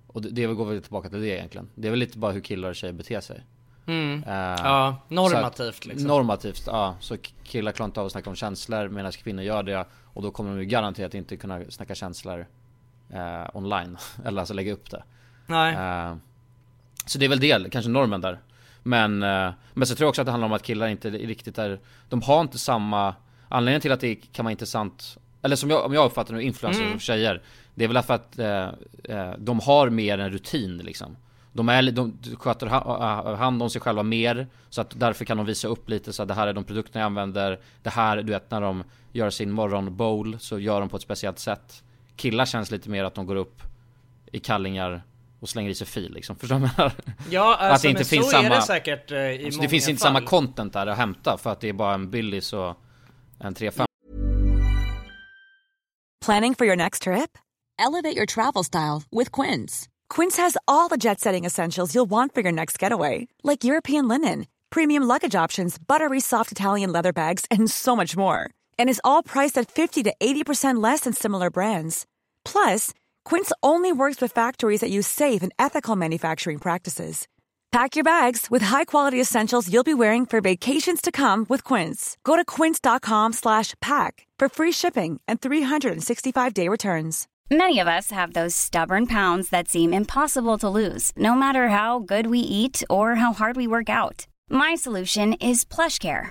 och 0.06 0.22
det, 0.22 0.28
det 0.30 0.46
går 0.46 0.64
väl 0.64 0.82
tillbaka 0.82 1.08
till 1.08 1.20
det 1.20 1.28
egentligen. 1.28 1.68
Det 1.74 1.88
är 1.88 1.90
väl 1.90 1.98
lite 2.00 2.18
bara 2.18 2.32
hur 2.32 2.40
killar 2.40 2.68
och 2.68 2.74
tjejer 2.76 2.92
beter 2.92 3.20
sig. 3.20 3.44
Mm. 3.86 4.24
Eh, 4.26 4.32
Ja, 4.34 4.96
normativt 5.08 5.68
att- 5.78 5.86
liksom. 5.86 6.08
Normativt, 6.08 6.62
ja. 6.66 6.96
Så 7.00 7.16
killar 7.44 7.72
klarar 7.72 7.88
inte 7.88 8.00
av 8.00 8.06
att 8.06 8.12
snacka 8.12 8.30
om 8.30 8.36
känslor 8.36 8.88
medan 8.88 9.12
kvinnor 9.12 9.42
gör 9.42 9.62
det. 9.62 9.84
Och 10.04 10.22
då 10.22 10.30
kommer 10.30 10.50
de 10.50 10.58
ju 10.58 10.64
garanterat 10.66 11.14
inte 11.14 11.36
kunna 11.36 11.60
snacka 11.68 11.94
känslor 11.94 12.46
eh, 13.10 13.44
online. 13.56 13.96
Eller 14.24 14.40
alltså 14.40 14.54
lägga 14.54 14.72
upp 14.72 14.90
det. 14.90 15.04
Nej. 15.46 15.74
Så 17.06 17.18
det 17.18 17.24
är 17.24 17.28
väl 17.28 17.40
det, 17.40 17.70
kanske 17.72 17.90
normen 17.90 18.20
där. 18.20 18.38
Men, 18.82 19.22
eh, 19.22 19.50
men 19.74 19.86
så 19.86 19.94
tror 19.94 20.04
jag 20.04 20.08
också 20.08 20.22
att 20.22 20.26
det 20.26 20.30
handlar 20.30 20.46
om 20.46 20.52
att 20.52 20.62
killar 20.62 20.88
inte 20.88 21.10
riktigt 21.10 21.58
är, 21.58 21.80
de 22.08 22.22
har 22.22 22.40
inte 22.40 22.58
samma, 22.58 23.14
anledningen 23.48 23.80
till 23.80 23.92
att 23.92 24.00
det 24.00 24.14
kan 24.14 24.44
vara 24.44 24.50
intressant, 24.52 25.18
eller 25.42 25.56
som 25.56 25.70
jag, 25.70 25.84
om 25.86 25.94
jag 25.94 26.06
uppfattar 26.06 26.34
nu, 26.34 26.42
influencers 26.42 26.82
Mm. 26.82 26.94
och 26.94 27.00
tjejer, 27.00 27.42
det 27.74 27.84
är 27.84 27.88
väl 27.88 28.02
för 28.02 28.14
att 28.14 28.38
eh, 28.38 28.68
eh, 29.18 29.32
de 29.38 29.60
har 29.60 29.90
mer 29.90 30.18
en 30.18 30.30
rutin 30.30 30.78
liksom. 30.78 31.16
De, 31.52 31.68
är, 31.68 31.90
de 31.90 32.18
sköter 32.38 32.66
ha- 32.66 33.34
hand 33.36 33.62
om 33.62 33.70
sig 33.70 33.80
själva 33.80 34.02
mer, 34.02 34.46
så 34.70 34.80
att 34.80 35.00
därför 35.00 35.24
kan 35.24 35.36
de 35.36 35.46
visa 35.46 35.68
upp 35.68 35.88
lite 35.88 36.12
så 36.12 36.22
att 36.22 36.28
det 36.28 36.34
här 36.34 36.46
är 36.46 36.52
de 36.52 36.64
produkterna 36.64 37.00
jag 37.00 37.06
använder, 37.06 37.58
det 37.82 37.90
här, 37.90 38.16
du 38.22 38.32
vet 38.32 38.50
när 38.50 38.60
de 38.60 38.84
gör 39.12 39.30
sin 39.30 39.50
morgonbowl 39.50 40.36
så 40.40 40.58
gör 40.58 40.80
de 40.80 40.88
på 40.88 40.96
ett 40.96 41.02
speciellt 41.02 41.38
sätt. 41.38 41.82
Killar 42.16 42.46
känns 42.46 42.70
lite 42.70 42.90
mer 42.90 43.04
att 43.04 43.14
de 43.14 43.26
går 43.26 43.36
upp 43.36 43.62
i 44.32 44.38
kallingar 44.38 45.02
och 45.44 45.50
slänger 45.50 45.70
i 45.70 45.74
sig 45.74 45.86
fil 45.86 46.12
liksom, 46.14 46.36
förstår 46.40 46.56
du 46.56 46.60
vad 46.60 46.70
jag 46.70 46.78
menar? 46.78 46.92
Ja, 47.30 47.56
alltså, 47.56 47.74
att 47.74 47.82
det 47.82 47.88
inte 47.88 47.98
men 47.98 48.04
finns 48.04 48.24
så 48.24 48.30
samma, 48.30 48.46
är 48.46 48.50
det 48.50 48.62
säkert 48.62 49.10
eh, 49.12 49.18
i 49.18 49.44
alltså, 49.44 49.58
många 49.58 49.62
det 49.62 49.68
finns 49.68 49.88
inte 49.88 50.00
fall. 50.00 50.14
samma 50.14 50.26
content 50.26 50.72
där 50.72 50.86
att 50.86 50.96
hämta 50.96 51.38
för 51.38 51.52
att 51.52 51.60
det 51.60 51.68
är 51.68 51.72
bara 51.72 51.94
en 51.94 52.10
Billys 52.10 52.52
och 52.52 52.76
en 53.40 53.54
3-5 53.54 53.84
Planning 56.24 56.54
for 56.54 56.66
your 56.66 56.76
next 56.76 57.02
trip? 57.02 57.38
Elevate 57.78 58.16
your 58.16 58.26
travel 58.26 58.64
style 58.64 59.02
with 59.10 59.30
Quince. 59.42 59.88
Quince 60.16 60.42
has 60.42 60.56
all 60.66 60.88
the 60.88 60.96
jet 60.96 61.20
setting 61.20 61.44
essentials 61.46 61.94
you'll 61.94 62.10
want 62.10 62.34
for 62.34 62.42
your 62.42 62.52
next 62.52 62.82
getaway, 62.82 63.28
like 63.42 63.64
European 63.64 64.08
linen, 64.08 64.46
premium 64.70 65.02
luggage 65.02 65.34
options, 65.44 65.78
buttery 65.78 66.20
soft 66.20 66.52
Italian 66.52 66.92
leather 66.92 67.12
bags, 67.12 67.44
and 67.50 67.70
so 67.70 67.96
much 67.96 68.16
more. 68.16 68.48
And 68.78 68.88
is 68.88 69.00
all 69.04 69.22
priced 69.22 69.58
at 69.58 69.70
50 69.70 70.02
to 70.04 70.14
80% 70.20 70.82
less 70.82 71.00
than 71.00 71.12
similar 71.12 71.50
brands. 71.50 72.06
Plus, 72.44 72.92
Quince 73.24 73.52
only 73.62 73.92
works 73.92 74.20
with 74.20 74.32
factories 74.32 74.80
that 74.80 74.90
use 74.90 75.06
safe 75.06 75.42
and 75.42 75.52
ethical 75.58 75.96
manufacturing 75.96 76.58
practices. 76.58 77.26
Pack 77.74 77.96
your 77.96 78.04
bags 78.04 78.52
with 78.52 78.62
high-quality 78.62 79.20
essentials 79.20 79.68
you'll 79.68 79.82
be 79.82 80.00
wearing 80.04 80.26
for 80.26 80.40
vacations 80.40 81.00
to 81.00 81.10
come 81.10 81.44
with 81.48 81.64
Quince. 81.64 82.16
Go 82.22 82.36
to 82.36 82.44
quince.com 82.44 83.32
slash 83.32 83.74
pack 83.80 84.28
for 84.38 84.48
free 84.48 84.70
shipping 84.70 85.20
and 85.26 85.40
365-day 85.40 86.68
returns. 86.68 87.26
Many 87.50 87.80
of 87.80 87.88
us 87.88 88.12
have 88.12 88.32
those 88.32 88.54
stubborn 88.54 89.08
pounds 89.08 89.48
that 89.48 89.66
seem 89.66 89.92
impossible 89.92 90.56
to 90.58 90.68
lose, 90.68 91.10
no 91.16 91.34
matter 91.34 91.68
how 91.68 91.98
good 91.98 92.28
we 92.28 92.38
eat 92.38 92.84
or 92.88 93.16
how 93.16 93.32
hard 93.32 93.56
we 93.56 93.66
work 93.66 93.88
out. 93.90 94.28
My 94.48 94.76
solution 94.76 95.32
is 95.34 95.64
PlushCare. 95.64 96.30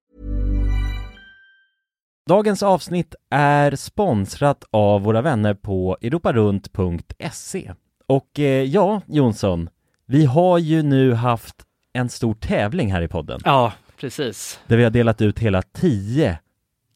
Dagens 2.27 2.63
avsnitt 2.63 3.15
är 3.29 3.75
sponsrat 3.75 4.63
av 4.71 5.01
våra 5.01 5.21
vänner 5.21 5.53
på 5.53 5.97
europarunt.se. 6.01 7.71
Och 8.07 8.39
eh, 8.39 8.63
ja, 8.63 9.01
Jonsson, 9.07 9.69
vi 10.05 10.25
har 10.25 10.57
ju 10.57 10.83
nu 10.83 11.13
haft 11.13 11.55
en 11.93 12.09
stor 12.09 12.33
tävling 12.33 12.91
här 12.91 13.01
i 13.01 13.07
podden. 13.07 13.41
Ja, 13.45 13.73
precis. 13.99 14.59
Där 14.67 14.77
vi 14.77 14.83
har 14.83 14.91
delat 14.91 15.21
ut 15.21 15.39
hela 15.39 15.61
10 15.61 16.39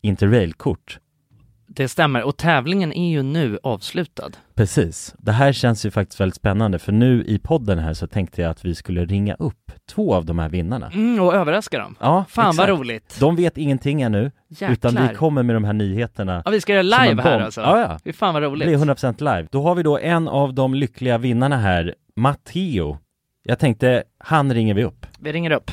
Interrail-kort. 0.01 0.99
Det 1.67 1.87
stämmer, 1.87 2.23
och 2.23 2.37
tävlingen 2.37 2.93
är 2.93 3.09
ju 3.09 3.23
nu 3.23 3.59
avslutad. 3.63 4.31
Precis. 4.53 5.15
Det 5.17 5.31
här 5.31 5.53
känns 5.53 5.85
ju 5.85 5.91
faktiskt 5.91 6.19
väldigt 6.19 6.35
spännande 6.35 6.79
för 6.79 6.91
nu 6.91 7.23
i 7.23 7.39
podden 7.39 7.79
här 7.79 7.93
så 7.93 8.07
tänkte 8.07 8.41
jag 8.41 8.51
att 8.51 8.65
vi 8.65 8.75
skulle 8.75 9.05
ringa 9.05 9.35
upp 9.35 9.64
två 9.89 10.13
av 10.15 10.25
de 10.25 10.39
här 10.39 10.49
vinnarna. 10.49 10.87
Mm, 10.93 11.19
och 11.21 11.33
överraska 11.35 11.79
dem. 11.79 11.95
Ja, 11.99 12.25
Fan 12.29 12.49
exakt. 12.49 12.69
vad 12.69 12.79
roligt. 12.79 13.17
De 13.19 13.35
vet 13.35 13.57
ingenting 13.57 14.01
ännu, 14.01 14.31
Jäklar. 14.47 14.71
utan 14.71 15.07
vi 15.09 15.15
kommer 15.15 15.43
med 15.43 15.55
de 15.55 15.63
här 15.63 15.73
nyheterna. 15.73 16.41
Ja, 16.45 16.51
vi 16.51 16.61
ska 16.61 16.73
göra 16.73 16.81
live 17.07 17.21
här 17.21 17.39
alltså. 17.39 17.61
Ja, 17.61 17.79
ja. 17.79 17.99
Fy 18.03 18.13
fan 18.13 18.33
vad 18.33 18.43
Det 18.43 18.47
roligt. 18.47 18.67
blir 18.67 18.77
100% 18.77 19.19
live. 19.19 19.47
Då 19.51 19.61
har 19.63 19.75
vi 19.75 19.83
då 19.83 19.97
en 19.97 20.27
av 20.27 20.53
de 20.53 20.73
lyckliga 20.73 21.17
vinnarna 21.17 21.57
här, 21.57 21.95
Matteo. 22.15 22.97
Jag 23.43 23.59
tänkte, 23.59 24.03
han 24.17 24.53
ringer 24.53 24.73
vi 24.73 24.83
upp. 24.83 25.05
Vi 25.19 25.31
ringer 25.31 25.51
upp. 25.51 25.71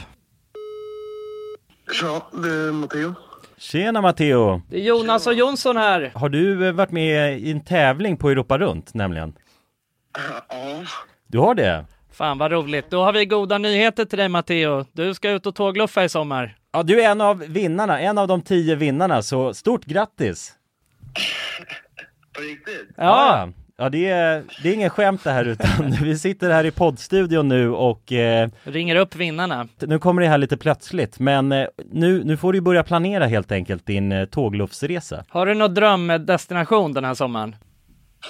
Ja, 2.02 2.28
det 2.42 2.48
är 2.48 2.72
Matteo. 2.72 3.14
Tjena 3.58 4.00
Matteo! 4.00 4.62
Det 4.68 4.76
är 4.76 4.84
Jonas 4.84 5.26
och 5.26 5.34
Jonsson 5.34 5.76
här. 5.76 6.12
Har 6.14 6.28
du 6.28 6.66
eh, 6.66 6.72
varit 6.72 6.90
med 6.90 7.38
i 7.40 7.50
en 7.50 7.60
tävling 7.60 8.16
på 8.16 8.30
Europa 8.30 8.58
runt 8.58 8.94
nämligen? 8.94 9.34
Ja. 10.48 10.82
Du 11.26 11.38
har 11.38 11.54
det? 11.54 11.84
Fan 12.22 12.38
vad 12.38 12.52
roligt. 12.52 12.90
Då 12.90 13.04
har 13.04 13.12
vi 13.12 13.26
goda 13.26 13.58
nyheter 13.58 14.04
till 14.04 14.18
dig 14.18 14.28
Matteo. 14.28 14.84
Du 14.92 15.14
ska 15.14 15.30
ut 15.30 15.46
och 15.46 15.54
tågluffa 15.54 16.04
i 16.04 16.08
sommar. 16.08 16.56
Ja, 16.72 16.82
du 16.82 17.02
är 17.02 17.10
en 17.10 17.20
av 17.20 17.38
vinnarna, 17.38 18.00
en 18.00 18.18
av 18.18 18.28
de 18.28 18.42
tio 18.42 18.74
vinnarna, 18.74 19.22
så 19.22 19.54
stort 19.54 19.84
grattis! 19.84 20.52
På 22.32 22.42
riktigt? 22.42 22.94
Ja, 22.96 23.48
ja 23.76 23.88
det, 23.88 24.08
är, 24.08 24.44
det 24.62 24.68
är 24.68 24.74
ingen 24.74 24.90
skämt 24.90 25.24
det 25.24 25.30
här 25.30 25.44
utan 25.44 25.90
vi 26.02 26.18
sitter 26.18 26.50
här 26.50 26.64
i 26.64 26.70
poddstudion 26.70 27.48
nu 27.48 27.70
och 27.70 28.12
eh, 28.12 28.48
Ringer 28.64 28.96
upp 28.96 29.16
vinnarna. 29.16 29.68
nu 29.78 29.98
kommer 29.98 30.22
det 30.22 30.28
här 30.28 30.38
lite 30.38 30.56
plötsligt 30.56 31.18
men 31.18 31.52
eh, 31.52 31.66
nu, 31.90 32.24
nu 32.24 32.36
får 32.36 32.52
du 32.52 32.60
börja 32.60 32.82
planera 32.82 33.26
helt 33.26 33.52
enkelt 33.52 33.86
din 33.86 34.12
eh, 34.12 34.24
tågluffsresa. 34.24 35.24
Har 35.28 35.46
du 35.46 35.54
någon 35.54 35.74
drömdestination 35.74 36.92
den 36.92 37.04
här 37.04 37.14
sommaren? 37.14 37.56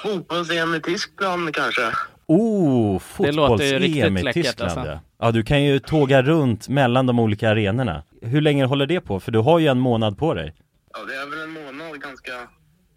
Fotbolls-EM 0.03 0.75
i 0.75 0.81
Tyskland 0.81 1.55
kanske? 1.55 1.83
Oh, 2.27 3.03
Det 3.19 3.33
låter 3.33 3.65
ju 3.65 3.71
fotbolls-EM 3.71 3.79
riktigt 3.79 4.05
i 4.05 4.11
läckert, 4.11 4.45
Tyskland 4.45 4.71
alltså. 4.79 4.93
ja. 4.93 5.01
ja, 5.19 5.31
du 5.33 5.43
kan 5.43 5.63
ju 5.63 5.79
tåga 5.79 6.23
runt 6.23 6.69
mellan 6.69 7.07
de 7.07 7.19
olika 7.19 7.51
arenorna. 7.51 8.03
Hur 8.23 8.41
länge 8.41 8.65
håller 8.65 8.87
det 8.87 9.01
på? 9.01 9.21
För 9.21 9.33
du 9.33 9.39
har 9.39 9.59
ju 9.59 9.67
en 9.67 9.79
månad 9.79 10.19
på 10.19 10.35
dig. 10.35 10.55
Ja, 10.93 10.99
det 11.05 11.15
är 11.15 11.31
väl 11.31 11.41
en 11.41 11.65
månad 11.79 12.01
ganska 12.01 12.33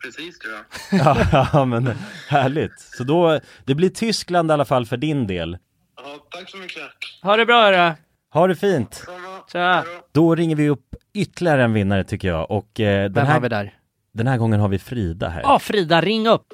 precis 0.04 0.40
tror 0.40 0.54
jag. 0.54 0.64
Ja, 1.32 1.48
ja 1.54 1.66
men 1.66 1.90
härligt. 2.30 2.80
Så 2.80 3.04
då, 3.04 3.40
det 3.66 3.76
blir 3.76 3.90
Tyskland 3.90 4.52
i 4.52 4.54
alla 4.54 4.66
fall 4.66 4.86
för 4.86 4.98
din 4.98 5.28
del. 5.28 5.58
Ja, 5.98 6.04
tack 6.40 6.50
så 6.50 6.58
mycket. 6.58 6.84
Ha 7.24 7.38
det 7.38 7.46
bra 7.46 7.62
hörru. 7.62 7.94
Ha 8.34 8.48
det 8.48 8.56
fint! 8.56 9.06
Tja. 9.52 9.84
Då 10.12 10.36
ringer 10.36 10.56
vi 10.56 10.70
upp 10.70 10.96
ytterligare 11.14 11.64
en 11.64 11.74
vinnare 11.74 12.04
tycker 12.04 12.28
jag 12.28 12.52
och 12.52 12.80
eh, 12.80 13.04
den, 13.04 13.14
Vem 13.14 13.26
här, 13.26 13.34
har 13.34 13.42
vi 13.42 13.50
där? 13.50 13.74
den 14.14 14.28
här 14.28 14.38
gången 14.38 14.60
har 14.60 14.68
vi 14.68 14.80
Frida 14.80 15.30
här. 15.30 15.42
Ja, 15.42 15.60
Frida, 15.60 16.02
ring 16.02 16.28
upp. 16.28 16.46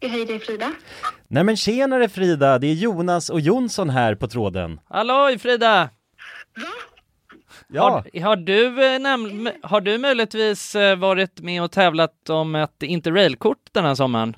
Hej, 0.00 0.24
det 0.26 0.34
är 0.34 0.38
Frida. 0.38 0.70
Nej 1.28 1.44
men 1.44 1.56
tjenare 1.56 2.08
Frida, 2.08 2.58
det 2.58 2.66
är 2.66 2.74
Jonas 2.74 3.30
och 3.30 3.40
Jonsson 3.40 3.90
här 3.90 4.14
på 4.14 4.28
tråden. 4.28 4.80
Halloj 4.88 5.38
Frida! 5.38 5.88
Ja, 7.68 7.82
Har, 8.14 8.20
har, 8.20 8.36
du, 8.36 8.66
eh, 8.66 8.98
näm- 8.98 9.52
har 9.62 9.80
du 9.80 9.98
möjligtvis 9.98 10.74
eh, 10.74 10.96
varit 10.96 11.40
med 11.40 11.62
och 11.62 11.70
tävlat 11.72 12.30
om 12.30 12.54
ett 12.54 12.82
interrailkort 12.82 13.58
den 13.72 13.84
här 13.84 13.94
sommaren? 13.94 14.36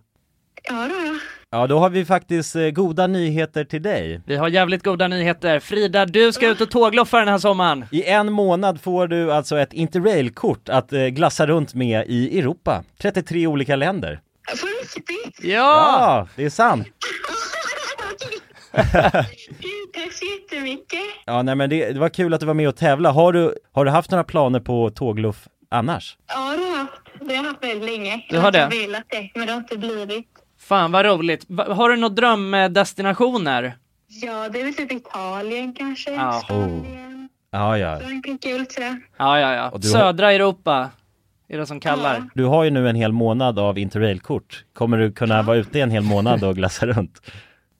Ja, 0.63 0.75
då, 0.89 0.95
ja. 1.07 1.15
Ja, 1.53 1.67
då 1.67 1.79
har 1.79 1.91
vi 1.91 2.05
faktiskt 2.05 2.57
eh, 2.57 2.69
goda 2.69 3.07
nyheter 3.07 3.65
till 3.65 3.83
dig. 3.83 4.21
Vi 4.27 4.37
har 4.37 4.49
jävligt 4.49 4.85
goda 4.85 5.09
nyheter. 5.09 5.61
Frida, 5.61 6.07
du 6.07 6.33
ska 6.33 6.49
ut 6.49 6.61
och 6.61 6.71
tågloffa 6.71 7.19
den 7.19 7.29
här 7.29 7.39
sommaren. 7.39 7.85
I 7.91 8.05
en 8.05 8.33
månad 8.33 8.81
får 8.81 9.07
du 9.07 9.33
alltså 9.33 9.59
ett 9.59 9.73
interrailkort 9.73 10.69
att 10.69 10.91
glassa 10.91 11.47
runt 11.47 11.75
med 11.75 12.05
i 12.09 12.39
Europa. 12.39 12.85
33 13.01 13.47
olika 13.47 13.77
länder. 13.77 14.21
Ja! 15.43 15.49
Ja, 15.49 16.29
det 16.37 16.45
är 16.45 16.51
sant. 16.51 16.87
Tack 19.95 20.13
så 20.13 20.25
jättemycket. 20.25 21.01
Ja, 21.27 21.43
nej 21.43 21.55
men 21.55 21.71
det, 21.71 21.93
det 21.93 22.01
var 22.01 22.09
kul 22.09 22.35
att 22.35 22.41
du 22.41 22.47
var 22.47 22.55
med 22.55 22.69
och 22.69 22.77
tävla. 22.77 23.11
Har 23.11 23.33
du, 23.33 23.55
har 23.73 23.85
du 23.85 23.91
haft 23.91 24.11
några 24.11 24.25
planer 24.25 24.61
på 24.61 24.91
tågluff 24.91 25.49
annars? 25.71 26.17
Ja, 26.29 26.35
det 26.57 26.63
har 26.65 26.71
jag 26.71 26.77
haft. 26.77 26.93
Det 27.21 27.27
har 27.37 27.45
jag 27.45 27.51
haft 27.51 27.65
väldigt 27.65 27.91
länge. 27.91 28.25
Du 28.29 28.37
har 28.37 28.45
Jag 28.45 28.53
det? 28.53 28.61
har 28.61 28.71
velat 28.71 29.05
det, 29.09 29.31
men 29.35 29.47
det 29.47 29.53
har 29.53 29.59
inte 29.61 29.79
blivit. 29.79 30.27
Fan 30.61 30.93
vad 30.93 31.07
roligt. 31.07 31.45
Va- 31.49 31.75
Har 31.75 31.89
du 31.91 31.97
några 31.97 32.15
drömdestinationer? 32.15 33.75
Ja, 34.09 34.49
det 34.49 34.61
är 34.61 34.65
väl 34.65 34.75
typ 34.75 34.93
Italien 34.93 35.75
kanske. 35.75 36.11
Ja. 36.15 36.43
Oh. 36.51 36.85
Ja, 37.53 37.79
ja. 37.79 38.01
Frankrike, 38.01 38.49
kul 38.49 38.67
sådär. 38.71 39.01
Ja, 39.17 39.41
ja, 39.41 39.55
ja. 39.55 39.63
Har- 39.73 39.81
Södra 39.81 40.33
Europa 40.33 40.91
är 41.51 41.59
det 41.59 41.67
som 41.67 41.81
kallar. 41.81 42.23
Du 42.35 42.45
har 42.45 42.65
ju 42.65 42.71
nu 42.71 42.89
en 42.89 42.97
hel 42.97 43.13
månad 43.13 43.59
av 43.59 43.79
interrailkort. 43.79 44.65
Kommer 44.73 44.99
du 44.99 45.13
kunna 45.13 45.43
vara 45.43 45.57
ute 45.57 45.81
en 45.81 45.91
hel 45.91 46.03
månad 46.03 46.45
och 46.45 46.55
glassa 46.57 46.87
runt? 46.87 47.21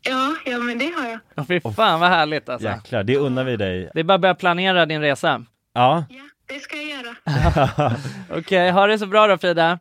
Ja, 0.03 0.35
ja, 0.47 0.59
men 0.59 0.79
det 0.79 0.93
har 0.99 1.09
jag. 1.11 1.19
Ja, 1.35 1.45
fy 1.49 1.61
fan 1.61 2.01
vad 2.01 2.09
härligt 2.09 2.49
alltså. 2.49 2.69
Jäklar, 2.69 3.03
det 3.05 3.17
unnar 3.17 3.45
vi 3.45 3.57
dig. 3.57 3.91
Det 3.95 4.01
är 4.01 4.05
bara 4.05 4.15
att 4.15 4.21
börja 4.21 4.35
planera 4.35 4.87
din 4.87 5.01
resa. 5.01 5.45
Ja. 5.75 6.05
Det 6.49 6.59
ska 6.61 6.77
jag 6.77 6.87
göra. 6.87 7.97
Okej, 8.39 8.71
ha 8.71 8.87
det 8.87 8.99
så 8.99 9.07
bra 9.07 9.27
då 9.27 9.39
Frida. 9.39 9.79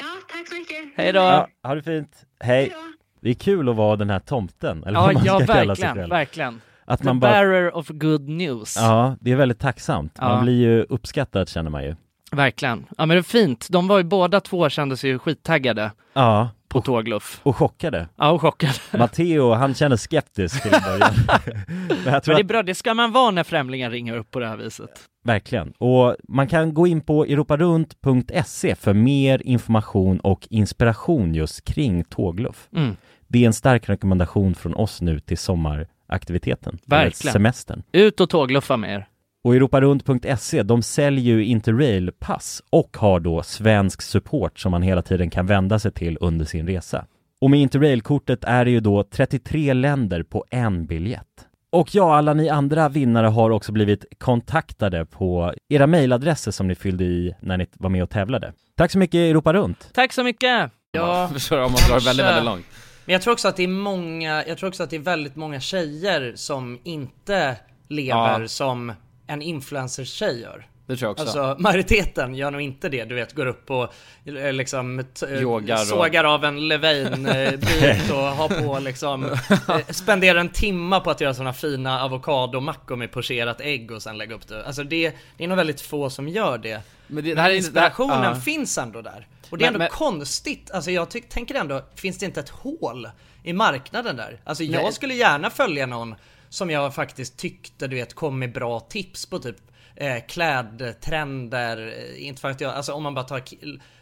Ja, 0.00 0.04
tack 0.32 0.48
så 0.48 0.54
mycket. 0.54 0.76
Hej 0.96 1.12
då. 1.12 1.20
ja 1.20 1.48
ha 1.62 1.74
det 1.74 1.82
fint. 1.82 2.16
Hej. 2.40 2.72
Det 3.20 3.30
är 3.30 3.34
kul 3.34 3.68
att 3.68 3.76
vara 3.76 3.96
den 3.96 4.10
här 4.10 4.18
tomten, 4.18 4.84
eller 4.84 4.98
Ja, 4.98 5.04
vad 5.06 5.14
man 5.14 5.24
ja 5.24 5.38
kalla 5.38 5.46
sig 5.46 5.66
verkligen, 5.66 5.94
själv. 5.96 6.10
verkligen. 6.10 6.60
Att 6.84 7.00
The 7.00 7.06
man 7.06 7.20
bara... 7.20 7.32
bearer 7.32 7.76
of 7.76 7.88
good 7.88 8.28
news. 8.28 8.76
Ja, 8.76 9.16
det 9.20 9.32
är 9.32 9.36
väldigt 9.36 9.58
tacksamt. 9.60 10.20
Man 10.20 10.30
Ja. 10.36 10.42
blir 10.42 10.54
ju 10.54 10.82
uppskattad 10.82 11.48
känner 11.48 11.70
man 11.70 11.84
ju. 11.84 11.96
Verkligen. 12.32 12.86
Ja 12.98 13.06
men 13.06 13.08
det 13.08 13.20
är 13.20 13.22
fint. 13.22 13.66
De 13.70 13.88
var 13.88 13.98
ju 13.98 14.04
båda 14.04 14.40
två 14.40 14.68
kände 14.68 14.96
sig 14.96 15.10
ju 15.10 15.18
skittaggade 15.18 15.90
Ja. 16.14 16.48
på 16.68 16.80
tågluff. 16.80 17.40
Och 17.42 17.56
chockade. 17.56 18.08
Ja, 18.16 18.30
och 18.30 18.40
chockade. 18.40 18.72
Matteo, 18.98 19.52
han 19.52 19.74
känner 19.74 19.96
skeptisk 19.96 20.62
till 20.62 20.70
början. 20.70 21.14
Men 22.04 22.12
jag 22.12 22.22
tror 22.22 22.34
Men 22.34 22.36
det 22.36 22.42
är 22.42 22.44
bra, 22.44 22.62
det 22.62 22.74
ska 22.74 22.94
man 22.94 23.12
vara 23.12 23.30
när 23.30 23.44
främlingar 23.44 23.90
ringer 23.90 24.16
upp 24.16 24.30
på 24.30 24.38
det 24.40 24.48
här 24.48 24.56
viset. 24.56 24.90
verkligen. 25.24 25.72
Och 25.78 26.16
man 26.28 26.48
kan 26.48 26.74
gå 26.74 26.86
in 26.86 27.00
på 27.00 27.24
europarunt.se 27.24 28.74
för 28.74 28.92
mer 28.94 29.42
information 29.46 30.20
och 30.20 30.46
inspiration 30.50 31.34
just 31.34 31.64
kring 31.64 32.04
tågluff. 32.04 32.68
Mm. 32.76 32.96
Det 33.28 33.42
är 33.42 33.46
en 33.46 33.52
stark 33.52 33.88
rekommendation 33.88 34.54
från 34.54 34.74
oss 34.74 35.00
nu 35.00 35.20
till 35.20 35.38
sommaraktiviteten. 35.38 36.78
Verkligen. 36.86 37.32
Semestern. 37.32 37.82
Ut 37.92 38.20
och 38.20 38.30
tågluffa 38.30 38.76
med 38.76 38.94
er. 38.94 39.06
Och 39.44 39.54
europarunt.se, 39.56 40.62
de 40.62 40.82
säljer 40.82 41.24
ju 41.36 41.44
Interrail-pass 41.44 42.62
och 42.70 42.96
har 42.96 43.20
då 43.20 43.42
svensk 43.42 44.02
support 44.02 44.58
som 44.58 44.70
man 44.70 44.82
hela 44.82 45.02
tiden 45.02 45.30
kan 45.30 45.46
vända 45.46 45.78
sig 45.78 45.92
till 45.92 46.18
under 46.20 46.44
sin 46.44 46.66
resa. 46.66 47.04
Och 47.40 47.50
med 47.50 47.60
Interrail-kortet 47.60 48.44
är 48.44 48.64
det 48.64 48.70
ju 48.70 48.80
då 48.80 49.04
33 49.04 49.74
länder 49.74 50.22
på 50.22 50.44
en 50.50 50.86
biljett. 50.86 51.26
Och 51.72 51.94
ja, 51.94 52.16
alla 52.16 52.34
ni 52.34 52.48
andra 52.48 52.88
vinnare 52.88 53.26
har 53.26 53.50
också 53.50 53.72
blivit 53.72 54.04
kontaktade 54.18 55.06
på 55.06 55.54
era 55.68 55.86
mejladresser 55.86 56.50
som 56.50 56.68
ni 56.68 56.74
fyllde 56.74 57.04
i 57.04 57.34
när 57.40 57.56
ni 57.56 57.66
var 57.78 57.90
med 57.90 58.02
och 58.02 58.10
tävlade. 58.10 58.52
Tack 58.76 58.90
så 58.90 58.98
mycket 58.98 59.18
Europa 59.18 59.52
Runt! 59.52 59.90
Tack 59.94 60.12
så 60.12 60.24
mycket! 60.24 60.70
Ja, 60.92 61.28
Förstår 61.32 61.56
om 61.56 61.62
man 61.72 61.80
drar 61.88 62.00
väldigt, 62.04 62.26
väldigt 62.26 62.44
långt. 62.44 62.66
Men 63.04 63.12
jag 63.12 63.22
tror 63.22 63.32
också 63.32 63.48
att 63.48 63.56
det 63.56 63.62
är 63.62 63.68
många, 63.68 64.44
jag 64.46 64.58
tror 64.58 64.68
också 64.68 64.82
att 64.82 64.90
det 64.90 64.96
är 64.96 65.00
väldigt 65.00 65.36
många 65.36 65.60
tjejer 65.60 66.32
som 66.34 66.78
inte 66.84 67.56
lever 67.88 68.40
Ja. 68.40 68.48
som 68.48 68.92
en 69.32 69.42
influencer-tjej 69.42 70.40
gör. 70.40 70.66
Det 70.86 70.96
tror 70.96 71.06
jag 71.06 71.10
också. 71.12 71.40
Alltså 71.40 71.62
majoriteten 71.62 72.34
gör 72.34 72.50
nog 72.50 72.60
inte 72.60 72.88
det, 72.88 73.04
du 73.04 73.14
vet 73.14 73.32
går 73.34 73.46
upp 73.46 73.70
och 73.70 73.92
eh, 74.24 74.52
liksom 74.52 74.98
eh, 74.98 75.32
Yogar 75.40 75.74
och- 75.74 75.86
sågar 75.86 76.24
av 76.24 76.44
en 76.44 76.68
Levain-bit 76.68 78.10
och 78.10 78.16
har 78.18 78.48
på 78.48 78.78
liksom 78.82 79.24
eh, 79.68 79.78
Spenderar 79.90 80.38
en 80.40 80.48
timma 80.48 81.00
på 81.00 81.10
att 81.10 81.20
göra 81.20 81.34
såna 81.34 81.52
fina 81.52 82.00
avokadomackor 82.00 82.96
med 82.96 83.10
pocherat 83.12 83.60
ägg 83.60 83.90
och 83.90 84.02
sen 84.02 84.18
lägga 84.18 84.34
upp 84.34 84.48
det. 84.48 84.66
Alltså 84.66 84.84
det, 84.84 85.12
det 85.36 85.44
är 85.44 85.48
nog 85.48 85.56
väldigt 85.56 85.80
få 85.80 86.10
som 86.10 86.28
gör 86.28 86.58
det. 86.58 86.80
Men 87.06 87.24
det- 87.24 87.34
det 87.34 87.40
här 87.40 87.50
är- 87.50 87.54
inspirationen 87.54 88.20
det 88.20 88.26
här- 88.26 88.34
ja. 88.34 88.40
finns 88.40 88.78
ändå 88.78 89.02
där. 89.02 89.26
Och 89.50 89.58
det 89.58 89.64
är 89.64 89.66
Men- 89.66 89.74
ändå 89.74 89.78
men- 89.78 89.88
konstigt, 89.90 90.70
alltså 90.70 90.90
jag 90.90 91.10
ty- 91.10 91.20
tänker 91.20 91.54
ändå, 91.54 91.82
finns 91.94 92.18
det 92.18 92.26
inte 92.26 92.40
ett 92.40 92.48
hål 92.48 93.08
i 93.42 93.52
marknaden 93.52 94.16
där? 94.16 94.40
Alltså 94.44 94.64
jag 94.64 94.82
Nej. 94.82 94.92
skulle 94.92 95.14
gärna 95.14 95.50
följa 95.50 95.86
någon 95.86 96.14
som 96.52 96.70
jag 96.70 96.94
faktiskt 96.94 97.36
tyckte 97.38 97.86
du 97.86 97.96
vet 97.96 98.14
kom 98.14 98.38
med 98.38 98.52
bra 98.52 98.80
tips 98.80 99.26
på 99.26 99.38
typ 99.38 99.56
eh, 99.96 100.16
klädtrender, 100.28 101.94
eh, 101.98 102.26
inte 102.26 102.40
för 102.40 102.50
att 102.50 102.60
jag, 102.60 102.74
alltså 102.74 102.92
om 102.92 103.02
man 103.02 103.14
bara 103.14 103.24
tar 103.24 103.42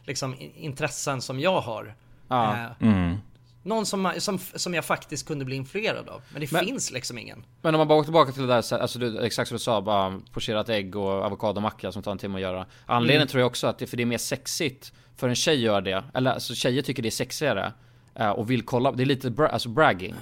liksom 0.06 0.36
intressen 0.56 1.20
som 1.20 1.40
jag 1.40 1.60
har. 1.60 1.94
Ja. 2.28 2.52
Eh, 2.52 2.66
Mm. 2.88 3.16
någon 3.62 3.86
som, 3.86 4.12
som, 4.18 4.38
som 4.38 4.74
jag 4.74 4.84
faktiskt 4.84 5.26
kunde 5.26 5.44
bli 5.44 5.56
influerad 5.56 6.08
av. 6.08 6.22
Men 6.32 6.40
det 6.40 6.52
Men- 6.52 6.64
finns 6.64 6.90
liksom 6.92 7.18
ingen. 7.18 7.44
Men 7.62 7.74
om 7.74 7.78
man 7.78 7.88
bara 7.88 7.96
går 7.98 8.04
tillbaka 8.04 8.32
till 8.32 8.42
det 8.42 8.48
där, 8.48 8.62
så- 8.62 8.76
alltså 8.76 8.98
du, 8.98 9.24
exakt 9.24 9.48
som 9.48 9.54
du 9.54 9.58
sa, 9.62 9.80
bara 9.80 10.20
pocherat 10.32 10.68
ägg 10.68 10.96
och 10.96 11.24
avokadomacka 11.24 11.92
som 11.92 12.02
tar 12.02 12.12
en 12.12 12.18
timme 12.18 12.34
att 12.34 12.42
göra. 12.42 12.66
Anledningen 12.86 13.22
Mm. 13.22 13.28
tror 13.28 13.40
jag 13.40 13.46
också 13.46 13.66
att 13.66 13.78
det, 13.78 13.86
för 13.86 13.96
det 13.96 14.02
är 14.02 14.06
mer 14.06 14.18
sexigt 14.18 14.92
för 15.16 15.28
en 15.28 15.34
tjej 15.34 15.60
gör 15.60 15.80
det, 15.80 16.04
eller 16.14 16.30
alltså 16.32 16.54
tjejer 16.54 16.82
tycker 16.82 17.02
det 17.02 17.08
är 17.08 17.10
sexigare 17.10 17.72
eh, 18.14 18.30
och 18.30 18.50
vill 18.50 18.62
kolla, 18.62 18.92
det 18.92 19.02
är 19.02 19.06
lite 19.06 19.30
bra, 19.30 19.48
alltså 19.48 19.68
bragging. 19.68 20.14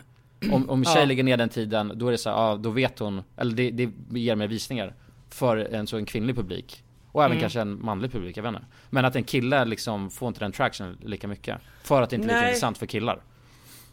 Om, 0.53 0.71
om 0.71 0.85
tjej 0.85 0.95
Ja. 0.99 1.05
lägger 1.05 1.23
ner 1.25 1.37
den 1.37 1.49
tiden, 1.49 1.93
då 1.95 2.07
är 2.09 2.13
det 2.13 2.19
så 2.19 2.31
här, 2.31 2.37
ja 2.37 2.57
då 2.57 2.71
vet 2.71 2.99
hon, 2.99 3.23
eller 3.37 3.53
det, 3.57 3.71
det 3.71 3.91
ger 4.21 4.37
mer 4.37 4.49
visningar 4.49 4.95
för 5.31 5.57
en, 5.57 5.87
så 5.87 5.97
en 5.97 6.07
kvinnlig 6.07 6.37
publik. 6.37 6.85
Och 7.13 7.23
även 7.25 7.33
Mm. 7.33 7.41
kanske 7.41 7.61
en 7.61 7.85
manlig 7.85 8.13
publik, 8.13 8.37
jag 8.37 8.43
vet 8.43 8.49
inte. 8.55 8.65
Men 8.91 9.05
att 9.05 9.17
en 9.17 9.25
kille 9.25 9.65
liksom 9.65 10.11
får 10.11 10.29
inte 10.29 10.41
den 10.41 10.53
traction 10.53 10.97
lika 11.05 11.29
mycket. 11.29 11.59
För 11.83 12.03
att 12.03 12.11
det 12.11 12.17
inte 12.17 12.27
är 12.27 12.29
lika 12.29 12.41
Nej. 12.41 12.49
intressant 12.49 12.79
för 12.79 12.87
killar. 12.87 13.21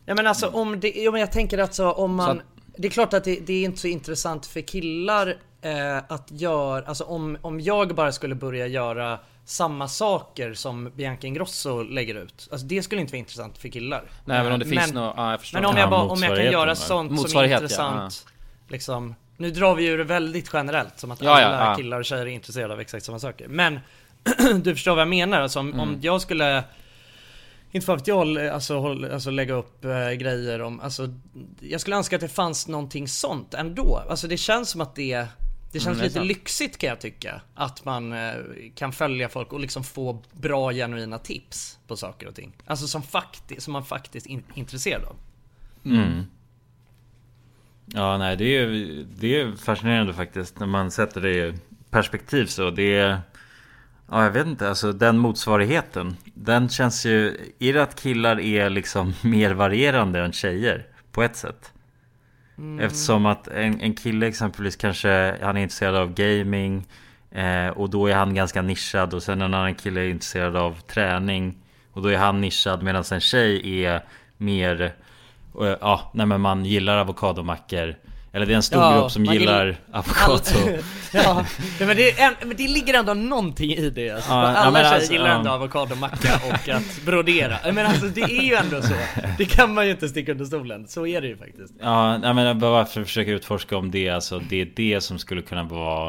Ja 0.06 0.16
men 0.16 0.28
alltså 0.28 0.48
om 0.48 0.80
det, 0.80 0.92
ja, 1.04 1.12
men 1.12 1.20
jag 1.22 1.32
tänker 1.32 1.58
alltså 1.58 1.92
om 1.92 2.16
man 2.16 2.38
att- 2.38 2.44
Det 2.78 2.88
är 2.88 2.92
klart 2.92 3.14
att 3.14 3.24
det, 3.24 3.40
det 3.46 3.54
är 3.54 3.66
inte 3.66 3.78
så 3.80 3.88
intressant 3.88 4.46
för 4.46 4.62
killar 4.62 5.28
eh, 5.62 5.98
att 6.08 6.32
göra, 6.32 6.86
alltså 6.86 7.04
om, 7.04 7.38
om 7.42 7.60
jag 7.62 7.96
bara 7.96 8.12
skulle 8.12 8.36
börja 8.36 8.68
göra 8.68 9.20
samma 9.46 9.88
saker 9.88 10.54
som 10.54 10.92
Bianca 10.96 11.28
Ingrosso 11.28 11.84
lägger 11.84 12.16
ut. 12.16 12.48
Alltså 12.52 12.68
det 12.68 12.84
skulle 12.84 13.02
inte 13.02 13.12
vara 13.12 13.20
intressant 13.20 13.58
för 13.58 13.70
killar. 13.70 14.04
Nej, 14.26 14.44
men 14.44 14.54
om 14.54 14.60
det 14.60 14.66
finns 14.66 14.94
nå- 14.94 15.14
ja, 15.18 15.32
jag 15.32 15.40
förstår. 15.42 15.60
Men 15.60 15.70
om 15.70 15.78
jag, 15.78 15.86
Ja, 15.86 15.90
bara, 15.90 16.02
om 16.04 16.24
jag 16.24 16.36
kan 16.38 16.46
göra 16.52 16.76
sånt 16.76 17.10
som 17.10 17.18
är 17.18 17.22
Motsvarighet, 17.22 17.52
ja, 17.60 17.64
intressant. 17.64 18.26
Liksom, 18.68 19.16
nu 19.38 19.52
drar 19.52 19.76
vi 19.76 19.84
ju 19.84 19.98
det 19.98 20.04
väldigt 20.04 20.50
generellt 20.54 21.00
som 21.00 21.12
att 21.12 21.22
Ja, 21.22 21.32
alla 21.46 21.66
ja. 21.70 21.76
killar 21.76 22.00
och 22.00 22.06
tjejer 22.06 22.22
är 22.26 22.30
intresserade 22.30 22.74
av 22.74 22.80
exakt 22.80 23.06
samma 23.06 23.20
saker. 23.20 23.48
Men 23.48 23.80
du 24.62 24.74
förstår 24.76 24.92
vad 24.92 25.02
jag 25.02 25.08
menar. 25.08 25.42
Alltså, 25.42 25.60
om, 25.60 25.74
om 25.74 25.90
Mm. 25.90 26.00
jag 26.02 26.22
skulle 26.22 26.64
inte 27.72 27.86
för 27.86 27.96
att 27.96 28.08
jag 28.08 28.38
alltså, 28.48 28.80
håll- 28.80 29.12
alltså 29.12 29.30
lägga 29.30 29.54
upp 29.54 29.86
eh, 29.86 30.12
grejer 30.12 30.62
om, 30.62 30.80
alltså 30.80 31.10
Jag 31.62 31.82
skulle 31.82 31.96
önska 31.96 32.16
att 32.16 32.22
det 32.22 32.28
fanns 32.30 32.68
någonting 32.68 33.08
sånt 33.08 33.54
ändå. 33.54 34.02
Alltså 34.10 34.28
det 34.28 34.38
känns 34.38 34.70
som 34.70 34.82
att 34.82 34.96
det 34.96 35.28
Det 35.76 35.80
känns 35.82 35.96
Mm, 35.98 36.04
lite 36.04 36.14
sant. 36.14 36.28
lyxigt 36.28 36.78
kan 36.78 36.90
jag 36.90 37.02
tycka. 37.02 37.42
Att 37.56 37.86
man 37.86 38.14
eh, 38.14 38.34
kan 38.76 38.92
följa 38.92 39.30
folk 39.30 39.54
och 39.54 39.60
liksom 39.60 39.84
få 39.84 40.22
bra 40.32 40.72
genuina 40.74 41.18
tips 41.18 41.80
på 41.88 41.96
saker 41.98 42.28
och 42.28 42.36
ting. 42.36 42.52
Alltså 42.66 42.88
som, 42.88 43.02
fakti- 43.02 43.60
som 43.60 43.74
man 43.74 43.86
faktiskt 43.86 44.26
är 44.26 44.32
in- 44.32 44.44
intresserad 44.54 45.04
av. 45.04 45.16
Mm. 45.86 46.24
Ja, 47.86 48.18
nej, 48.18 48.38
det 48.38 48.46
är, 48.58 48.68
det 49.20 49.42
är 49.42 49.56
fascinerande 49.56 50.14
faktiskt 50.14 50.60
när 50.60 50.68
man 50.68 50.92
sätter 50.92 51.22
det 51.22 51.48
i 51.48 51.54
perspektiv 51.90 52.46
så. 52.46 52.70
Det 52.72 52.98
är, 52.98 53.22
ja, 54.10 54.24
jag 54.24 54.32
vet 54.32 54.48
inte, 54.48 54.70
alltså 54.70 54.92
den 54.92 55.18
motsvarigheten. 55.18 56.18
Den 56.34 56.70
känns 56.70 57.06
ju, 57.06 57.38
är 57.60 57.74
det 57.74 57.84
att 57.84 58.02
killar 58.02 58.40
är 58.40 58.70
liksom 58.70 59.14
mer 59.24 59.52
varierande 59.54 60.20
än 60.20 60.32
tjejer 60.34 60.88
på 61.12 61.24
ett 61.24 61.36
sätt? 61.36 61.72
Mm. 62.58 62.80
Eftersom 62.80 63.26
att 63.26 63.48
en, 63.48 63.82
en 63.82 63.94
kille 63.94 64.28
exempelvis 64.28 64.76
kanske, 64.76 65.38
han 65.42 65.58
är 65.58 65.62
intresserad 65.62 65.96
av 65.96 66.14
gaming 66.14 66.88
eh, 67.32 67.68
och 67.68 67.90
då 67.90 68.08
är 68.08 68.16
han 68.16 68.36
ganska 68.36 68.62
nischad 68.62 69.14
och 69.14 69.24
sen 69.24 69.42
en 69.42 69.54
annan 69.54 69.76
kille 69.76 70.02
är 70.02 70.10
intresserad 70.10 70.56
av 70.56 70.80
träning 70.80 71.56
och 71.92 72.02
då 72.02 72.10
är 72.10 72.18
han 72.18 72.42
nischad 72.42 72.84
medan 72.84 73.04
en 73.12 73.22
tjej 73.22 73.84
är 73.84 74.04
mer, 74.38 74.82
eh, 75.62 75.76
ja, 75.82 76.12
nej 76.14 76.26
men 76.26 76.42
man 76.42 76.66
gillar 76.66 76.98
avokadomackor 76.98 77.96
eller 78.36 78.46
det 78.46 78.54
är 78.54 78.56
en 78.56 78.64
stor 78.64 78.82
Ja, 78.82 79.00
grupp 79.02 79.12
som 79.12 79.26
gillar 79.26 79.66
gill- 79.66 79.76
avokado. 79.92 80.82
ja, 81.14 81.46
men 81.80 81.98
det, 81.98 82.12
är 82.20 82.28
en, 82.28 82.34
men 82.48 82.58
det 82.58 82.68
ligger 82.68 82.94
ändå 82.94 83.14
någonting 83.14 83.72
i 83.72 83.90
det. 83.90 84.10
Alltså. 84.10 84.30
Ja, 84.32 84.36
Alla 84.36 84.80
tjejer 84.80 84.94
alltså, 84.94 85.14
gillar 85.14 85.28
ja. 85.28 85.34
ändå 85.36 85.52
avokadomacka 85.52 86.40
och 86.48 86.70
att 86.70 87.02
brodera. 87.06 87.56
Men 87.74 87.86
alltså 87.86 88.06
det 88.06 88.22
är 88.22 88.42
ju 88.42 88.54
ändå 88.54 88.82
så. 88.82 88.94
Det 89.38 89.46
kan 89.46 89.74
man 89.74 89.86
ju 89.86 89.92
inte 89.92 90.10
sticka 90.10 90.32
under 90.32 90.46
stolen. 90.46 90.88
Så 90.88 91.08
är 91.08 91.22
det 91.22 91.28
ju 91.28 91.38
faktiskt. 91.38 91.74
Ja, 91.82 92.18
men 92.34 92.38
jag 92.38 92.58
bara 92.58 92.86
för 92.86 93.02
att 93.02 93.08
försöka 93.08 93.32
utforska 93.32 93.78
om 93.78 93.92
det, 93.92 94.10
alltså 94.10 94.40
det 94.50 94.62
är 94.62 94.70
det 94.76 95.02
som 95.02 95.20
skulle 95.20 95.42
kunna 95.42 95.64
vara 95.64 96.08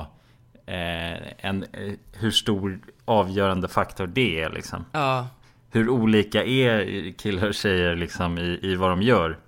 eh, 0.66 1.18
en, 1.38 1.62
eh, 1.62 1.92
hur 2.12 2.30
stor 2.30 2.78
avgörande 3.04 3.68
faktor 3.68 4.06
det 4.06 4.40
är 4.40 4.50
liksom. 4.50 4.84
Ja. 4.92 5.28
hur 5.70 5.88
olika 5.88 6.44
är 6.44 7.12
killar 7.18 7.48
och 7.48 7.54
tjejer 7.54 7.96
liksom 7.96 8.38
i, 8.38 8.58
i 8.62 8.74
vad 8.74 8.90
de 8.90 9.02
gör. 9.02 9.38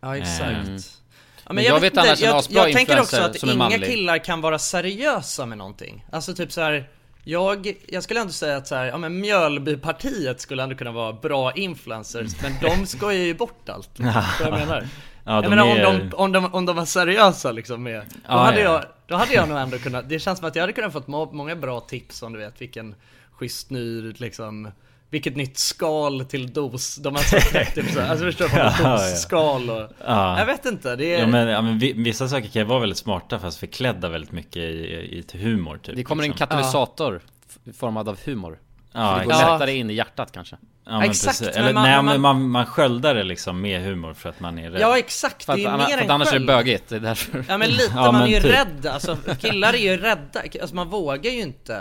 Ja 0.00 0.16
exakt. 0.16 0.68
Ja, 0.68 0.78
Men 1.52 1.64
jag 1.64 1.80
vet 1.80 1.92
inte, 1.92 2.00
annars 2.00 2.22
en 2.22 2.28
jag, 2.28 2.36
asbra 2.36 2.62
jag 2.68 2.72
tänker 2.76 3.00
också 3.00 3.22
att 3.22 3.42
inga 3.42 3.54
manlig. 3.54 3.84
killar 3.84 4.18
kan 4.24 4.40
vara 4.40 4.58
seriösa 4.58 5.46
med 5.46 5.58
någonting. 5.58 6.04
Alltså 6.12 6.34
typ 6.34 6.52
så 6.52 6.60
här. 6.60 6.88
Jag, 7.24 7.74
jag 7.88 8.02
skulle 8.02 8.20
ändå 8.20 8.32
säga 8.32 8.56
att 8.56 8.66
så 8.66 8.74
här, 8.74 8.86
ja 8.86 8.96
men 8.98 9.20
Mjölbypartiet 9.20 10.40
skulle 10.40 10.62
ändå 10.62 10.74
kunna 10.76 10.92
vara 10.92 11.12
bra 11.12 11.52
influencers, 11.52 12.42
men 12.42 12.52
de 12.60 12.86
skojar 12.86 13.22
ju 13.24 13.34
bort 13.34 13.68
allt. 13.68 13.90
Liksom. 13.98 14.22
Jag 14.40 14.50
menar. 14.52 14.88
Ja, 15.24 15.34
jag 15.34 15.42
de 15.44 15.48
menar 15.48 15.66
är- 15.66 15.86
om, 15.86 15.98
de, 16.10 16.16
om, 16.16 16.32
de, 16.32 16.54
om 16.54 16.66
de 16.66 16.76
var 16.76 16.84
seriösa 16.84 17.52
liksom 17.52 17.82
med, 17.82 18.00
då, 18.08 18.16
Ja, 18.28 18.38
hade 18.38 18.60
ja. 18.60 18.72
jag, 18.72 18.84
då 19.06 19.16
hade 19.16 19.34
jag 19.34 19.48
nog 19.48 19.58
ändå 19.58 19.78
kunnat, 19.78 20.08
det 20.08 20.18
känns 20.18 20.38
som 20.38 20.48
att 20.48 20.56
jag 20.56 20.62
hade 20.62 20.72
kunnat 20.72 20.92
fått 20.92 21.06
må, 21.06 21.32
många 21.32 21.56
bra 21.56 21.80
tips 21.80 22.22
om 22.22 22.32
du 22.32 22.38
vet 22.38 22.60
vilken 22.60 22.94
schysst 23.32 23.70
ny 23.70 24.12
liksom 24.12 24.70
vilket 25.10 25.36
nytt 25.36 25.58
skal 25.58 26.24
till 26.24 26.52
dos 26.52 26.96
de 26.96 27.14
har 27.16 27.22
sagt 27.22 27.74
typ 27.74 27.90
så. 27.90 28.00
Alltså 28.00 28.24
förstår 28.24 28.48
du? 28.48 28.56
Ja, 28.56 28.74
ja. 28.82 28.90
Dos-skal 28.96 29.70
och... 29.70 29.90
Ja. 30.06 30.38
Jag 30.38 30.46
vet 30.46 30.66
inte, 30.66 30.96
det 30.96 31.14
är... 31.14 31.20
Ja 31.20 31.26
men, 31.26 31.48
ja, 31.48 31.62
men 31.62 31.78
vi- 31.78 31.92
vissa 31.92 32.28
saker 32.28 32.48
kan 32.48 32.62
ju 32.62 32.66
vara 32.68 32.80
väldigt 32.80 32.98
smarta 32.98 33.38
fast 33.38 33.58
förklädda 33.58 34.08
väldigt 34.08 34.32
mycket 34.32 34.56
i, 34.56 35.08
i 35.18 35.22
till 35.28 35.40
humor 35.40 35.78
typ 35.82 35.96
Det 35.96 36.04
kommer 36.04 36.22
en 36.24 36.30
liksom. 36.30 36.46
katalysator 36.46 37.20
f- 37.48 37.74
formad 37.76 38.08
av 38.08 38.18
humor. 38.24 38.58
Ja, 38.92 39.18
det 39.18 39.24
går 39.24 39.32
exakt. 39.32 39.50
lättare 39.52 39.76
in 39.76 39.90
i 39.90 39.94
hjärtat 39.94 40.32
kanske. 40.32 40.56
Ja, 40.86 40.98
men 40.98 41.08
precis. 41.08 41.42
Eller 41.42 41.62
men 41.64 41.74
man- 41.74 41.82
nej 41.84 42.02
man- 42.02 42.20
man, 42.20 42.48
man 42.50 42.66
sköldar 42.66 43.14
det 43.14 43.22
liksom 43.24 43.60
med 43.60 43.80
humor 43.82 44.14
för 44.14 44.28
att 44.28 44.40
man 44.40 44.58
är 44.58 44.70
rädd 44.70 44.80
Ja 44.80 44.98
exakt, 44.98 45.44
För 45.44 45.56
det 45.56 45.64
är 45.64 45.68
att, 45.68 45.78
mer 45.78 45.86
för 45.86 45.92
än 45.98 46.04
att 46.04 46.10
annars 46.10 46.28
är 46.28 46.32
det 46.32 46.36
sköld. 46.38 46.46
bögigt, 46.46 46.88
det 46.88 46.96
är 46.96 47.00
därför. 47.00 47.44
Ja 47.48 47.58
men 47.58 47.70
lite, 47.70 47.92
Ja, 47.94 48.12
man 48.12 48.14
men 48.14 48.22
är 48.22 48.26
ju 48.34 48.40
typ. 48.40 48.52
rädd, 48.52 48.86
alltså 48.86 49.16
killar 49.40 49.72
är 49.72 49.78
ju 49.78 49.96
rädda, 49.96 50.40
alltså 50.60 50.76
man 50.76 50.88
vågar 50.88 51.30
ju 51.30 51.40
inte 51.40 51.76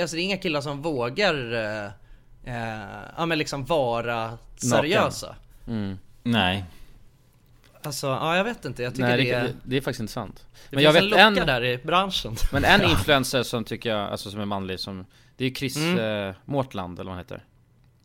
Alltså 0.00 0.16
det 0.16 0.22
är 0.22 0.24
inga 0.24 0.36
killar 0.36 0.60
som 0.60 0.82
vågar 0.82 1.34
eh, 1.84 1.90
Ja 3.16 3.26
men 3.26 3.38
liksom 3.38 3.64
vara 3.64 4.38
seriösa 4.56 5.36
Mm. 5.66 5.98
Nej 6.22 6.64
Alltså, 7.82 8.06
ja 8.06 8.36
jag 8.36 8.44
vet 8.44 8.64
inte, 8.64 8.82
jag 8.82 8.92
tycker 8.94 9.08
Nej, 9.08 9.16
det, 9.16 9.24
det, 9.24 9.36
är 9.36 9.54
det, 9.64 9.76
är 9.76 9.80
faktiskt 9.80 10.00
intressant. 10.00 10.44
Det 10.70 10.76
Men 10.76 10.84
jag 10.84 10.94
finns 10.94 11.12
vet 11.12 11.18
en 11.20 11.38
en, 11.38 11.46
där 11.46 11.64
i 11.64 11.78
branschen 11.78 12.36
men 12.52 12.64
en 12.64 12.82
influencer 12.82 13.42
som 13.42 13.64
tycker 13.64 13.90
jag, 13.90 14.10
alltså 14.10 14.30
som 14.30 14.40
är 14.40 14.44
manlig 14.44 14.80
som 14.80 15.06
Det 15.36 15.44
är 15.44 15.48
ju 15.48 15.54
Chris 15.54 15.76
Mm. 15.76 16.28
eh, 16.28 16.34
Mårtland 16.44 16.98
eller 16.98 17.10
vad 17.10 17.14
han 17.16 17.24
heter. 17.24 17.44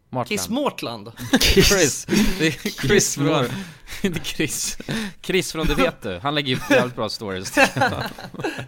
Mårtland. 0.10 0.28
Kiss 0.28 0.50
Mårtland 0.50 1.12
Chris. 1.42 2.06
Det 2.40 2.48
är 2.48 2.52
Chris 2.88 3.16
från, 3.16 3.46
inte 4.02 4.20
Chris. 4.24 4.78
Chris 5.22 5.52
från 5.52 5.68
Det 5.68 5.76
vet 5.76 6.02
du. 6.02 6.20
Han 6.24 6.36
lägger 6.36 6.56
upp 6.56 6.70
jävligt 6.70 6.96
bra 6.96 7.10
stories. 7.10 7.58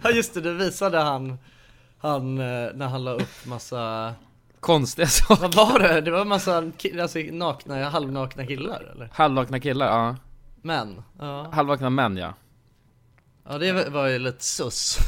Ja 0.02 0.10
just 0.10 0.34
det, 0.34 0.40
det 0.40 0.52
visade 0.52 0.98
han 0.98 1.38
Han, 1.98 2.38
eh, 2.38 2.68
när 2.74 2.86
han 2.86 3.04
la 3.04 3.10
upp 3.12 3.46
massa 3.46 4.14
Konstiga 4.62 5.06
saker. 5.08 5.42
Vad 5.42 5.54
var 5.54 5.78
det? 5.78 6.00
Det 6.00 6.10
var 6.10 6.24
massa 6.24 6.60
ki- 6.62 7.02
alltså, 7.02 7.18
nakna, 7.18 7.88
halvnakna 7.88 8.46
killar 8.46 8.90
eller? 8.94 9.08
Halvnakna 9.12 9.60
killar, 9.60 9.86
ja. 9.86 10.16
Män, 10.62 11.02
ja 11.18 11.48
Halvnakna 11.52 11.90
män 11.90 12.16
ja. 12.16 12.34
Ja 13.48 13.58
det 13.58 13.88
var- 13.90 14.06
ju 14.08 14.18
lite 14.18 14.44
sus 14.44 14.98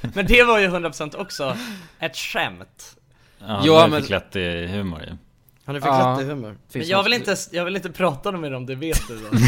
Men 0.14 0.26
det 0.26 0.42
var 0.44 0.58
ju 0.58 0.68
100% 0.68 1.16
också 1.16 1.56
ett 1.98 2.16
skämt 2.16 2.96
Ja, 3.38 3.84
är 3.84 3.88
men- 3.88 4.00
förklätt 4.00 4.36
i 4.36 4.66
humor 4.66 5.00
ju 5.00 5.16
Han 5.64 5.76
är 5.76 5.80
Ja, 5.80 6.14
förklätt 6.16 6.26
i 6.26 6.30
humor 6.30 6.56
Men 6.72 6.88
jag 6.88 7.02
vill 7.02 7.12
inte, 7.12 7.36
jag 7.52 7.64
vill 7.64 7.76
inte 7.76 7.92
prata 7.92 8.32
med 8.32 8.52
dem, 8.52 8.66
det 8.66 8.74
vet 8.74 9.08
du 9.08 9.14
då 9.18 9.24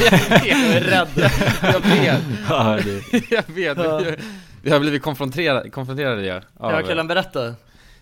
Jag 0.44 0.58
är 0.58 0.80
rädd 0.80 1.30
Jag 1.62 1.80
vet. 1.80 2.22
Ja, 2.48 2.78
det, 2.84 3.30
Jag 3.30 3.44
vet. 3.54 3.78
Ja. 3.78 4.02
Vi, 4.62 4.70
har 4.70 4.80
blivit 4.80 5.02
konfronterade, 5.02 5.70
konfronterade 5.70 6.26
ja. 6.26 6.40
Jag 6.60 6.86
kan 6.86 7.06
berätta 7.06 7.54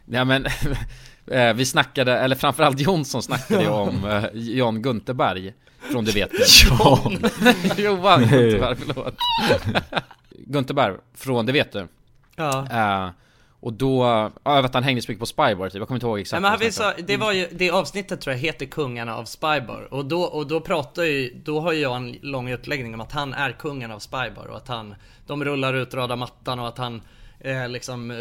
Ja 0.07 0.25
men 0.25 0.47
eh, 1.31 1.53
vi 1.55 1.67
snackade, 1.67 2.19
eller 2.19 2.37
framförallt 2.37 2.81
Jonsson 2.81 3.23
snackade 3.23 3.63
ju 3.63 3.69
om 3.69 4.05
eh, 4.05 4.25
John 4.35 4.83
Gunterberg 4.83 5.53
Från 5.93 6.05
Det 6.05 6.13
vet 6.13 6.31
du 6.31 6.45
John. 6.69 7.19
Johan 7.77 8.21
Gunterberg, 8.21 8.77
förlåt. 8.77 9.15
Gunterberg 10.31 10.95
från 11.15 11.47
Det 11.47 11.53
vet 11.53 11.73
du 11.73 11.89
Ja. 12.37 12.67
Eh, 12.71 13.11
Och 13.61 13.73
då, 13.73 14.03
ja 14.45 14.55
jag 14.57 14.63
vet 14.63 14.75
han 14.75 14.83
hängde 14.83 15.03
så 15.03 15.11
mycket 15.11 15.21
på 15.21 15.27
Spybar 15.27 15.69
typ, 15.69 15.79
jag 15.79 15.89
kommer 15.89 15.97
inte 15.97 16.07
ihåg 16.07 16.17
Nej, 16.17 16.21
exakt 16.23 16.43
men 16.43 16.51
vad 16.51 16.61
vi 16.61 16.73
snackade 16.73 16.97
sa, 17.01 17.07
det 17.07 17.17
var 17.17 17.33
ju, 17.33 17.49
det 17.53 17.71
avsnittet 17.71 18.21
tror 18.21 18.33
jag 18.35 18.41
heter 18.41 18.67
Kungarna 18.67 19.17
av 19.17 19.25
Spybar. 19.25 19.89
Och 19.91 20.05
då, 20.05 20.23
och 20.23 20.47
då 20.47 20.61
pratar 20.61 21.03
ju, 21.03 21.35
då 21.45 21.61
har 21.61 21.73
ju 21.73 21.81
jag 21.81 21.97
en 21.97 22.17
lång 22.23 22.49
utläggning 22.51 22.95
om 22.95 23.01
att 23.01 23.13
han 23.13 23.35
är 23.35 23.53
kungen 23.53 23.91
av 23.91 23.99
Spybar 23.99 24.47
och 24.51 24.57
att 24.57 24.69
han, 24.69 24.95
de 25.27 25.45
rullar 25.45 25.75
ut 25.75 25.95
röda 25.95 26.17
mattan 26.17 26.61
och 26.61 26.69
att 26.69 26.79
han 26.79 27.03
eh, 27.45 27.69
liksom 27.69 28.11
eh, 28.11 28.17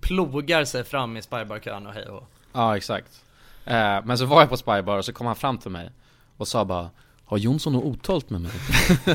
plogar 0.00 0.64
sig 0.64 0.84
fram 0.84 1.16
i 1.16 1.22
Spybar-kön 1.22 1.86
och 1.86 1.92
hej 1.92 2.04
och 2.04 2.28
Ja 2.52 2.76
exakt. 2.76 3.24
Eh, 3.64 3.98
Men 4.04 4.18
så 4.18 4.24
var 4.26 4.40
jag 4.40 4.48
på 4.48 4.56
Spybar 4.56 4.98
och 4.98 5.04
så 5.04 5.12
kom 5.12 5.26
han 5.26 5.36
fram 5.36 5.58
till 5.58 5.70
mig 5.70 5.90
Och 6.36 6.48
sa 6.48 6.64
bara 6.64 6.90
Har 7.24 7.38
Jonsson 7.38 7.72
något 7.72 7.84
otalt 7.84 8.30
med 8.30 8.40
mig? 8.40 8.52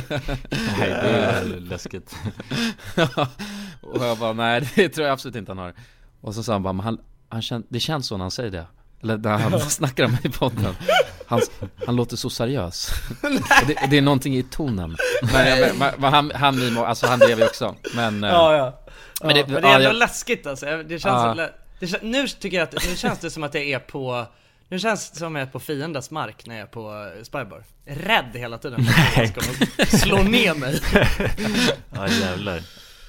nej, 0.51 0.89
det 0.89 1.09
är 1.17 1.59
läskigt. 1.59 2.15
Och 3.81 4.05
jag 4.05 4.17
bara 4.17 4.33
nej 4.33 4.69
det 4.75 4.89
tror 4.89 5.07
jag 5.07 5.13
absolut 5.13 5.35
inte 5.35 5.51
han 5.51 5.57
har. 5.57 5.73
Och 6.21 6.35
så 6.35 6.43
sa 6.43 6.53
han 6.53 6.63
bara 6.63 6.73
men 6.73 6.85
han, 6.85 6.97
han 7.29 7.41
kän, 7.41 7.63
det 7.69 7.79
känns 7.79 8.07
så 8.07 8.17
när 8.17 8.23
han 8.23 8.31
säger 8.31 8.51
det. 8.51 8.65
Eller 9.01 9.17
när 9.17 9.37
han 9.37 9.59
snackar 9.69 10.03
om 10.05 10.11
mig 10.11 10.19
i 10.23 10.29
podden. 10.29 10.75
Han, 11.27 11.41
han 11.85 11.95
låter 11.95 12.17
så 12.17 12.29
seriös. 12.29 12.89
Det, 13.67 13.87
det 13.89 13.97
är 13.97 14.01
någonting 14.01 14.35
i 14.37 14.43
tonen. 14.43 14.97
Men, 15.33 15.59
men, 15.59 15.77
men, 15.77 15.93
men 15.97 16.13
han, 16.13 16.31
han, 16.35 16.77
alltså 16.77 17.07
han 17.07 17.19
lever 17.19 17.41
ju 17.41 17.47
också 17.47 17.75
Men, 17.95 18.23
eh, 18.23 18.29
Ja, 18.29 18.55
ja. 18.57 18.79
Men 19.27 19.35
det- 19.35 19.43
det, 19.43 19.53
men 19.53 19.61
det 19.61 19.67
är 19.67 19.71
ja, 19.71 19.75
ändå 19.77 19.87
jag- 19.89 19.95
läskigt 19.95 20.47
alltså. 20.47 20.65
Det 20.65 20.89
känns, 20.99 21.03
Ja. 21.03 21.33
lä- 21.33 21.49
det 21.79 22.01
nu 22.03 22.27
tycker 22.27 22.57
jag 22.57 22.63
att, 22.63 22.89
nu 22.89 22.95
känns 22.95 23.19
det 23.19 23.31
som 23.31 23.43
att 23.43 23.53
jag 23.53 23.63
är 23.63 23.79
på 23.79 24.25
nu 24.69 24.79
känns 24.79 25.11
det 25.11 25.17
som 25.19 25.35
att 25.35 25.39
jag 25.39 25.47
är 25.47 25.51
på 25.51 25.59
fiendens 25.59 26.11
mark 26.11 26.45
när 26.45 26.55
jag 26.55 26.61
är 26.63 26.67
på 26.71 27.11
eh, 27.17 27.23
Spybar. 27.23 27.63
Rädd 27.85 28.31
hela 28.33 28.57
tiden 28.57 28.85
för 28.85 29.21
att 29.23 29.29
ska 29.29 29.97
slå 29.97 30.17
ner 30.23 30.53
mig. 30.53 30.79
Ja 31.95 32.07
jävlar 32.07 32.61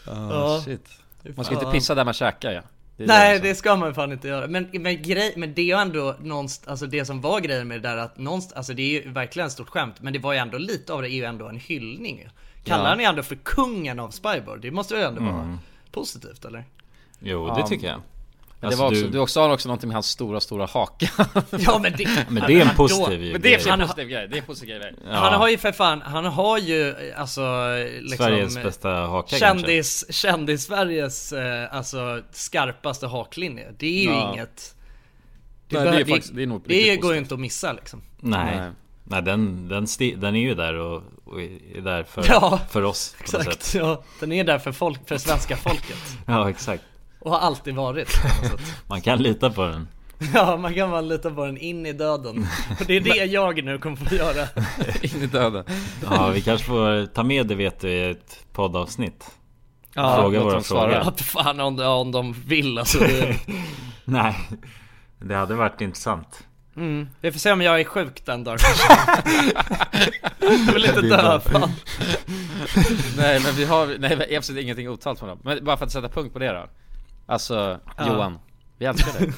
Ja, 0.06 0.62
shit. 0.64 0.88
Man 1.36 1.44
ska 1.44 1.54
inte 1.54 1.66
pissa 1.72 1.94
där 1.94 2.04
man 2.04 2.14
käkar 2.14 2.52
ja 2.52 2.62
Det 2.96 3.06
Nej 3.06 3.32
liksom. 3.34 3.48
det 3.48 3.54
ska 3.54 3.76
man 3.76 3.94
fan 3.94 4.12
inte 4.12 4.28
göra. 4.28 4.46
Men, 4.46 4.68
men, 4.72 5.02
grej, 5.02 5.32
men 5.36 5.54
det 5.54 5.60
är 5.62 5.66
ju 5.66 5.80
ändå 5.80 6.16
någonstans, 6.20 6.68
alltså 6.68 6.86
det 6.86 7.04
som 7.04 7.20
var 7.20 7.40
grejen 7.40 7.68
med 7.68 7.82
det 7.82 7.88
där 7.88 7.96
att 7.96 8.18
någonstans, 8.18 8.52
alltså 8.56 8.74
det 8.74 8.82
är 8.82 9.02
ju 9.04 9.10
verkligen 9.12 9.46
ett 9.46 9.52
stort 9.52 9.68
skämt. 9.68 9.94
Men 10.00 10.12
det 10.12 10.18
var 10.18 10.32
ju 10.32 10.38
ändå 10.38 10.58
lite 10.58 10.92
av 10.92 11.02
det 11.02 11.08
är 11.10 11.16
ju 11.16 11.24
ändå 11.24 11.48
en 11.48 11.56
hyllning. 11.56 12.28
Kallar 12.64 12.90
Ja. 12.96 12.98
ju 13.00 13.04
ändå 13.04 13.22
för 13.22 13.36
kungen 13.36 14.00
av 14.00 14.10
Spybar. 14.10 14.56
Det 14.62 14.70
måste 14.70 14.94
ju 14.94 15.02
ändå 15.02 15.20
vara 15.22 15.42
Mm. 15.42 15.58
Positivt 15.94 16.44
eller? 16.44 16.64
Jo 17.18 17.54
det 17.56 17.66
tycker 17.68 17.86
jag 17.86 18.00
Men 18.60 18.66
Alltså, 18.68 18.78
det 18.78 18.82
var 18.84 18.90
också, 18.90 19.02
du- 19.04 19.10
du 19.10 19.18
också 19.18 19.40
har 19.40 19.50
också 19.50 19.68
någonting 19.68 19.88
med 19.88 19.94
hans 19.96 20.06
stora, 20.06 20.40
stora 20.40 20.66
haka 20.66 21.06
Ja 21.50 21.78
men 21.82 21.92
det, 21.96 22.26
Men 22.30 22.42
det 22.46 22.52
är 22.60 22.60
en 22.70 22.76
positiv 22.76 23.22
ju 23.22 23.32
Men 23.32 23.40
det 23.40 23.54
är 23.54 23.58
grej. 23.64 23.72
en 23.72 23.80
positiv 23.80 24.08
grej, 24.08 24.28
det 24.28 24.36
är 24.36 24.40
en 24.40 24.46
positiv 24.46 24.68
grej 24.78 24.94
Ja. 25.06 25.12
Han 25.14 25.32
har 25.40 25.48
ju 25.48 25.58
för 25.58 25.72
fan, 25.72 26.02
han 26.02 26.24
har 26.24 26.58
ju 26.58 26.94
alltså 27.16 27.42
liksom 28.00 28.16
Sveriges 28.26 28.54
bästa 28.62 28.90
haka 28.90 29.36
Kändis, 29.36 30.04
kändis-Sveriges 30.10 31.32
eh, 31.32 31.76
alltså 31.76 32.22
skarpaste 32.32 33.06
haklinje. 33.06 33.72
Det 33.78 33.86
är 33.86 34.02
ju 34.02 34.10
Ja. 34.10 34.32
inget 34.32 34.74
Nej, 35.68 35.84
det 35.84 35.88
är 36.00 36.04
faktiskt- 36.04 36.34
det 36.36 36.42
är 36.42 36.46
nog 36.46 36.62
det 36.66 36.96
går 36.96 37.12
ju 37.12 37.18
inte 37.18 37.34
att 37.34 37.40
missa 37.40 37.72
liksom. 37.72 38.02
Nej. 38.20 38.56
Nej. 38.56 38.70
Nej, 39.04 39.22
den, 39.22 39.68
den, 39.68 39.84
sti- 39.84 40.16
den 40.16 40.36
är 40.36 40.40
ju 40.40 40.54
där 40.54 40.74
och, 40.74 41.02
och 41.24 41.42
är 41.42 41.80
där 41.80 42.04
för, 42.04 42.24
Ja, 42.28 42.60
för 42.70 42.82
oss 42.82 43.16
på 43.18 43.36
något 43.38 43.46
Exakt, 43.46 43.62
sätt. 43.64 43.80
ja. 43.82 44.02
Den 44.20 44.32
är 44.32 44.44
där 44.44 44.58
för 44.58 44.72
folk, 44.72 45.08
för 45.08 45.18
svenska 45.18 45.56
folket. 45.56 46.16
Ja, 46.26 46.50
exakt. 46.50 46.82
Och 47.20 47.30
har 47.30 47.38
alltid 47.38 47.74
varit. 47.74 48.08
Man 48.86 49.00
kan 49.00 49.22
lita 49.22 49.50
på 49.50 49.62
den. 49.66 49.88
Ja, 50.34 50.56
man 50.56 50.74
kan 50.74 50.90
bara 50.90 51.00
lita 51.00 51.30
på 51.30 51.44
den 51.46 51.58
in 51.58 51.86
i 51.86 51.92
döden. 51.92 52.46
Och 52.80 52.86
det 52.86 52.96
är 52.96 53.00
det 53.00 53.24
jag 53.24 53.64
nu 53.64 53.78
kommer 53.78 53.96
få 53.96 54.14
göra. 54.14 54.48
In 55.02 55.22
i 55.22 55.26
döden 55.26 55.64
Ja, 56.10 56.28
vi 56.28 56.40
kanske 56.40 56.66
får 56.66 57.06
ta 57.06 57.22
med 57.22 57.46
det 57.46 57.54
vet 57.54 57.80
du 57.80 57.90
i 57.90 58.10
ett 58.10 58.44
poddavsnitt. 58.52 59.30
Ja, 59.94 60.16
Fråga 60.20 60.40
våra 60.42 60.60
frågor. 60.60 60.94
Att 60.94 61.20
fan 61.20 61.60
om, 61.60 61.78
om 61.80 62.12
de 62.12 62.32
vill 62.32 62.78
alltså. 62.78 62.98
Det, 62.98 63.36
Nej, 64.04 64.36
det 65.18 65.34
hade 65.34 65.54
varit 65.54 65.80
intressant. 65.80 66.44
Mm. 66.76 67.08
Vi 67.20 67.32
får 67.32 67.38
se 67.38 67.52
om 67.52 67.60
jag 67.62 67.80
är 67.80 67.84
sjuk 67.84 68.24
den 68.26 68.44
dagen. 68.44 68.58
jag 70.40 70.72
vill 70.74 70.84
inte 70.84 71.00
dö 71.00 71.40
fan. 71.40 71.70
Nej 73.16 73.40
men 73.44 73.54
vi 73.54 73.64
har, 73.64 73.96
nej 73.98 74.36
absolut 74.36 74.62
ingenting 74.62 74.88
otalt 74.88 75.18
från 75.18 75.28
dem 75.28 75.38
Men 75.42 75.64
bara 75.64 75.76
för 75.76 75.86
att 75.86 75.92
sätta 75.92 76.08
punkt 76.08 76.32
på 76.32 76.38
det 76.38 76.52
då 76.52 76.68
Alltså, 77.26 77.80
Ja. 77.96 78.06
Johan 78.08 78.38
Vi 78.78 78.86
älskar 78.86 79.20
dig 79.20 79.32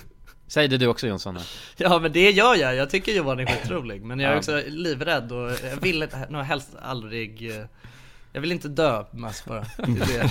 Säg 0.48 0.68
det 0.68 0.76
du 0.78 0.86
också 0.86 1.06
Jonsson 1.06 1.38
Ja 1.76 1.98
men 1.98 2.12
det 2.12 2.30
gör 2.30 2.54
jag, 2.54 2.74
jag 2.74 2.90
tycker 2.90 3.12
Johan 3.12 3.40
är 3.40 3.46
skitrolig 3.46 4.02
Men 4.02 4.20
jag 4.20 4.32
är 4.32 4.36
också 4.36 4.62
livrädd 4.66 5.32
och 5.32 5.50
jag 5.70 5.76
vill 5.80 6.02
inte- 6.02 6.26
nog 6.30 6.42
helst 6.42 6.68
aldrig 6.82 7.52
Jag 8.32 8.40
vill 8.40 8.52
inte 8.52 8.68
dö 8.68 9.04
mest 9.10 9.44
bara 9.44 9.60
Det 9.76 9.82
är 9.82 10.06
det 10.06 10.14
jag. 10.16 10.30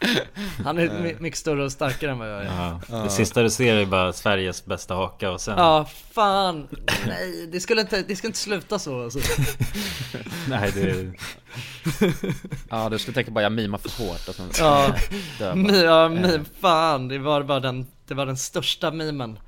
Han 0.64 0.78
är 0.78 1.02
my- 1.02 1.16
mycket 1.18 1.38
större 1.38 1.64
och 1.64 1.72
starkare 1.72 2.10
än 2.10 2.18
vad 2.18 2.30
jag 2.30 2.40
är 2.42 2.78
Ja. 2.88 3.02
Det 3.02 3.10
sista 3.10 3.42
du 3.42 3.50
ser 3.50 3.74
är 3.76 3.86
bara 3.86 4.12
Sveriges 4.12 4.64
bästa 4.64 4.94
haka 4.94 5.30
och 5.30 5.40
sen... 5.40 5.58
Ja, 5.58 5.88
fan. 6.12 6.68
Nej, 7.06 7.48
det 7.52 7.60
skulle 7.60 7.80
inte, 7.80 8.02
det 8.02 8.16
skulle 8.16 8.28
inte 8.28 8.38
sluta 8.38 8.78
så 8.78 9.02
alltså. 9.04 9.18
Nej, 10.48 10.72
det... 10.74 11.12
Ja 12.70 12.88
du 12.88 12.98
skulle 12.98 13.14
tänka 13.14 13.30
bara 13.30 13.42
jag 13.42 13.52
mimar 13.52 13.78
för 13.78 14.04
hårt 14.04 14.28
och 14.28 14.34
sen 14.34 14.50
Ja, 14.58 14.94
ja, 15.40 16.08
mi, 16.08 16.40
fan. 16.60 17.08
Det 17.08 17.18
var 17.18 17.42
bara 17.42 17.60
den, 17.60 17.86
det 18.06 18.14
var 18.14 18.26
den 18.26 18.36
största 18.36 18.90
mimen. 18.90 19.38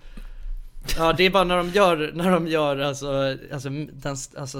Ja 0.96 1.12
det 1.12 1.24
är 1.24 1.30
bara 1.30 1.44
när 1.44 1.56
de 1.56 1.68
gör, 1.68 2.10
när 2.14 2.30
de 2.30 2.48
gör 2.48 2.78
alltså, 2.78 3.36
alltså, 3.52 3.68
den, 3.92 4.16
alltså 4.38 4.58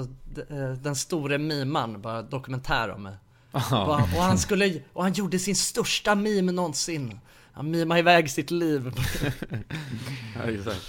eh, 0.49 0.71
den 0.81 0.95
store 0.95 1.37
miman, 1.37 2.01
bara 2.01 2.21
dokumentär 2.21 2.89
om. 2.91 3.05
Aha. 3.05 3.15
Bara, 3.51 4.03
och 4.03 4.23
han 4.23 4.37
skulle, 4.37 4.73
och 4.93 5.03
han 5.03 5.13
gjorde 5.13 5.39
sin 5.39 5.55
största 5.55 6.15
meme 6.15 6.51
någonsin. 6.51 7.19
Han 7.53 7.71
mimade 7.71 7.99
iväg 7.99 8.29
sitt 8.31 8.51
liv. 8.51 8.91
Ja, 10.35 10.51
exakt. 10.51 10.81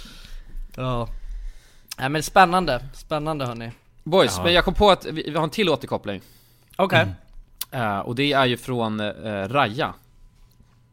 ja. 0.75 1.07
Nej 1.97 2.09
men 2.09 2.23
spännande, 2.23 2.83
spännande 2.93 3.45
hörni. 3.45 3.71
Boys, 4.03 4.33
Ja. 4.37 4.43
men 4.43 4.53
jag 4.53 4.65
kom 4.65 4.73
på 4.73 4.91
att 4.91 5.05
vi, 5.05 5.29
vi 5.29 5.35
har 5.35 5.43
en 5.43 5.49
till 5.49 5.69
återkoppling. 5.69 6.21
Okej. 6.75 7.07
Eh, 7.71 7.99
och 7.99 8.15
det 8.15 8.33
är 8.33 8.45
ju 8.45 8.57
från 8.57 8.99
uh, 8.99 9.47
Raja. 9.47 9.93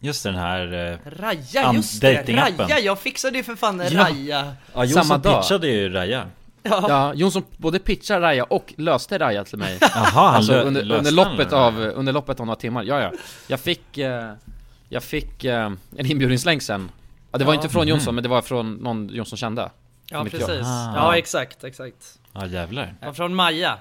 Just 0.00 0.22
den 0.22 0.34
här... 0.34 0.90
eh, 0.92 1.10
Raja, 1.20 1.72
just 1.74 2.00
det! 2.00 2.22
Raja, 2.28 2.78
jag 2.80 2.98
fixade 2.98 3.36
ju 3.38 3.44
för 3.44 3.56
fan 3.56 3.80
Ja. 3.90 4.04
Raja. 4.04 4.54
Ja, 4.74 4.84
dag. 5.18 5.42
pitchade 5.42 5.66
ju 5.66 5.88
Raja. 5.88 6.26
Ja. 6.62 6.84
Ja, 6.88 7.14
Jonsson 7.14 7.42
både 7.56 7.78
pitchar 7.78 8.20
Raja 8.20 8.44
och 8.44 8.74
löste 8.76 9.18
Raja 9.18 9.44
till 9.44 9.58
mig. 9.58 9.78
Jaha, 9.80 9.90
han 10.04 10.34
alltså, 10.34 10.52
lö- 10.52 10.62
under, 10.62 10.82
löste 10.84 11.08
under, 11.10 11.22
han 11.24 11.32
loppet 11.32 11.52
Raja? 11.52 11.64
av, 11.64 11.78
under 11.80 12.12
loppet 12.12 12.40
av 12.40 12.46
några 12.46 12.56
timmar, 12.60 12.82
ja 12.84 13.00
ja. 13.00 13.12
Jag 13.48 13.60
fick, 13.60 13.98
eh, 13.98 14.32
jag 14.88 15.02
fick 15.02 15.44
eh, 15.44 15.70
en 15.96 16.06
inbjudningslänk 16.06 16.62
sen. 16.62 16.90
Ja, 17.32 17.38
det 17.38 17.44
var 17.44 17.52
Ja. 17.54 17.60
inte 17.60 17.68
från. 17.68 17.88
Jonsson, 17.88 18.14
men 18.14 18.22
det 18.22 18.28
var 18.28 18.42
från 18.42 18.74
någon 18.74 19.08
Jonsson 19.08 19.36
kände. 19.36 19.70
Ja 20.10 20.24
precis. 20.24 20.50
Ah. 20.66 20.92
Ja 20.96 21.16
exakt, 21.16 21.64
exakt. 21.64 22.18
Ja 22.32 22.46
jävlar. 22.46 22.94
Ja, 23.00 23.12
från 23.12 23.34
Maja. 23.34 23.78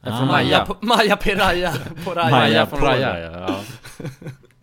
Ja, 0.00 0.12
Ah. 0.12 0.18
från 0.18 0.26
Maja 0.26 0.42
Maja. 0.58 0.64
på, 0.64 0.76
Maja 0.80 1.16
på 1.16 1.30
Raja. 1.30 1.72
På 2.04 2.14
Raja. 2.14 2.30
Maja 2.30 2.66
från 2.66 2.80
Raja. 2.80 3.18
ja. 3.30 3.56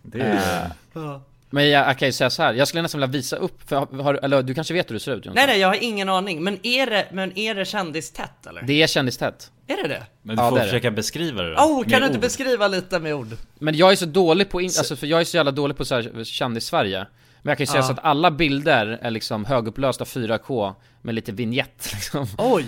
Det 0.02 0.22
är 0.22 0.72
Ja. 0.93 1.22
Men 1.50 1.70
jag, 1.70 1.88
jag 1.89 1.98
kan 2.00 2.08
ju 2.08 2.12
säga 2.12 2.30
så 2.30 2.43
här. 2.43 2.54
jag 2.54 2.68
skulle 2.68 2.82
nästan 2.82 3.02
vilja 3.02 3.12
visa 3.12 3.36
upp, 3.36 3.70
för, 3.70 3.76
har, 4.04 4.14
eller 4.14 4.43
du 4.43 4.54
kanske 4.54 4.74
vet 4.74 4.89
hur 4.89 4.93
det 4.93 5.00
ser 5.00 5.12
ut 5.12 5.18
Jonsson? 5.26 5.34
Nej 5.36 5.48
nej 5.48 5.60
jag 5.60 5.68
har 5.68 5.84
ingen 5.84 6.10
aning, 6.10 6.43
men 6.43 6.60
är 6.68 6.86
det, 6.88 7.08
men 7.12 7.38
är 7.38 7.56
det 7.56 7.66
kändistätt 7.66 8.46
eller? 8.48 8.62
Det 8.62 8.82
är 8.84 8.88
kändistätt. 8.88 9.52
Är 9.68 9.78
det 9.84 9.88
det? 9.88 10.04
Men 10.22 10.36
du 10.36 10.41
Ja, 10.43 10.50
får 10.50 10.56
det 10.58 10.62
är 10.62 10.66
det. 10.66 10.72
försöka 10.72 10.91
beskriva 10.91 11.41
det 11.43 11.54
då. 11.56 11.62
Oh, 11.62 11.80
med 11.82 11.91
kan 11.91 12.00
du 12.02 12.06
inte 12.06 12.18
ord. 12.18 12.22
beskriva 12.22 12.68
lite 12.68 13.00
med 13.00 13.14
ord? 13.16 13.28
Men 13.60 13.76
jag 13.76 13.91
är 13.91 13.96
så 13.96 14.06
dålig 14.06 14.50
på, 14.50 14.62
in, 14.62 14.66
alltså 14.78 14.96
för 14.96 15.08
jag 15.08 15.22
är 15.22 15.26
så 15.26 15.38
jävla 15.38 15.52
dålig 15.52 15.78
på 15.78 15.86
så 15.86 15.96
här 15.96 16.24
kändis-Sverige 16.24 17.06
Men 17.41 17.50
jag 17.52 17.58
kan 17.58 17.64
ju 17.64 17.68
säga 17.68 17.80
Ja. 17.82 17.88
så 17.88 17.93
att 17.93 18.06
alla 18.06 18.32
bilder 18.32 19.00
är 19.02 19.12
liksom 19.12 19.46
högupplösta 19.46 20.04
4K 20.04 20.74
med 21.02 21.16
lite 21.16 21.32
vignett 21.32 21.89
liksom 21.93 22.28
Oj! 22.38 22.66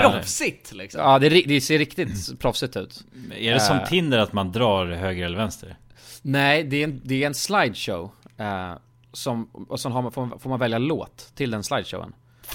Proffsigt 0.00 0.72
liksom. 0.72 1.00
Ja 1.00 1.18
det, 1.18 1.26
är 1.26 1.30
ri- 1.30 1.44
det 1.46 1.60
ser 1.60 1.78
riktigt 1.78 2.40
proffsigt 2.40 2.76
ut 2.76 3.00
Är 3.38 3.54
det 3.54 3.60
som 3.60 3.76
Eh, 3.78 3.88
Tinder 3.88 4.18
att 4.18 4.32
man 4.32 4.52
drar 4.52 4.86
höger 4.86 5.24
eller 5.26 5.36
vänster? 5.38 5.76
Nej, 6.22 6.64
det 6.64 6.76
är 6.76 6.84
en, 6.84 7.00
det 7.04 7.22
är 7.22 7.26
en 7.26 7.34
slideshow 7.34 8.10
eh, 8.36 8.72
som, 9.12 9.44
Och 9.68 9.80
sen 9.80 9.92
man, 9.92 10.12
får, 10.12 10.26
man- 10.26 10.38
får 10.38 10.50
man 10.50 10.58
välja 10.58 10.78
låt 10.78 11.32
till 11.34 11.50
den 11.50 11.62
slideshowen 11.62 12.12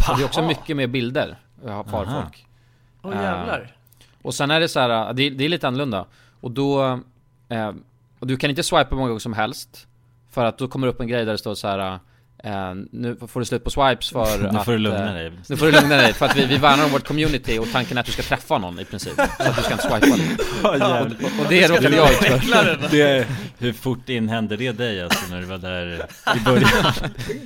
Och 0.09 0.18
det 0.18 0.24
är 0.24 0.26
också 0.26 0.41
mycket 0.47 0.78
mer 0.78 0.88
bilder, 0.88 1.38
eh, 1.66 1.72
har 1.72 1.84
Aha. 1.93 2.22
folk 2.22 2.45
Åh 3.01 3.18
Eh, 3.18 3.24
jävlar. 3.24 3.76
Och 4.22 4.34
sen 4.34 4.51
är 4.51 4.59
det 4.59 4.68
så 4.68 4.80
här, 4.80 5.13
det, 5.13 5.24
är- 5.24 5.32
det 5.32 5.45
är 5.45 5.49
lite 5.49 5.68
annorlunda 5.68 6.05
Och 6.41 6.51
då, 6.51 6.84
eh, 7.49 7.72
och 8.20 8.28
du 8.28 8.38
kan 8.38 8.49
inte 8.49 8.63
swipa 8.63 8.88
hur 8.89 8.95
många 8.97 9.07
gånger 9.07 9.20
som 9.20 9.34
helst 9.34 9.88
För 10.30 10.45
att 10.45 10.57
då 10.57 10.68
kommer 10.68 10.88
det 10.88 10.93
upp 10.93 11.01
en 11.01 11.07
grej 11.07 11.26
där 11.26 11.32
det 11.32 11.38
står 11.38 11.55
så 11.55 11.68
här. 11.68 11.99
Eh, 12.45 12.73
nu 12.91 13.15
får 13.27 13.39
du 13.39 13.45
slut 13.45 13.63
på 13.63 13.69
swipes 13.69 14.09
för 14.09 14.37
Nu 14.51 14.57
att, 14.57 14.65
får 14.65 14.71
du 14.71 14.77
lugna 14.77 15.07
eh, 15.07 15.13
dig. 15.13 15.31
Nu 15.49 15.57
får 15.57 15.65
du 15.65 15.71
lugna 15.71 15.95
dig, 15.97 16.13
för 16.13 16.25
att 16.25 16.35
vi, 16.35 16.45
vi 16.45 16.57
värnar 16.57 16.85
om 16.85 16.91
vårt 16.91 17.07
community 17.07 17.59
och 17.59 17.67
tanken 17.71 17.97
är 17.97 18.01
att 18.01 18.05
du 18.05 18.11
ska 18.11 18.21
träffa 18.21 18.57
någon 18.57 18.79
i 18.79 18.85
princip 18.85 19.13
Så 19.15 19.21
att 19.21 19.55
du 19.55 19.61
ska 19.61 19.71
inte 19.71 19.83
swipa 19.83 20.17
Ja, 20.79 21.01
och, 21.01 21.05
och 21.05 21.49
det 21.49 21.67
råkade 21.67 21.95
jag 21.95 22.11
ut 22.11 22.17
för. 22.17 22.89
Det, 22.91 23.27
hur 23.57 23.73
fort 23.73 24.09
in 24.09 24.29
hände 24.29 24.57
det 24.57 24.71
dig 24.71 25.01
alltså 25.01 25.19
när 25.29 25.39
du 25.39 25.45
var 25.45 25.57
där 25.57 26.05
i 26.35 26.39
början? 26.39 26.69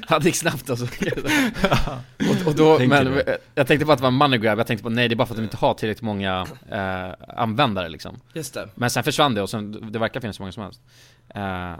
Ja 0.09 0.19
det 0.19 0.25
gick 0.25 0.35
snabbt 0.35 0.69
alltså 0.69 0.85
och, 0.85 2.47
och 2.47 2.55
då, 2.55 2.77
Tänker 2.77 3.03
men 3.03 3.13
du? 3.13 3.37
jag 3.55 3.67
tänkte 3.67 3.85
på 3.85 3.91
att 3.91 3.97
det 3.97 4.03
var 4.03 4.07
en 4.07 4.13
money 4.13 4.39
grab, 4.39 4.59
jag 4.59 4.67
tänkte 4.67 4.83
på 4.83 4.89
nej 4.89 5.07
det 5.07 5.13
är 5.13 5.15
bara 5.15 5.25
för 5.25 5.33
att 5.33 5.37
de 5.37 5.43
inte 5.43 5.57
har 5.57 5.73
tillräckligt 5.73 6.01
många 6.01 6.47
eh, 6.71 7.37
användare 7.37 7.89
liksom 7.89 8.19
Just 8.33 8.53
det. 8.53 8.69
Men 8.75 8.89
sen 8.89 9.03
försvann 9.03 9.33
det 9.33 9.41
och 9.41 9.49
sen, 9.49 9.91
det 9.91 9.99
verkar 9.99 10.19
finnas 10.21 10.35
så 10.35 10.41
många 10.41 10.51
som 10.51 10.63
helst 10.63 10.81
Eh, 11.35 11.73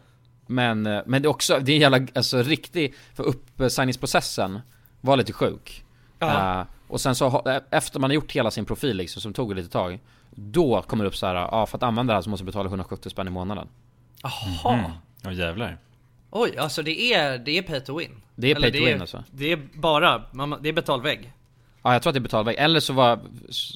Men, 0.51 0.85
eh, 0.85 1.01
men 1.05 1.21
det 1.21 1.25
är 1.25 1.29
också, 1.29 1.59
det 1.59 1.71
är 1.71 1.75
en 1.75 1.81
jävla, 1.81 2.07
alltså 2.15 2.41
riktig, 2.43 2.93
för 3.15 3.23
uppsigningsprocessen 3.57 4.59
var 5.01 5.17
lite 5.17 5.33
sjuk 5.33 5.83
Ja. 6.19 6.59
Eh, 6.61 6.65
Och 6.87 7.01
sen 7.01 7.15
så, 7.15 7.29
ha- 7.29 7.61
efter 7.71 7.99
man 7.99 8.09
har 8.09 8.15
gjort 8.15 8.31
hela 8.31 8.51
sin 8.51 8.65
profil 8.65 8.97
liksom, 8.97 9.21
som 9.21 9.33
tog 9.33 9.51
ett 9.51 9.57
litet 9.57 9.71
tag 9.71 9.99
Då 10.29 10.81
kommer 10.81 11.03
det 11.03 11.07
upp 11.07 11.15
så 11.15 11.25
här, 11.27 11.35
ja 11.35 11.65
för 11.65 11.77
att 11.77 11.83
använda 11.83 12.13
det 12.13 12.17
här 12.17 12.21
så 12.21 12.29
måste 12.29 12.43
du 12.43 12.45
betala 12.45 12.69
170 12.69 13.09
spänn 13.09 13.27
i 13.27 13.29
månaden 13.29 13.67
Jaha. 14.23 14.73
Mm. 14.79 14.91
Ja 15.21 15.31
jävlar. 15.31 15.77
Oj, 16.31 16.57
alltså 16.57 16.83
det 16.83 17.13
är, 17.13 17.37
det 17.37 17.57
är 17.57 17.61
pay 17.61 17.79
to 17.79 17.97
win? 17.97 18.21
Det 18.35 18.51
är 18.51 18.55
Eller 18.55 18.71
pay 18.71 18.79
to 18.79 18.85
win, 18.85 19.01
alltså. 19.01 19.23
Det 19.31 19.51
är 19.51 19.59
bara, 19.73 20.23
man, 20.31 20.55
det 20.61 20.69
är 20.69 20.73
betalvägg. 20.73 21.33
Ja 21.83 21.93
jag 21.93 22.01
tror 22.01 22.11
att 22.11 22.13
det 22.13 22.19
är 22.19 22.21
betalväg, 22.21 22.55
eller 22.59 22.79
så 22.79 22.93
var 22.93 23.19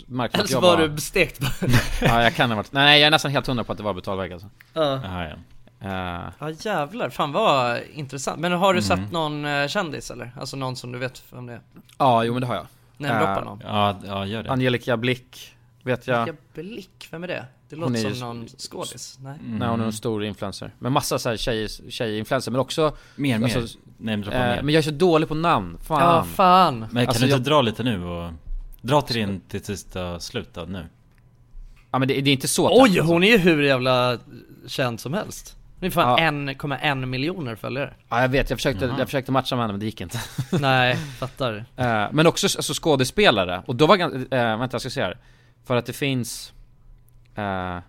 märkte 0.08 0.38
Eller 0.38 0.48
så 0.48 0.60
var 0.60 0.78
var 0.78 0.88
du 0.88 1.02
stekt 1.02 1.40
Ja 2.02 2.24
jag 2.24 2.36
kan 2.36 2.50
ha 2.52 2.58
varit, 2.58 2.72
nej 2.72 3.00
jag 3.00 3.08
är 3.08 3.12
nästan 3.12 3.32
helt 3.32 3.48
hundra 3.48 3.64
på 3.64 3.72
att 3.72 3.78
det 3.78 3.84
var 3.84 3.94
betalväg 3.94 4.34
alltså 4.34 4.50
Ja. 4.74 5.00
Jaha, 5.04 5.30
ja. 5.30 5.36
Eh, 5.84 6.24
Ja 6.40 6.50
jävlar, 6.60 7.10
fan 7.10 7.32
vad 7.32 7.80
intressant. 7.94 8.40
Men 8.40 8.52
har 8.52 8.74
du 8.74 8.80
Mm. 8.80 8.98
sett 8.98 9.12
någon 9.12 9.46
eh, 9.46 9.68
kändis 9.68 10.12
eller? 10.12 10.32
Alltså 10.40 10.58
någon 10.58 10.76
som 10.76 10.92
du 10.92 11.00
vet 11.00 11.24
vem 11.32 11.46
det 11.46 11.54
är? 11.54 11.62
Ja, 11.98 12.24
jo 12.24 12.34
men 12.34 12.42
det 12.42 12.48
har 12.48 12.56
jag 12.56 12.66
Namedroppa 12.98 13.40
Eh, 13.40 13.46
någon. 13.46 13.60
Ja, 13.64 13.96
ja 14.06 14.26
gör 14.26 14.44
det. 14.44 14.52
Angelica 14.52 14.98
Blick, 14.98 15.56
vet 15.84 16.08
jag 16.08 16.26
Vilka 16.26 16.40
blick, 16.54 17.08
vem 17.12 17.24
är 17.24 17.28
det? 17.28 17.46
Det 17.70 17.76
låter 17.76 18.06
är 18.06 18.14
som 18.14 18.20
någon 18.38 18.48
skådis, 18.58 19.18
nej? 19.22 19.38
Nej 19.44 19.68
hon 19.70 19.82
är 19.82 19.86
en 19.86 19.94
stor 19.94 20.24
influencer 20.24 20.72
Men 20.80 20.92
massa 20.94 21.20
såhär 21.20 21.38
tjej, 21.38 21.68
tjej-influencer 21.90 22.52
men 22.52 22.60
också 22.62 22.94
Mer, 23.16 23.40
mer. 23.40 23.58
alltså, 23.58 23.78
Namedroppa 23.98 24.38
eh, 24.38 24.56
mer. 24.56 24.62
Men 24.62 24.74
jag 24.74 24.80
är 24.80 24.84
så 24.84 24.92
dålig 24.92 25.28
på 25.30 25.36
namn, 25.36 25.78
fan 25.82 26.02
Ja, 26.02 26.24
fan. 26.24 26.80
Men 26.80 26.90
kan 26.90 27.08
Alltså, 27.08 27.20
du 27.22 27.26
inte 27.26 27.36
jag- 27.36 27.44
dra 27.44 27.62
lite 27.62 27.84
nu 27.84 28.04
och 28.06 28.32
Dra 28.82 29.02
till 29.02 29.16
din 29.16 29.42
till 29.42 29.64
sista 29.66 30.20
slut 30.20 30.56
nu 30.68 30.86
Ja 31.92 32.00
men 32.00 32.08
det, 32.08 32.22
det 32.22 32.30
är 32.30 32.34
inte 32.34 32.48
så 32.48 32.68
Oj, 32.84 32.90
tätt, 32.90 33.00
alltså. 33.00 33.14
hon 33.14 33.24
är 33.24 33.28
ju 33.32 33.38
hur 33.38 33.64
jävla 33.64 34.18
känd 34.68 35.00
som 35.00 35.14
helst. 35.14 35.58
Är 35.86 35.90
fan 35.90 36.24
Ja. 36.24 36.30
1,1 36.32 37.06
miljoner 37.06 37.56
följare. 37.56 37.94
Ja 38.10 38.22
jag 38.22 38.30
vet, 38.30 38.50
jag 38.50 38.60
försökte, 38.60 38.86
Jaha. 38.86 38.96
jag 38.98 39.08
försökte 39.08 39.32
matcha 39.32 39.56
med 39.56 39.64
henne 39.64 39.74
men 39.74 39.80
det 39.80 39.86
gick 39.86 40.02
inte 40.02 40.20
Nej, 40.60 40.96
fattar. 40.96 41.66
Eh, 41.78 42.06
Men 42.12 42.28
också 42.28 42.46
alltså, 42.46 42.74
skådespelare, 42.74 43.64
och 43.66 43.76
då 43.76 43.88
var 43.88 43.98
eh, 44.00 44.58
vänta 44.58 44.70
jag 44.72 44.82
ska 44.82 44.90
se 44.90 45.02
här 45.04 45.18
För 45.66 45.76
att 45.76 45.86
det 45.86 45.94
finns 45.94 46.54
eh, 47.36 47.44
Men 47.44 47.82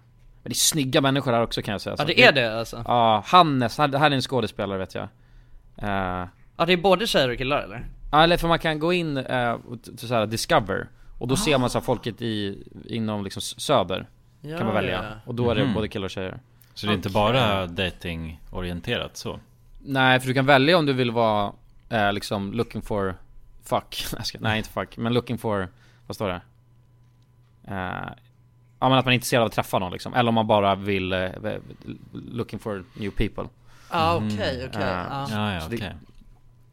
det 0.42 0.50
är 0.50 0.54
snygga 0.54 1.00
människor 1.00 1.32
här 1.32 1.42
också 1.42 1.62
kan 1.62 1.72
jag 1.72 1.80
säga 1.80 1.96
Ja 1.98 2.04
det 2.04 2.22
är 2.24 2.32
det 2.32 2.58
alltså? 2.58 2.84
Ja, 2.86 3.22
Hannes, 3.26 3.78
här, 3.78 3.98
här 3.98 4.10
är 4.10 4.14
en 4.14 4.22
skådespelare 4.22 4.78
vet 4.78 4.94
jag 4.94 5.08
Eh, 5.82 6.24
Ja 6.56 6.64
det 6.66 6.72
är 6.72 6.76
både 6.76 7.06
tjejer 7.06 7.28
och 7.30 7.38
killar 7.38 7.58
eller? 7.62 7.86
Ja 8.12 8.22
eller 8.22 8.36
för 8.36 8.48
man 8.48 8.58
kan 8.58 8.78
gå 8.78 8.92
in 8.92 9.16
och 9.16 9.82
t- 9.84 9.90
till 9.98 10.08
såhär 10.08 10.26
discover 10.26 10.88
Och 11.18 11.28
då 11.28 11.36
ser 11.36 11.58
man 11.58 11.70
så 11.70 11.78
här 11.78 11.84
folket 11.84 12.22
i, 12.22 12.62
inom 12.88 13.24
liksom 13.24 13.42
söder 13.42 14.06
Ja, 14.40 14.56
Kan 14.58 14.66
man 14.66 14.74
välja, 14.74 14.92
ja. 15.02 15.10
och 15.26 15.34
då 15.34 15.50
är 15.50 15.54
det 15.54 15.64
Mhm. 15.64 15.74
både 15.74 15.88
killar 15.88 16.04
och 16.04 16.10
tjejer 16.10 16.38
Så 16.74 16.86
det 16.86 16.92
är 16.92 16.94
inte 16.94 17.08
Okej. 17.08 17.14
bara 17.14 17.66
dating-orienterat 17.66 19.16
så? 19.16 19.40
Nej 19.86 20.20
för 20.20 20.28
du 20.28 20.34
kan 20.34 20.46
välja 20.46 20.78
om 20.78 20.86
du 20.86 20.92
vill 20.92 21.10
vara 21.10 21.52
eh, 21.88 22.12
liksom 22.12 22.52
looking 22.52 22.82
for 22.82 23.14
fuck 23.64 24.06
Nej 24.40 24.58
inte 24.58 24.70
fuck, 24.70 24.96
men 24.96 25.12
looking 25.14 25.38
for, 25.38 25.68
vad 26.06 26.14
står 26.14 26.28
det? 26.28 26.40
Eh, 27.68 28.08
ja 28.80 28.88
men 28.88 28.92
att 28.98 29.04
man 29.04 29.12
är 29.12 29.14
intresserad 29.14 29.40
av 29.42 29.46
att 29.46 29.52
träffa 29.52 29.78
någon 29.78 29.92
liksom, 29.92 30.14
eller 30.14 30.28
om 30.28 30.34
man 30.34 30.46
bara 30.46 30.74
vill 30.74 31.12
eh, 31.12 31.30
looking 32.12 32.58
for 32.58 32.84
new 32.94 33.10
people 33.10 33.44
Ja 33.90 34.16
okej, 34.16 34.66
okej. 34.68 34.82
Eh, 34.82 34.88
ja. 35.10 35.26
Ja, 35.30 35.68
det- 35.68 35.76
okej 35.76 35.94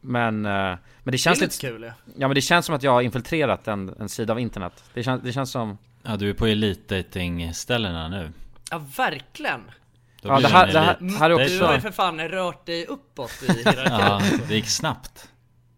Men, 0.00 0.46
eh, 0.46 0.50
men 0.52 0.78
det 1.04 1.10
Det 1.10 1.18
känns 1.18 1.38
är 1.38 1.42
lite, 1.46 1.66
lite 1.66 1.66
kul 1.66 1.82
ja. 1.82 1.92
ja 2.16 2.28
men 2.28 2.34
det 2.34 2.40
känns 2.40 2.66
som 2.66 2.74
att 2.74 2.82
jag 2.82 2.92
har 2.92 3.02
infiltrerat 3.02 3.68
en, 3.68 3.94
en 4.00 4.08
sida 4.08 4.32
av 4.32 4.40
internet 4.40 4.84
Det 4.94 5.02
känns, 5.02 5.22
det 5.22 5.32
känns 5.32 5.50
som 5.50 5.78
Ja 6.02 6.16
du 6.16 6.30
är 6.30 6.34
på 6.34 6.46
elitdating-ställena 6.46 8.08
nu 8.08 8.32
Ja 8.70 8.82
verkligen. 8.96 9.60
Ja, 10.22 10.40
det 10.40 10.48
här- 10.48 10.72
det 10.72 10.80
här- 10.80 10.96
elit- 11.00 11.18
här 11.18 11.30
är 11.30 11.38
Du 11.38 11.44
också- 11.44 11.64
har 11.66 11.74
ju 11.74 11.80
för 11.80 11.90
fan 11.90 12.20
rört 12.20 12.66
dig 12.66 12.86
uppåt 12.86 13.42
i 13.42 13.52
hierarkin. 13.52 13.92
Ja, 13.92 14.22
det 14.48 14.54
gick 14.54 14.68
snabbt 14.68 15.28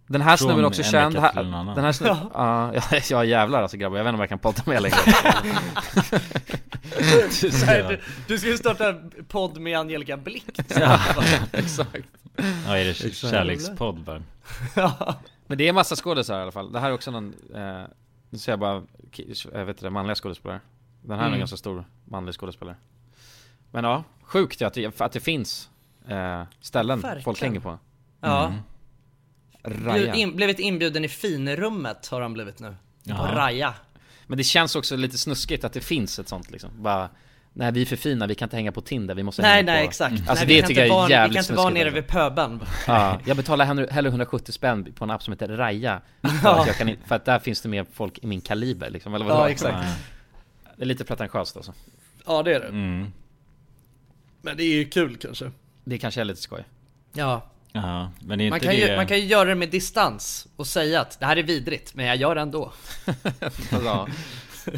Den 0.06 0.20
här 0.20 0.36
Från 0.36 0.48
snubben 0.48 0.64
är 0.64 0.68
också 0.68 0.82
en 0.82 0.88
känd, 0.90 1.16
här, 1.18 1.30
till 1.30 1.38
en 1.38 1.54
annan. 1.54 1.74
den 1.76 1.84
här 1.84 1.92
snubben, 1.92 2.16
ja, 2.34 2.72
ja, 2.74 2.82
ja 3.10 3.24
jävlar 3.24 3.62
alltså 3.62 3.76
grabbar, 3.76 3.96
jag 3.96 4.04
vet 4.04 4.08
inte 4.10 4.14
om 4.16 4.20
jag 4.20 4.28
kan 4.28 4.38
podda 4.38 4.62
med 4.66 4.82
längre 4.82 4.96
Nej, 7.66 7.84
du, 7.88 8.00
du 8.26 8.38
ska 8.38 8.48
ju 8.48 8.56
starta 8.56 8.88
en 8.88 9.12
podd 9.28 9.60
med 9.60 9.78
Angelica 9.78 10.16
Blick. 10.16 10.60
Ja. 10.80 11.00
Exakt 11.52 11.94
Ja, 12.66 12.78
är 12.78 12.84
det 12.84 12.94
kärlekspodd 13.14 14.04
bara? 14.04 14.22
Ja. 14.76 15.14
Men 15.46 15.58
det 15.58 15.68
är 15.68 15.72
massa 15.72 15.96
skådespelare 15.96 16.40
i 16.40 16.42
alla 16.42 16.52
fall, 16.52 16.72
det 16.72 16.80
här 16.80 16.88
är 16.88 16.92
också 16.94 17.10
någon, 17.10 17.34
eh, 17.54 17.82
nu 18.30 18.38
ser 18.38 18.52
jag 18.52 18.58
bara, 18.58 18.82
jag 19.52 19.64
vet 19.64 19.76
inte, 19.76 19.90
manliga 19.90 20.14
skådespelare 20.14 20.60
Den 21.02 21.10
här 21.10 21.18
är 21.18 21.22
en 21.22 21.26
Mm. 21.28 21.38
ganska 21.38 21.56
stor 21.56 21.84
manlig 22.04 22.34
skådespelare 22.34 22.76
Men 23.74 23.84
ja, 23.84 24.04
sjukt 24.22 24.62
att 24.62 24.74
det, 24.74 25.00
att 25.00 25.12
det 25.12 25.20
finns 25.20 25.68
eh, 26.08 26.42
ställen 26.60 27.00
Verkligen. 27.00 27.24
folk 27.24 27.40
hänger 27.42 27.60
på 27.60 27.78
Ja. 28.20 28.46
Mm. 28.46 28.60
Raja 29.86 30.14
in, 30.14 30.36
blivit 30.36 30.58
inbjuden 30.58 31.04
i 31.04 31.08
finrummet 31.08 32.06
har 32.08 32.20
han 32.20 32.32
blivit 32.32 32.60
nu. 32.60 32.68
På 32.68 32.76
Jaha. 33.02 33.34
Raja. 33.36 33.74
Men 34.26 34.38
det 34.38 34.44
känns 34.44 34.76
också 34.76 34.96
lite 34.96 35.18
snuskigt 35.18 35.64
att 35.64 35.72
det 35.72 35.80
finns 35.80 36.18
ett 36.18 36.28
sånt 36.28 36.50
liksom, 36.50 36.70
bara 36.76 37.08
Nej 37.52 37.72
vi 37.72 37.82
är 37.82 37.86
för 37.86 37.96
fina, 37.96 38.26
vi 38.26 38.34
kan 38.34 38.46
inte 38.46 38.56
hänga 38.56 38.72
på 38.72 38.80
Tinder, 38.80 39.14
vi 39.14 39.22
måste 39.22 39.42
Nej 39.42 39.50
hänga 39.50 39.72
nej 39.72 39.82
på... 39.84 39.88
exakt, 39.88 40.12
Alltså 40.28 40.44
nej, 40.44 40.54
det 40.54 40.60
kan 40.60 40.68
tycker 40.68 40.86
jag 40.86 41.02
är 41.02 41.06
Vi 41.06 41.12
jävligt 41.12 41.36
kan 41.36 41.42
inte 41.42 41.54
vara 41.54 41.70
nere 41.70 41.90
vid 41.90 42.06
pöben 42.06 42.60
Ja, 42.86 43.18
jag 43.24 43.36
betalar 43.36 43.64
hellre, 43.64 43.88
hellre 43.90 44.08
170 44.08 44.52
spänn 44.52 44.92
på 44.92 45.04
en 45.04 45.10
app 45.10 45.22
som 45.22 45.32
heter 45.32 45.48
Raja 45.48 46.00
för, 46.22 46.30
Ja. 46.48 46.66
att 46.70 46.78
kan, 46.78 46.96
för 47.06 47.14
att 47.14 47.24
där 47.24 47.38
finns 47.38 47.60
det 47.60 47.68
mer 47.68 47.86
folk 47.92 48.18
i 48.18 48.26
min 48.26 48.40
kaliber 48.40 48.90
liksom, 48.90 49.14
eller 49.14 49.24
vadå? 49.24 49.40
Ja, 49.40 49.48
exakt. 49.48 49.88
Det 50.76 50.82
är 50.82 50.86
lite 50.86 51.04
pretentiöst 51.04 51.56
alltså 51.56 51.72
Ja 52.26 52.42
det 52.42 52.54
är 52.54 52.60
det 52.60 52.66
Mm. 52.68 53.12
Men 54.44 54.56
det 54.56 54.62
är 54.62 54.74
ju 54.74 54.84
kul 54.84 55.16
kanske 55.16 55.50
Det 55.84 55.98
kanske 55.98 56.20
är 56.20 56.24
lite 56.24 56.40
skoj 56.40 56.64
Ja 57.12 57.50
Ja, 57.72 58.10
men 58.20 58.40
är 58.40 58.44
inte 58.44 58.52
man 58.52 58.60
kan, 58.60 58.68
det... 58.68 58.76
ju, 58.76 58.96
man 58.96 59.06
kan 59.06 59.16
ju 59.18 59.24
göra 59.24 59.48
det 59.48 59.54
med 59.54 59.68
distans 59.70 60.46
och 60.56 60.66
säga 60.66 61.00
att 61.00 61.20
det 61.20 61.26
här 61.26 61.36
är 61.36 61.42
vidrigt, 61.42 61.94
men 61.94 62.06
jag 62.06 62.16
gör 62.16 62.34
det 62.34 62.40
ändå 62.40 62.72
ja, 63.84 64.08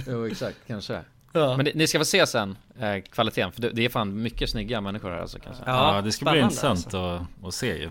jo 0.06 0.26
exakt, 0.26 0.56
kanske 0.66 1.00
Ja. 1.32 1.56
Men 1.56 1.64
det, 1.64 1.74
ni 1.74 1.86
ska 1.86 1.98
få 1.98 2.04
se 2.04 2.26
sen, 2.26 2.58
eh, 2.78 3.00
kvaliteten, 3.00 3.52
för 3.52 3.62
det, 3.62 3.70
det 3.70 3.84
är 3.84 3.88
fan 3.88 4.22
mycket 4.22 4.50
snygga 4.50 4.80
människor 4.80 5.10
här 5.10 5.18
alltså 5.18 5.38
kanske 5.38 5.62
Ja, 5.66 6.02
det 6.04 6.12
ska 6.12 6.30
bli 6.30 6.40
intressant 6.40 6.84
alltså. 6.84 6.98
att, 6.98 7.46
att 7.46 7.54
se 7.54 7.78
ju. 7.78 7.90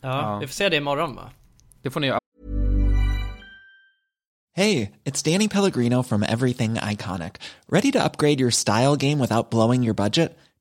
Ja, 0.00 0.38
vi 0.38 0.46
får 0.46 0.54
se 0.54 0.68
det 0.68 0.76
imorgon 0.76 1.16
va? 1.16 1.30
Det 1.82 1.90
får 1.90 2.00
ni 2.00 2.06
göra 2.06 2.18
Hey, 4.56 4.92
it's 5.04 5.32
Danny 5.32 5.48
Pellegrino 5.48 6.02
from 6.02 6.22
Everything 6.22 6.74
Iconic. 6.74 7.34
Ready 7.68 7.92
to 7.92 8.02
upgrade 8.02 8.40
your 8.40 8.50
style 8.50 8.96
game 8.96 9.18
without 9.18 9.50
blowing 9.50 9.84
your 9.84 9.94
budget? 9.94 10.38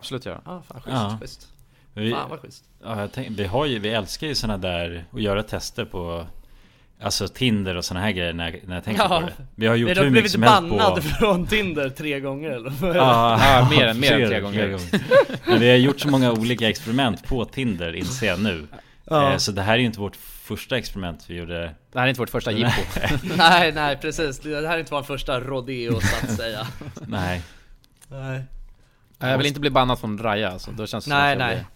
Absolut 0.00 0.26
göra 0.26 0.40
Ja, 0.44 0.62
fan 0.68 0.80
schysst, 0.80 0.96
Ja. 0.96 1.18
schysst 1.20 1.48
Vi, 1.94 2.10
Fan 2.10 2.30
vad 2.30 2.40
schysst 2.40 2.64
ja, 2.84 3.00
jag 3.00 3.12
tänk, 3.12 3.28
vi, 3.38 3.44
har 3.44 3.66
ju, 3.66 3.78
vi 3.78 3.88
älskar 3.88 4.26
ju 4.26 4.34
såna 4.34 4.58
där 4.58 5.04
att 5.12 5.22
göra 5.22 5.42
tester 5.42 5.84
på 5.84 6.26
Alltså 7.02 7.28
Tinder 7.28 7.76
och 7.76 7.84
såna 7.84 8.00
här 8.00 8.10
grejer 8.10 8.32
när, 8.32 8.60
när 8.66 8.74
jag 8.74 8.84
tänker 8.84 9.08
på 9.08 9.20
det. 9.20 9.32
Vi 9.54 9.66
har 9.66 9.76
gjort 9.76 9.90
hur 9.90 9.94
mycket 9.94 10.12
blivit 10.12 10.30
som 10.32 10.42
helst 10.42 10.60
på... 10.60 10.76
bannad 10.76 11.04
från 11.04 11.46
Tinder 11.46 11.88
tre 11.90 12.20
gånger 12.20 12.50
eller? 12.50 12.72
Ja, 12.82 12.94
Ja, 12.96 13.68
mer 13.70 13.86
än- 13.86 14.00
mer 14.00 14.20
än 14.20 14.28
tre 14.28 14.40
gånger. 14.40 14.78
fler 14.78 15.00
Men 15.46 15.60
vi 15.60 15.70
har 15.70 15.76
gjort 15.76 16.00
så 16.00 16.08
många 16.08 16.32
olika 16.32 16.68
experiment 16.68 17.24
på 17.24 17.44
Tinder 17.44 17.92
inser 17.96 18.26
jag 18.26 18.40
nu. 18.40 18.66
Ja. 19.04 19.30
Eh, 19.32 19.36
Så 19.36 19.52
det 19.52 19.62
här 19.62 19.74
är 19.74 19.78
ju 19.78 19.84
inte 19.86 20.00
vårt 20.00 20.16
första 20.16 20.78
experiment 20.78 21.24
vi 21.28 21.34
gjorde. 21.36 21.74
Det 21.92 21.98
här 21.98 22.04
är 22.06 22.08
inte 22.08 22.20
vårt 22.20 22.30
första 22.30 22.52
jippo. 22.52 22.80
Nej, 23.36 23.72
nej 23.72 23.96
precis. 23.96 24.38
Det 24.38 24.68
här 24.68 24.74
är 24.74 24.78
inte 24.78 24.94
vår 24.94 25.02
första 25.02 25.40
rodeo 25.40 26.00
så 26.00 26.26
att 26.26 26.32
säga 26.36 26.66
Nej. 27.06 27.42
Nej 28.08 28.42
Jag 29.20 29.38
vill 29.38 29.46
inte 29.46 29.60
bli 29.60 29.70
bannad 29.70 29.98
från 29.98 30.18
Raja 30.18 30.50
alltså, 30.50 30.70
då 30.70 30.86
känns 30.86 31.04
det 31.04 31.10
Nej, 31.14 31.34
som 31.36 31.42
att 31.42 31.48
jag 31.48 31.56
nej. 31.56 31.66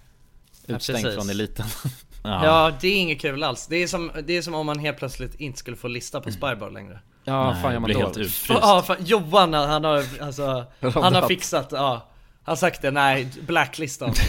blir 0.66 0.76
Utstängd 0.76 1.07
Ja, 1.07 1.11
från 1.12 1.30
eliten 1.30 1.66
Ja. 2.22 2.72
det 2.80 2.88
är 2.88 2.97
inget 2.97 3.20
kul 3.20 3.42
alls. 3.42 3.66
Det 3.66 3.76
är, 3.76 3.86
som, 3.86 4.11
det 4.24 4.36
är 4.36 4.42
som 4.42 4.55
om 4.55 4.66
man 4.66 4.78
helt 4.78 4.99
plötsligt 4.99 5.34
inte 5.34 5.59
skulle 5.59 5.76
få 5.76 5.88
lista 5.88 6.20
på 6.20 6.30
Spybar 6.30 6.70
längre. 6.70 7.01
Ja, 7.24 7.51
Nej, 7.53 7.62
fan 7.62 7.72
gör 7.72 7.80
man 7.80 7.86
blir 7.86 7.95
då? 7.95 8.01
helt 8.01 8.16
utfryst. 8.16 8.61
Ja, 8.62 8.82
fan, 8.86 8.97
Johan 9.01 9.55
han 9.55 9.84
har, 9.84 10.05
alltså, 10.20 10.66
han 10.80 11.14
har 11.14 11.28
fixat, 11.28 11.68
ja. 11.70 12.09
Han 12.47 12.53
har 12.53 12.57
sagt 12.57 12.82
det, 12.82 12.90
nej, 12.90 13.28
blacklistan. 13.47 14.14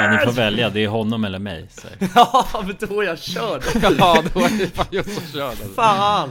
Ja, 0.00 0.10
ni 0.10 0.18
får 0.26 0.32
välja, 0.32 0.70
det 0.70 0.84
är 0.84 0.88
honom 0.88 1.24
eller 1.24 1.38
mig. 1.38 1.68
Så. 1.70 1.88
ja, 2.14 2.46
men 2.66 2.76
då 2.88 3.00
är 3.00 3.06
jag 3.06 3.18
körd. 3.18 3.62
Ja, 3.98 4.22
då 4.34 4.40
är 4.40 4.58
det 4.58 4.66
fan 4.76 4.86
jag 4.90 5.04
som 5.10 5.26
körd 5.32 5.42
alltså. 5.42 5.68
Fan! 5.74 6.30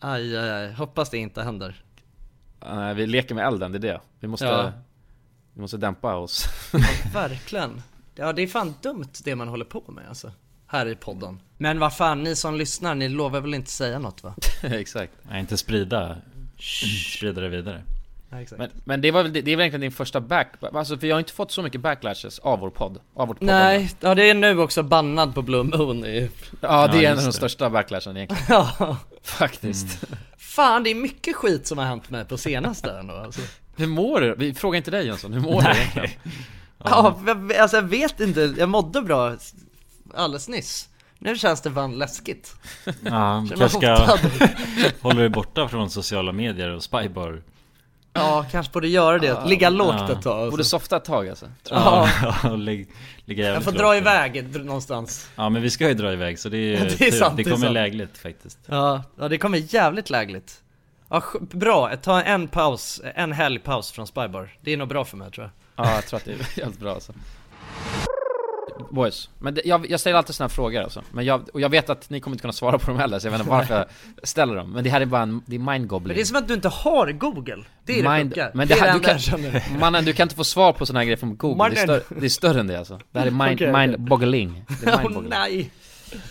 Aj, 0.00 0.36
aj, 0.36 0.50
aj. 0.50 0.72
Hoppas 0.72 1.10
det 1.10 1.18
inte 1.18 1.42
händer. 1.42 1.82
Nej, 2.74 2.94
vi 2.94 3.06
leker 3.06 3.34
med 3.34 3.46
elden, 3.46 3.72
det 3.72 3.78
är 3.78 3.80
det. 3.80 4.00
Vi 4.20 4.28
måste, 4.28 4.46
Ja. 4.46 4.72
vi 5.54 5.60
måste 5.60 5.76
dämpa 5.76 6.14
oss. 6.14 6.46
Ja, 6.72 6.78
verkligen. 7.14 7.82
Ja, 8.14 8.32
det 8.32 8.42
är 8.42 8.46
fan 8.46 8.74
dumt 8.82 9.08
det 9.24 9.34
man 9.36 9.48
håller 9.48 9.64
på 9.64 9.82
med 9.88 10.04
alltså. 10.08 10.32
Här 10.66 10.86
i 10.86 10.96
podden. 10.96 11.40
Men 11.58 11.78
vad 11.78 11.96
fan, 11.96 12.22
ni 12.22 12.36
som 12.36 12.54
lyssnar, 12.56 12.94
ni 12.94 13.08
lovar 13.08 13.40
väl 13.40 13.54
inte 13.54 13.70
säga 13.70 13.98
något 13.98 14.22
va? 14.22 14.34
Exakt. 14.62 15.12
Nej, 15.22 15.40
inte 15.40 15.56
sprida, 15.56 16.16
sprida 17.16 17.40
det 17.40 17.48
vidare. 17.48 17.82
Ja, 18.30 18.40
exakt. 18.40 18.58
Men, 18.58 18.70
men 18.84 19.00
det 19.00 19.10
var 19.10 19.22
väl, 19.22 19.32
det 19.32 19.38
är 19.38 19.42
väl 19.42 19.50
egentligen 19.60 19.80
din 19.80 19.92
första 19.92 20.20
back... 20.20 20.52
Alltså 20.60 20.98
för 20.98 21.06
jag 21.06 21.14
har 21.14 21.20
inte 21.20 21.32
fått 21.32 21.52
så 21.52 21.62
mycket 21.62 21.80
backlashes 21.80 22.38
av 22.38 22.58
vår 22.60 22.70
podd. 22.70 22.98
Av 23.14 23.28
vårt 23.28 23.38
poddande. 23.38 23.62
Nej, 23.64 23.90
ja 24.00 24.14
det 24.14 24.30
är 24.30 24.34
nu 24.34 24.58
också 24.58 24.82
bannad 24.82 25.34
på 25.34 25.42
Blue 25.42 25.62
Moon. 25.62 26.04
Ja, 26.60 26.88
det 26.88 27.04
är 27.04 27.10
en 27.10 27.16
just 27.16 27.18
av 27.18 27.24
de 27.24 27.32
största 27.32 27.70
backlashen 27.70 28.16
egentligen. 28.16 28.42
Ja. 28.78 28.96
Faktiskt. 29.22 30.04
Fan, 30.54 30.82
det 30.84 30.90
är 30.90 30.94
mycket 30.94 31.36
skit 31.36 31.66
som 31.66 31.78
har 31.78 31.84
hänt 31.84 32.10
mig 32.10 32.24
på 32.24 32.36
senaste 32.38 32.90
ändå 32.98 33.14
alltså. 33.14 33.40
Hur 33.76 33.86
mår 33.86 34.20
du? 34.20 34.34
Vi 34.38 34.54
frågar 34.54 34.76
inte 34.76 34.90
dig 34.90 35.06
Jönsson, 35.06 35.32
hur 35.32 35.40
mår 35.40 35.60
du 35.62 35.68
Nej. 35.68 35.76
egentligen? 35.80 36.10
Ja, 36.84 37.20
jag- 37.26 37.52
alltså 37.56 37.76
jag 37.76 37.82
vet 37.82 38.20
inte, 38.20 38.54
jag 38.58 38.68
mådde 38.68 39.02
bra 39.02 39.36
alldeles 40.14 40.48
nyss. 40.48 40.88
Nu 41.18 41.36
känns 41.38 41.60
det 41.60 41.70
fan 41.72 41.98
läskigt. 41.98 42.54
Ja, 43.04 43.46
kanske 43.48 43.68
ska 43.68 44.18
hålla 45.00 45.20
dig 45.20 45.28
borta 45.28 45.68
från 45.68 45.90
sociala 45.90 46.32
medier 46.32 46.68
och 46.70 46.82
spybar. 46.82 47.42
Ja, 48.14 48.46
kanske 48.50 48.72
borde 48.72 48.88
göra 48.88 49.18
det. 49.18 49.44
Ligga 49.46 49.70
lågt 49.70 50.10
ett 50.10 50.22
tag. 50.22 50.50
Borde 50.50 50.64
softa 50.64 50.96
ett 50.96 51.04
tag 51.04 51.28
alltså. 51.28 51.46
Ja. 51.70 52.08
Ja, 52.42 52.50
ligga, 52.56 52.86
Jag 53.24 53.36
jävligt 53.38 53.64
får 53.64 53.72
lågt. 53.72 53.80
dra 53.80 53.96
iväg 53.96 54.64
någonstans. 54.64 55.28
Ja 55.36 55.48
men 55.48 55.62
vi 55.62 55.70
ska 55.70 55.88
ju 55.88 55.94
dra 55.94 56.12
iväg 56.12 56.38
så 56.38 56.48
det 56.48 56.56
är, 56.56 56.72
Ja, 56.84 56.90
det 56.98 57.06
är 57.08 57.12
sant, 57.12 57.36
det 57.36 57.42
det 57.42 57.48
är 57.48 57.52
kommer 57.52 57.66
sant. 57.66 57.74
lägligt 57.74 58.18
faktiskt. 58.18 58.58
Ja, 58.66 59.02
ja 59.18 59.28
det 59.28 59.38
kommer 59.38 59.74
jävligt 59.74 60.10
lägligt. 60.10 60.62
Ja, 61.08 61.22
bra, 61.40 61.96
ta 62.02 62.22
en 62.22 62.48
paus, 62.48 63.00
en 63.14 63.32
helgpaus 63.32 63.90
från 63.92 64.06
Spybar. 64.06 64.56
Det 64.60 64.72
är 64.72 64.76
nog 64.76 64.88
bra 64.88 65.04
för 65.04 65.16
mig 65.16 65.30
tror 65.30 65.50
jag. 65.76 65.86
Ja, 65.86 65.94
jag 65.94 66.06
tror 66.06 66.16
att 66.18 66.24
det 66.24 66.32
är 66.32 66.56
helt 66.62 66.78
bra 66.78 66.94
alltså. 66.94 67.12
Boys, 68.90 69.30
men 69.38 69.54
det, 69.54 69.62
jag, 69.64 69.90
jag 69.90 70.00
ställer 70.00 70.16
alltid 70.16 70.34
såna 70.34 70.44
här 70.44 70.48
frågor 70.54 70.82
alltså. 70.82 71.02
Men 71.10 71.24
jag, 71.24 71.48
och 71.54 71.60
jag 71.60 71.68
vet 71.68 71.90
att 71.90 72.10
ni 72.10 72.20
kommer 72.20 72.34
inte 72.34 72.40
kunna 72.42 72.52
svara 72.52 72.78
på 72.78 72.90
dem 72.90 72.98
heller, 73.00 73.18
så 73.18 73.26
jag 73.26 73.32
vet 73.32 73.40
inte 73.40 73.50
varför 73.50 73.74
jag 73.76 73.86
ställer 74.28 74.54
dem. 74.56 74.70
Men 74.70 74.84
det 74.84 74.90
här 74.90 75.00
är 75.00 75.04
bara 75.06 75.22
en, 75.22 75.42
det 75.46 75.56
är 75.56 75.60
mindgobbling. 75.60 76.08
Men 76.08 76.16
det 76.16 76.20
är 76.22 76.24
som 76.24 76.36
att 76.36 76.48
du 76.48 76.54
inte 76.54 76.68
har 76.68 77.12
Google. 77.12 77.64
Det 77.84 77.98
är 77.98 78.02
det 78.02 78.08
Mind, 78.16 78.30
sjuka. 78.34 78.50
men 78.54 78.68
det 78.68 78.74
det 78.74 78.80
är 78.80 78.84
här, 78.84 78.98
det 78.98 79.52
du 79.52 79.60
kan, 79.60 79.78
mannen 79.80 80.04
du 80.04 80.12
kan 80.12 80.24
inte 80.24 80.34
få 80.34 80.44
svar 80.44 80.72
på 80.72 80.86
såna 80.86 80.98
här 80.98 81.04
grejer 81.04 81.16
från 81.16 81.36
Google, 81.36 81.68
det 81.70 81.80
är, 81.80 81.84
större, 81.84 82.20
det 82.20 82.26
är 82.26 82.28
större 82.28 82.60
än 82.60 82.66
det 82.66 82.78
alltså. 82.78 83.00
Det 83.10 83.18
här 83.18 83.26
är 83.26 83.30
mind, 83.30 83.54
okej. 83.54 83.72
mindboggling. 83.72 84.64
Det 84.82 84.92
Åh 84.94 85.02
mindboggling. 85.02 85.30
nej! 85.30 85.70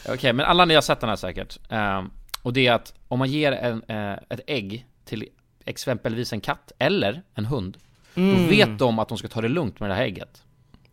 Okej, 0.10 0.34
men 0.34 0.46
alla 0.46 0.66
ni 0.66 0.74
har 0.76 0.82
sett 0.82 1.00
den 1.00 1.10
här 1.10 1.16
säkert. 1.16 1.58
Ehm, 1.70 2.10
och 2.42 2.54
det 2.54 2.68
är 2.68 2.74
att 2.74 2.94
om 3.08 3.20
man 3.20 3.30
ger 3.30 3.52
en, 3.52 3.84
eh, 3.88 4.18
ett 4.30 4.40
ägg 4.48 4.86
till 5.06 5.26
exempelvis 5.66 6.34
en 6.34 6.42
katt 6.42 6.72
eller 6.80 7.22
en 7.36 7.46
hund, 7.46 7.78
Mm. 8.16 8.38
då 8.44 8.50
vet 8.50 8.80
de 8.80 9.00
att 9.00 9.10
de 9.10 9.18
ska 9.18 9.28
ta 9.28 9.42
det 9.42 9.48
lugnt 9.48 9.80
med 9.80 9.90
det 9.90 9.94
här 9.96 10.04
ägget. 10.04 10.44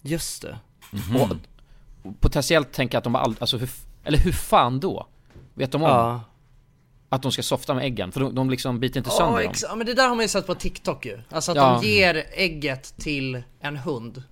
Just 0.02 0.42
det. 0.42 0.56
Och, 0.92 1.36
och 2.02 2.20
potentiellt 2.20 2.72
tänka 2.72 2.98
att 2.98 3.04
de 3.04 3.14
aldrig, 3.14 3.42
alltså 3.42 3.56
hur, 3.56 3.70
eller 4.04 4.18
hur 4.18 4.32
fan 4.32 4.80
då? 4.80 5.06
Vet 5.54 5.72
de 5.72 5.82
om? 5.82 5.88
Ja. 5.90 6.20
Att 7.08 7.22
de 7.22 7.32
ska 7.32 7.42
softa 7.42 7.74
med 7.74 7.84
äggen, 7.84 8.12
för 8.12 8.20
de, 8.20 8.34
de 8.34 8.50
liksom 8.50 8.80
biter 8.80 8.98
inte 9.00 9.10
sönder 9.10 9.42
dem 9.42 9.50
ex- 9.50 9.64
ja 9.68 9.74
men 9.76 9.86
det 9.86 9.94
där 9.94 10.08
har 10.08 10.14
man 10.14 10.24
ju 10.24 10.28
sett 10.28 10.46
på 10.46 10.54
TikTok 10.54 11.06
ju. 11.06 11.20
Alltså 11.30 11.50
att 11.50 11.56
Ja. 11.56 11.78
de 11.82 11.88
ger 11.88 12.26
ägget 12.32 12.96
till 12.98 13.42
en 13.60 13.76
hund. 13.76 14.22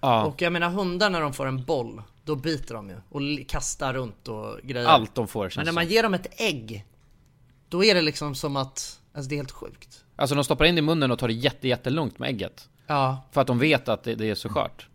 Ja. 0.00 0.24
Och 0.24 0.42
jag 0.42 0.52
menar 0.52 0.70
hundar 0.70 1.10
när 1.10 1.20
de 1.20 1.32
får 1.32 1.46
en 1.46 1.64
boll, 1.64 2.02
då 2.24 2.36
biter 2.36 2.74
de 2.74 2.88
ju. 2.90 2.96
Och 3.08 3.20
kastar 3.48 3.92
runt 3.94 4.28
och 4.28 4.58
grejer. 4.62 4.86
Allt 4.88 5.14
de 5.14 5.28
får, 5.28 5.48
känns 5.48 5.56
Men 5.56 5.64
när 5.64 5.72
man 5.72 5.88
ger 5.88 6.02
dem 6.02 6.14
ett 6.14 6.40
ägg, 6.40 6.86
då 7.68 7.84
är 7.84 7.94
det 7.94 8.02
liksom 8.02 8.34
som 8.34 8.56
att, 8.56 9.00
alltså 9.14 9.28
det 9.28 9.34
är 9.34 9.36
helt 9.36 9.50
sjukt. 9.52 10.04
Alltså 10.16 10.34
de 10.34 10.44
stoppar 10.44 10.64
in 10.64 10.74
det 10.74 10.78
i 10.78 10.82
munnen 10.82 11.10
och 11.10 11.18
tar 11.18 11.28
det 11.28 11.34
jätte, 11.34 11.68
jättelugnt 11.68 12.18
med 12.18 12.28
ägget 12.28 12.68
Ja. 12.86 13.22
För 13.30 13.40
att 13.40 13.46
de 13.46 13.58
vet 13.58 13.88
att 13.88 14.02
det, 14.04 14.14
det 14.14 14.30
är 14.30 14.34
så 14.34 14.48
skört 14.48 14.86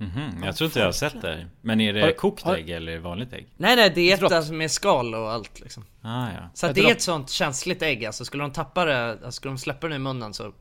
Mhm, 0.00 0.42
jag 0.44 0.56
tror 0.56 0.66
inte 0.66 0.78
jag 0.78 0.86
har 0.86 0.92
sett 0.92 1.22
det. 1.22 1.46
Men 1.60 1.80
är 1.80 1.92
det 1.92 2.00
Har- 2.00 2.12
kokt 2.12 2.42
har- 2.42 2.54
ägg 2.56 2.70
eller 2.70 2.98
vanligt 2.98 3.32
ägg? 3.32 3.46
Nej 3.56 3.76
nej, 3.76 3.92
det 3.94 4.12
är 4.12 4.24
ett 4.24 4.32
alltså, 4.32 4.52
med 4.52 4.70
skal 4.70 5.14
och 5.14 5.30
allt 5.32 5.60
liksom. 5.60 5.84
Ah, 6.02 6.26
ja. 6.26 6.50
Så 6.54 6.72
det 6.72 6.80
är 6.80 6.92
ett 6.92 7.02
sånt 7.02 7.30
känsligt 7.30 7.82
ägg 7.82 8.04
alltså, 8.04 8.24
skulle 8.24 8.42
de 8.42 8.52
tappa 8.52 8.84
det, 8.84 9.10
alltså, 9.10 9.32
skulle 9.32 9.52
de 9.52 9.58
släppa 9.58 9.88
det 9.88 9.94
i 9.94 9.98
munnen 9.98 10.34
så, 10.34 10.52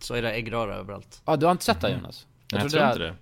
så 0.00 0.14
är 0.14 0.22
det 0.22 0.32
äggröra 0.32 0.74
överallt. 0.74 1.22
Ja 1.26 1.36
du 1.36 1.46
har 1.46 1.52
inte 1.52 1.64
sett 1.64 1.80
det 1.80 1.90
Jonas? 1.90 2.26
Jag, 2.50 2.60
tror 2.60 2.70
tror 2.70 2.80
det 2.80 2.86
inte 2.86 2.98
det. 3.02 3.14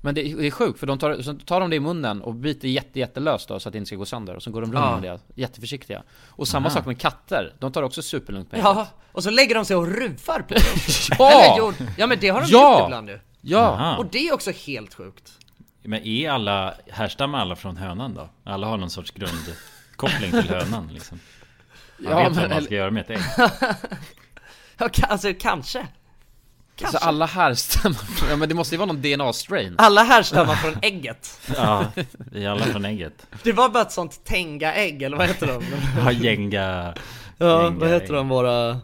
Men 0.00 0.14
det, 0.14 0.28
är- 0.28 0.36
det 0.36 0.46
är 0.46 0.50
sjukt 0.50 0.78
för 0.80 0.86
de 0.86 0.98
tar, 0.98 1.22
så 1.22 1.34
tar 1.34 1.60
de 1.60 1.70
det 1.70 1.76
i 1.76 1.80
munnen 1.80 2.22
och 2.22 2.34
biter 2.34 2.68
jätte, 2.68 2.98
jättelöst 2.98 3.48
då 3.48 3.60
så 3.60 3.68
att 3.68 3.72
det 3.72 3.78
inte 3.78 3.86
ska 3.86 3.96
gå 3.96 4.04
sönder 4.04 4.36
och 4.36 4.42
så 4.42 4.50
går 4.50 4.60
de 4.60 4.72
runt 4.72 4.84
Ja. 4.84 4.98
med 5.00 5.10
det, 5.34 5.40
jätteförsiktiga 5.40 6.02
Och 6.26 6.48
samma 6.48 6.66
Aha. 6.68 6.76
sak 6.76 6.86
med 6.86 6.98
katter, 7.00 7.52
de 7.58 7.72
tar 7.72 7.82
också 7.82 8.02
superlugnt 8.02 8.52
med 8.52 8.60
Ja, 8.60 8.72
ägget. 8.74 8.88
och 9.12 9.22
så 9.22 9.30
lägger 9.30 9.54
de 9.54 9.64
sig 9.64 9.76
och 9.76 9.86
ruvar 9.86 10.40
på 10.48 10.54
dem. 10.54 10.62
Ja! 11.18 11.72
Ja 11.98 12.06
men 12.06 12.18
det 12.20 12.28
har 12.28 12.40
de 12.40 12.46
Ja! 12.50 12.78
gjort 12.78 12.86
ibland 12.88 13.08
ju. 13.08 13.18
Ja! 13.48 13.58
Aha. 13.58 13.96
Och 13.96 14.06
det 14.06 14.28
är 14.28 14.34
också 14.34 14.50
helt 14.66 14.94
sjukt. 14.94 15.32
Men 15.82 16.02
är 16.06 16.30
alla, 16.30 16.74
härstammar 16.90 17.38
alla 17.38 17.56
från 17.56 17.76
hönan 17.76 18.14
då? 18.14 18.28
Alla 18.44 18.66
har 18.66 18.76
någon 18.76 18.90
sorts 18.90 19.10
grundkoppling 19.10 20.30
till 20.30 20.48
hönan 20.50 20.88
liksom. 20.92 21.20
Man 21.98 22.10
Ja, 22.12 22.16
vet 22.16 22.24
men 22.24 22.32
vad 22.34 22.42
man 22.42 22.52
eller- 22.52 22.66
ska 22.66 22.74
göra 22.74 22.90
med 22.90 23.00
ett 23.00 23.10
ägg. 23.10 23.20
Ja, 24.78 24.88
alltså 25.08 25.32
kanske. 25.40 25.86
Kanske. 26.76 26.98
Så 26.98 27.04
alla 27.04 27.26
härstammar 27.26 27.94
från- 28.16 28.30
ja 28.30 28.36
men 28.36 28.48
det 28.48 28.54
måste 28.54 28.74
ju 28.74 28.78
vara 28.78 28.86
någon 28.92 29.02
DNA-strain 29.02 29.74
Alla 29.78 30.02
härstammar 30.02 30.54
från 30.54 30.74
ägget. 30.82 31.40
Ja, 31.56 31.84
vi 32.16 32.44
är 32.44 32.50
alla 32.50 32.64
från 32.64 32.84
ägget. 32.84 33.26
Det 33.42 33.52
var 33.52 33.68
bara 33.68 33.82
ett 33.82 33.92
sånt 33.92 34.24
Tenga-ägg, 34.24 35.02
eller 35.02 35.16
vad 35.16 35.26
heter 35.26 35.46
de? 35.46 35.62
Ja, 35.98 36.12
gänga... 36.12 36.94
Ja, 37.38 37.70
vad 37.70 37.88
heter 37.88 38.06
ägg. 38.06 38.12
de, 38.12 38.28
våra, 38.28 38.80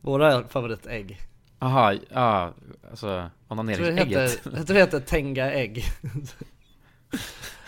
våra 0.00 0.48
favoritägg? 0.48 1.18
Aha, 1.58 1.92
ja, 2.10 2.52
alltså 2.90 3.30
onaneringsägget 3.52 4.40
jag 4.44 4.66
tror 4.66 4.74
det 4.74 4.80
heter 4.80 5.00
Tenga-ägg. 5.00 5.84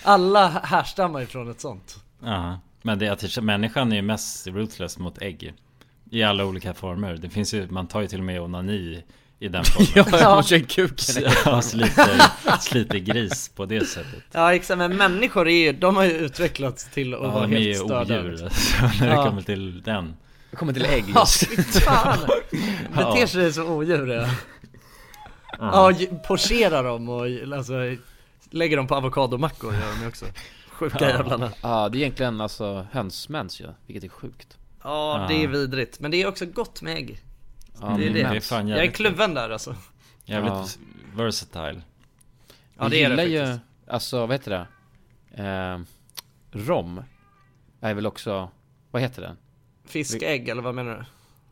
Alla 0.03 0.49
härstammar 0.49 1.21
ifrån 1.23 1.51
ett 1.51 1.61
sånt. 1.61 1.97
Ja, 2.25 2.61
men 2.83 2.99
det 2.99 3.07
är 3.07 3.13
att 3.13 3.43
människan 3.43 3.93
är 3.93 3.97
ju 3.97 4.03
mest 4.03 4.47
ruthless 4.47 4.99
mot 4.99 5.23
ägg. 5.23 5.55
I 6.11 6.23
alla 6.23 6.45
olika 6.45 6.75
former. 6.75 7.15
Det 7.17 7.31
finns 7.31 7.55
ju, 7.55 7.71
man 7.71 7.87
tar 7.87 8.01
ju 8.01 8.07
till 8.09 8.19
och 8.19 8.25
med 8.25 8.41
onani 8.41 9.03
i 9.39 9.49
den 9.49 9.65
formen. 9.95 10.21
Ja, 10.21 10.35
man 10.35 10.43
kör 10.43 10.59
kuken 10.59 11.25
Ja, 11.45 11.63
sliter, 11.63 12.21
sliter 12.61 12.99
gris 12.99 13.49
på 13.55 13.65
det 13.67 13.87
sättet. 13.87 14.23
Ja 14.33 14.55
exakt, 14.55 14.79
men 14.79 14.97
människor 14.97 15.49
är 15.49 15.65
ju, 15.67 15.73
de 15.73 15.97
har 15.97 16.05
ju 16.05 16.11
utvecklats 16.13 16.85
till 16.91 17.15
att 17.15 17.21
Ja, 17.23 17.31
vara 17.31 17.47
de 17.47 17.53
är 17.57 17.59
ju 17.59 17.73
helt 17.73 17.85
störda. 17.85 18.21
odjur 18.21 18.51
när 19.01 19.09
Ja. 19.09 19.23
det 19.23 19.29
kommer 19.29 19.43
till 19.43 19.83
den. 19.83 20.17
Kommer 20.55 20.73
till 20.73 20.85
ägg 20.85 21.05
Ja, 21.15 21.21
just 21.21 21.47
fy 21.49 21.63
fan! 21.81 22.19
Beter 22.95 23.21
Ja. 23.21 23.27
sig 23.27 23.53
som 23.53 23.67
odjur 23.71 24.07
ja. 24.07 24.27
Ja. 25.59 25.93
Pocherar 26.27 26.85
dem 26.85 27.09
och 27.09 27.53
alltså 27.57 27.73
lägger 28.51 28.77
dem 28.77 28.87
på 28.87 28.95
avokadomackor 28.95 29.75
gör 29.75 30.01
de 30.01 30.07
också. 30.09 30.27
Sjuka 30.69 31.09
jävlarna. 31.09 31.51
Ja, 31.63 31.89
det 31.89 31.99
är 31.99 32.01
egentligen 32.01 32.41
alltså 32.41 32.87
hönsmens 32.93 33.61
ju, 33.61 33.67
vilket 33.87 34.05
är 34.05 34.09
sjukt 34.09 34.59
Ja, 34.83 35.27
det 35.29 35.45
är 35.45 35.49
vidrigt. 35.49 36.01
Men 36.01 36.11
det 36.11 36.23
är 36.23 36.29
också 36.29 36.47
gott 36.47 36.83
med 36.83 36.97
ägg. 36.97 37.21
Ja, 37.81 37.87
det 37.99 38.07
är 38.07 38.11
det. 38.11 38.23
det 38.23 38.37
är 38.37 38.41
fan 38.41 38.69
jag 38.69 38.85
är 38.85 38.91
kluven 38.91 39.35
där 39.35 39.51
alltså. 39.51 39.77
Jävligt 40.25 40.53
Ja. 40.53 40.67
versatile. 41.15 41.83
Ja, 42.79 42.89
det 42.89 43.03
är 43.03 43.11
det 43.17 43.23
gillar 43.25 43.25
ju, 43.25 43.53
faktiskt. 43.53 43.91
alltså 43.91 44.21
vad 44.27 44.33
heter 44.33 44.51
det? 44.51 45.43
Eh, 45.45 45.81
rom 46.53 47.03
är 47.81 47.95
väl 47.95 48.07
också, 48.07 48.51
vad 48.91 49.03
heter 49.03 49.23
det? 49.23 49.37
Fiskägg 49.87 50.49
eller 50.49 50.63
vad 50.63 50.75
menar 50.75 50.97
du? 50.97 51.05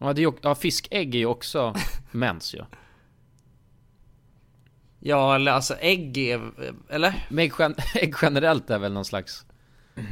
Ja, 0.07 0.13
det 0.13 0.21
är, 0.21 0.23
ju- 0.23 0.39
ja 0.43 0.55
fiskägg 0.55 1.15
är 1.15 1.19
ju 1.19 1.27
också 1.27 1.75
mens 2.11 2.55
ju 2.55 2.59
Ja, 2.59 2.65
eller 5.07 5.53
alltså 5.53 5.75
ägg 5.81 6.19
är, 6.19 6.51
eller? 6.89 7.27
Men 7.29 7.39
ägg, 7.45 7.53
gen- 7.59 7.75
ägg 7.95 8.15
generellt 8.23 8.71
är 8.71 8.79
väl 8.79 8.93
någon 8.93 9.05
slags 9.05 9.47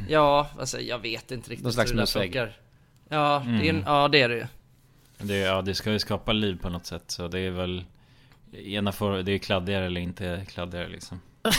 Ja, 0.09 0.49
alltså 0.59 0.79
jag 0.79 0.99
vet 0.99 1.31
inte 1.31 1.49
riktigt 1.49 1.63
Någon 1.63 1.73
slags 1.73 1.91
hur 1.91 1.97
det 1.97 2.07
funkar. 2.07 2.57
Ja, 3.09 3.43
det 3.45 3.67
är, 3.67 3.69
Mm. 3.69 3.83
ja 3.85 4.07
det 4.07 4.21
är 4.21 4.29
det 4.29 4.35
ju. 4.35 4.45
Det, 5.17 5.37
ja, 5.37 5.61
det 5.61 5.75
ska 5.75 5.91
ju 5.91 5.99
skapa 5.99 6.33
liv 6.33 6.57
på 6.61 6.69
något 6.69 6.85
sätt. 6.85 7.03
Så 7.07 7.27
det 7.27 7.39
är 7.39 7.51
väl... 7.51 7.85
Ena 8.53 8.91
får, 8.91 9.17
det 9.17 9.31
är 9.31 9.37
kladdigare 9.37 9.85
eller 9.85 10.01
inte 10.01 10.45
kladdigare 10.49 10.87
liksom. 10.87 11.19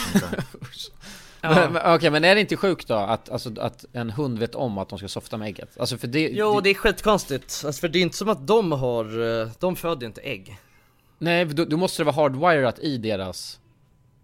Ja. 1.40 1.94
Okej 1.94 2.10
men 2.10 2.24
är 2.24 2.34
det 2.34 2.40
inte 2.40 2.56
sjukt 2.56 2.88
då 2.88 2.94
att, 2.94 3.28
alltså, 3.30 3.60
att 3.60 3.84
en 3.92 4.10
hund 4.10 4.38
vet 4.38 4.54
om 4.54 4.78
att 4.78 4.88
de 4.88 4.98
ska 4.98 5.08
softa 5.08 5.36
med 5.36 5.48
ägget? 5.48 5.78
Alltså 5.80 5.98
för 5.98 6.06
det, 6.06 6.28
Jo, 6.32 6.60
det 6.60 6.70
är 6.70 6.74
skitkonstigt. 6.74 7.62
Alltså 7.66 7.80
för 7.80 7.88
det 7.88 7.98
är 7.98 8.02
inte 8.02 8.16
som 8.16 8.28
att 8.28 8.46
de 8.46 8.72
har, 8.72 9.40
eh, 9.42 9.48
de 9.60 9.76
föder 9.76 10.00
ju 10.00 10.06
inte 10.06 10.20
ägg. 10.20 10.58
Nej, 11.22 11.44
då, 11.44 11.64
då 11.64 11.76
måste 11.76 12.02
det 12.02 12.04
vara 12.04 12.16
hardwired 12.16 12.78
i 12.78 12.98
deras 12.98 13.60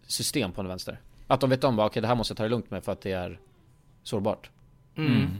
system 0.06 0.52
på 0.52 0.62
den 0.62 0.68
vänster 0.68 1.00
Att 1.26 1.40
de 1.40 1.50
vet 1.50 1.64
om 1.64 1.78
okej 1.78 2.02
det 2.02 2.08
här 2.08 2.14
måste 2.14 2.32
jag 2.32 2.36
ta 2.36 2.42
det 2.42 2.48
lugnt 2.48 2.70
med 2.70 2.84
för 2.84 2.92
att 2.92 3.00
det 3.00 3.12
är 3.12 3.38
sårbart 4.02 4.50
Mm. 4.96 5.30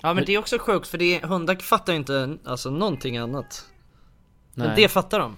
Ja 0.00 0.14
men 0.14 0.24
det 0.24 0.32
är 0.34 0.38
också 0.38 0.58
sjukt 0.58 0.88
för 0.88 0.98
det 0.98 1.20
är, 1.20 1.26
hundar 1.26 1.54
fattar 1.54 1.92
ju 1.92 1.98
inte 1.98 2.36
alltså 2.44 2.70
någonting 2.70 3.16
annat. 3.16 3.66
Men 4.54 4.66
Nej. 4.66 4.76
det 4.76 4.88
fattar 4.88 5.18
de. 5.20 5.36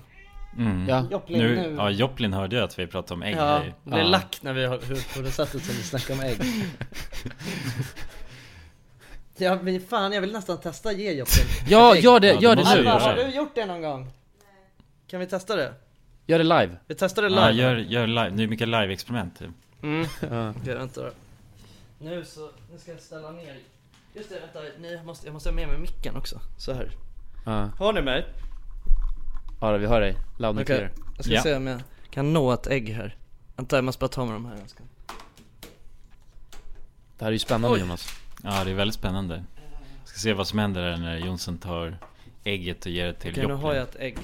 Mm. 0.58 0.88
Ja. 0.88 1.06
Joplin 1.10 1.38
nu, 1.38 1.56
nu. 1.56 1.74
Ja, 1.78 1.90
Joplin 1.90 2.32
hörde 2.32 2.56
ju 2.56 2.62
att 2.62 2.78
vi 2.78 2.86
pratade 2.86 3.14
om 3.14 3.22
ägg 3.22 3.36
Ja, 3.36 3.62
det 3.84 3.94
är 3.94 3.98
Ja. 3.98 4.04
lack 4.04 4.38
när 4.42 4.52
vi 4.52 4.64
har, 4.64 4.78
på 5.16 5.20
det 5.22 5.30
sättet 5.30 5.64
som 5.64 5.74
vi 5.74 5.82
snackar 5.82 6.14
om 6.14 6.20
ägg. 6.20 6.38
Ja 9.36 9.58
men 9.62 9.80
fan 9.80 10.12
jag 10.12 10.20
vill 10.20 10.32
nästan 10.32 10.60
testa 10.60 10.92
ge 10.92 11.12
Joplin 11.12 11.44
Ja, 11.68 11.96
gör 11.96 12.20
det, 12.20 12.26
Ja, 12.32 12.40
gör 12.40 12.56
det 12.56 12.62
nu! 12.64 12.82
du 12.82 12.88
Alva, 12.88 12.90
göra. 12.90 13.00
har 13.00 13.14
du 13.14 13.36
gjort 13.36 13.54
det 13.54 13.66
någon 13.66 13.82
gång? 13.82 14.10
Kan 15.06 15.20
vi 15.20 15.26
testa 15.26 15.56
det? 15.56 15.74
Gör 16.26 16.38
det 16.38 16.44
live! 16.44 16.76
Vi 16.86 16.94
testar 16.94 17.22
det 17.22 17.28
live 17.28 17.40
Ja, 17.42 17.50
gör, 17.52 17.76
gör 17.76 18.06
live. 18.06 18.30
Det 18.30 18.42
är 18.42 18.46
mycket 18.46 18.68
live-experiment. 18.68 19.30
typ. 19.38 19.50
Mm. 19.82 20.06
Ja. 20.30 20.50
Okej 20.60 20.74
vänta 20.74 21.02
då. 21.02 21.10
Nu 21.98 22.24
så, 22.24 22.50
nu 22.72 22.78
ska 22.78 22.90
jag 22.90 23.00
ställa 23.00 23.30
ner 23.30 23.56
Just 24.14 24.30
det, 24.30 24.40
vänta, 24.40 24.60
ni 24.80 25.02
måste, 25.04 25.26
jag 25.26 25.32
måste 25.32 25.48
ha 25.48 25.54
med 25.54 25.68
mig 25.68 25.78
micken 25.78 26.16
också, 26.16 26.40
så 26.58 26.72
här. 26.72 26.90
Ja, 27.46 27.70
Har 27.78 27.92
ni 27.92 28.02
mig? 28.02 28.26
ja 29.60 29.76
vi 29.76 29.86
hör 29.86 30.00
dig, 30.00 30.16
loud 30.38 30.50
and 30.50 30.60
Okej, 30.60 30.76
clear 30.76 30.90
jag 31.16 31.24
ska 31.24 31.34
Ja. 31.34 31.42
se 31.42 31.54
om 31.56 31.66
jag 31.66 31.80
kan 32.10 32.32
nå 32.32 32.52
ett 32.52 32.66
ägg 32.66 32.88
här 32.88 33.16
Vänta 33.56 33.76
jag 33.76 33.84
måste 33.84 34.00
bara 34.00 34.08
ta 34.08 34.24
med 34.24 34.34
de 34.34 34.46
här 34.46 34.56
jag 34.60 34.70
ska. 34.70 34.82
Det 37.18 37.24
här 37.24 37.26
är 37.28 37.32
ju 37.32 37.38
spännande 37.38 37.74
Oj. 37.76 37.80
Jonas 37.80 38.08
Ja, 38.42 38.64
det 38.64 38.70
är 38.70 38.74
väldigt 38.74 38.94
spännande. 38.94 39.44
Ska 40.04 40.18
se 40.18 40.32
vad 40.32 40.46
som 40.46 40.58
händer 40.58 40.82
där 40.90 40.96
när 40.96 41.16
Jonsson 41.18 41.58
tar 41.58 41.98
ägget 42.44 42.86
och 42.86 42.92
ger 42.92 43.06
det 43.06 43.12
till 43.14 43.30
Okej 43.30 43.42
nu 43.46 43.52
Joplin. 43.52 43.64
har 43.66 43.74
jag 43.74 43.82
ett 43.82 43.96
ägg 43.98 44.18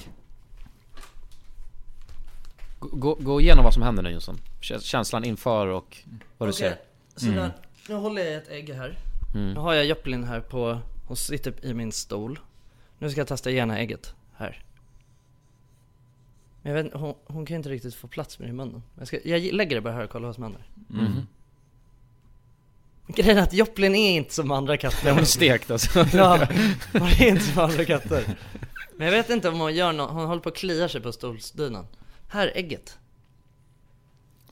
Gå- 2.80 3.14
Gå, 3.20 3.40
igenom 3.40 3.64
vad 3.64 3.74
som 3.74 3.82
händer 3.82 4.02
nu 4.02 4.10
Jonsson. 4.10 4.38
Kä- 4.60 4.80
Känslan 4.80 5.24
inför 5.24 5.66
och 5.66 5.96
vad 6.38 6.48
du 6.48 6.52
Okej, 6.52 6.52
ser. 6.52 6.78
sådär. 7.26 7.38
Mm. 7.38 7.50
Nu 7.88 7.94
håller 7.94 8.22
jag 8.24 8.34
ett 8.34 8.48
ägg 8.50 8.70
här. 8.74 8.98
Mm. 9.34 9.52
Nu 9.52 9.60
har 9.60 9.74
jag 9.74 9.84
Joplin 9.86 10.24
här 10.24 10.40
på, 10.40 10.78
hon 11.06 11.16
sitter 11.16 11.64
i 11.64 11.74
min 11.74 11.92
stol. 11.92 12.38
Nu 12.98 13.10
ska 13.10 13.20
jag 13.20 13.28
testa 13.28 13.50
gärna 13.50 13.78
ägget, 13.78 14.14
här. 14.36 14.64
Men 16.62 16.74
jag 16.76 16.82
vet 16.82 16.92
hon, 16.94 17.14
hon 17.26 17.46
kan 17.46 17.54
ju 17.54 17.56
inte 17.56 17.68
riktigt 17.68 17.94
få 17.94 18.08
plats 18.08 18.38
med 18.38 18.48
det 18.48 18.50
i 18.50 18.52
munnen. 18.54 18.82
Jag, 18.98 19.06
ska, 19.06 19.18
jag 19.24 19.40
lägger 19.54 19.76
det 19.76 19.82
bara 19.82 19.94
här 19.94 20.04
och 20.04 20.10
kollar 20.10 20.26
vad 20.26 20.34
som 20.34 20.44
händer. 20.44 20.62
Mm. 20.90 21.26
Grejen 23.06 23.38
är 23.38 23.42
att 23.42 23.52
Joplin 23.52 23.94
är 23.94 24.10
inte 24.16 24.34
som 24.34 24.50
andra 24.50 24.76
katter. 24.76 25.10
Hon 25.10 25.20
är 25.20 25.24
stekt 25.24 25.70
alltså. 25.70 25.98
Ja, 26.12 26.48
hon 26.92 27.02
är 27.02 27.28
inte 27.28 27.44
som 27.44 27.62
andra 27.64 27.84
katter. 27.84 28.24
Men 28.96 29.06
jag 29.06 29.12
vet 29.12 29.30
inte 29.30 29.48
om 29.48 29.60
hon 29.60 29.74
gör 29.74 29.92
något, 29.92 30.10
hon 30.10 30.26
håller 30.26 30.40
på 30.42 30.48
att 30.48 30.56
klia 30.56 30.88
sig 30.88 31.00
på 31.00 31.12
stolsdynan 31.12 31.86
Här, 32.30 32.52
ägget. 32.54 32.98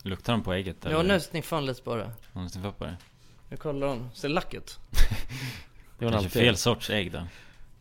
Luktar 0.02 0.32
de 0.32 0.42
på 0.42 0.52
ägget? 0.52 0.76
Ja 0.90 1.02
nu 1.02 1.20
sniffar 1.20 1.56
hon 1.56 1.66
lite 1.66 1.82
bara 1.84 2.12
Hon 2.32 2.42
har 2.42 2.48
sniffat 2.50 2.78
på 2.78 2.84
det. 2.84 2.96
Nu 3.48 3.56
kollar 3.56 3.86
hon, 3.86 4.10
ser 4.14 4.28
lack 4.28 4.54
ut. 4.54 4.78
Det 5.98 6.04
var 6.04 6.12
Kanske 6.12 6.26
alltid 6.26 6.42
fel 6.42 6.56
sorts 6.56 6.90
ägg 6.90 7.12
då. 7.12 7.22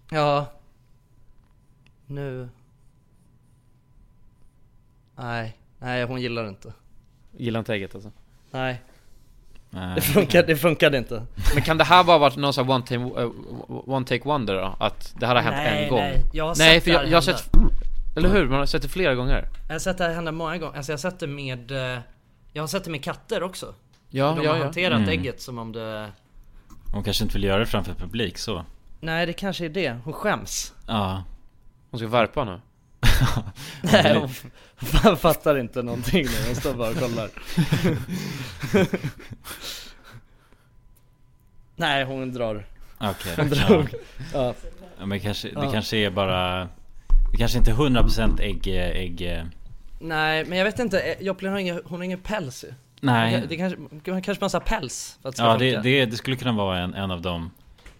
Ja. 0.10 0.46
Nu. 2.06 2.50
Nej, 5.16 5.58
nej 5.80 6.04
hon 6.04 6.22
gillar 6.22 6.44
det 6.44 6.50
inte. 6.50 6.74
Gillar 7.38 7.60
inte 7.60 7.74
ägget 7.74 7.96
alltså. 7.96 8.12
Nej, 8.52 8.82
Nej. 9.70 9.96
det 9.96 10.02
funkade, 10.02 10.48
det 10.48 10.56
funkade 10.56 10.98
inte. 10.98 11.26
Men 11.54 11.64
kan 11.64 11.78
det 11.78 11.84
här 11.84 12.04
bara 12.04 12.18
varit 12.18 12.36
någon 12.36 12.54
sån 12.54 12.66
här 12.66 12.76
one, 12.76 12.86
time, 12.86 13.06
eh, 13.22 13.30
one 13.68 14.06
take 14.06 14.24
wonder 14.24 14.56
då? 14.56 14.76
Att 14.80 15.16
det 15.20 15.28
här 15.28 15.36
har 15.36 15.42
hänt 15.42 15.56
Nej, 15.56 15.84
en 15.84 15.90
gång? 15.90 16.00
nej, 16.00 16.24
jag 16.34 16.48
har 16.48 16.56
nej 16.58 16.76
sett 16.76 16.84
för 16.84 16.92
det 16.92 16.98
jag, 16.98 17.08
jag 17.08 17.18
har 17.18 17.22
sett 17.22 17.57
Eller 18.18 18.30
hur? 18.30 18.48
Man 18.48 18.60
har 18.60 18.66
sett 18.66 18.82
det 18.82 18.88
flera 18.88 19.16
gånger 19.16 19.50
Jag 19.68 19.74
har 19.76 19.80
sett 19.80 19.98
det 19.98 20.04
hända 20.10 20.32
många 20.32 20.58
gånger, 20.58 20.78
alltså 20.78 20.92
jag 20.92 20.98
har 20.98 21.02
sett 21.12 21.20
det 21.20 21.28
med 21.28 21.72
eh, 21.72 22.00
Jag 22.54 22.64
har 22.64 22.68
sett 22.68 22.84
det 22.84 22.90
med 22.92 23.04
katter 23.04 23.44
också 23.44 23.74
Ja, 24.10 24.26
De 24.38 24.44
ja, 24.44 24.52
har 24.52 24.58
ja 24.58 24.64
hanterat 24.64 24.98
Mm. 24.98 25.10
ägget 25.10 25.42
som 25.42 25.58
om 25.58 25.72
det 25.72 26.12
Hon 26.94 27.04
kanske 27.04 27.24
inte 27.24 27.34
vill 27.34 27.44
göra 27.44 27.60
det 27.60 27.66
framför 27.66 27.94
publik 27.94 28.38
så. 28.38 28.66
Nej 29.00 29.26
det 29.26 29.34
kanske 29.34 29.66
är 29.66 29.70
det, 29.70 29.98
hon 30.04 30.14
skäms 30.14 30.74
Ja. 30.88 31.24
Hon 31.92 32.00
ska 32.00 32.08
värpa 32.08 32.44
nu. 32.46 32.62
Nej 33.82 34.20
hon 35.04 35.18
fattar 35.18 35.58
inte 35.58 35.82
någonting 35.84 36.24
nu, 36.26 36.46
hon 36.48 36.56
står 36.56 36.74
bara 36.74 36.90
och 36.90 36.96
kollar 36.96 37.30
Nej 41.76 42.04
hon 42.04 42.34
drar 42.34 42.66
Okej. 43.00 43.34
Hon 43.38 43.50
ja. 43.54 43.68
drog 43.68 43.94
ja. 44.34 44.54
Ja 45.00 45.06
men 45.06 45.20
kanske, 45.20 45.48
det 45.48 45.54
Ja. 45.66 45.72
kanske 45.72 45.98
är 45.98 46.10
bara 46.10 46.68
Det 47.38 47.40
kanske 47.40 47.58
inte 47.58 47.72
är 47.72 47.76
100% 47.76 48.42
ägg, 48.42 48.68
ägg 48.68 49.46
Nej 50.00 50.46
men 50.46 50.58
jag 50.58 50.66
vet 50.66 50.80
inte, 50.80 51.00
eh, 51.00 51.22
Joplin 51.22 51.52
har 51.52 51.60
ingen, 51.60 51.82
hon 51.86 52.00
har 52.00 52.04
ingen 52.04 52.20
päls 52.20 52.64
ju 52.64 52.74
Nej. 53.02 53.46
Det 53.50 53.58
kanske, 53.58 53.80
man 54.12 54.22
kanske 54.22 54.44
måste 54.44 54.58
ha 54.58 54.66
päls 54.66 55.18
för 55.22 55.30
att 55.30 55.36
det 55.36 55.38
ska 55.38 55.46
Ja 55.46 55.58
det, 55.58 55.72
funka. 55.72 55.82
det, 55.82 56.06
det 56.06 56.18
skulle 56.18 56.36
kunna 56.36 56.52
vara 56.52 56.80
en, 56.80 56.94
en 56.94 57.12
av 57.12 57.22
de 57.22 57.52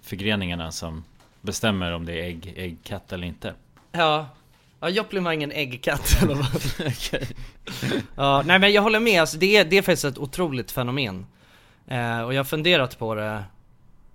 förgreningarna 0.02 0.72
som 0.72 1.04
bestämmer 1.42 1.92
om 1.92 2.06
det 2.06 2.14
är 2.14 2.24
ägg, 2.24 2.54
äggkatt 2.58 3.14
eller 3.14 3.28
inte 3.28 3.54
Ja, 3.92 4.28
ja 4.80 4.90
Joplin 4.90 5.24
var 5.24 5.32
ingen 5.32 5.52
äggkatt 5.52 6.18
eller 6.24 6.36
vad? 6.36 6.88
Okej. 6.88 7.28
Ja, 8.16 8.44
nej 8.46 8.60
men 8.60 8.72
jag 8.72 8.82
håller 8.82 9.00
med, 9.00 9.22
alltså, 9.22 9.38
det, 9.38 9.58
är, 9.58 9.66
det 9.66 9.78
är 9.78 9.82
faktiskt 9.82 10.06
ett 10.06 10.18
otroligt 10.18 10.72
fenomen 10.72 11.26
eh, 11.88 12.22
Och 12.22 12.34
jag 12.34 12.40
har 12.40 12.44
funderat 12.44 13.00
på 13.00 13.16
det 13.16 13.44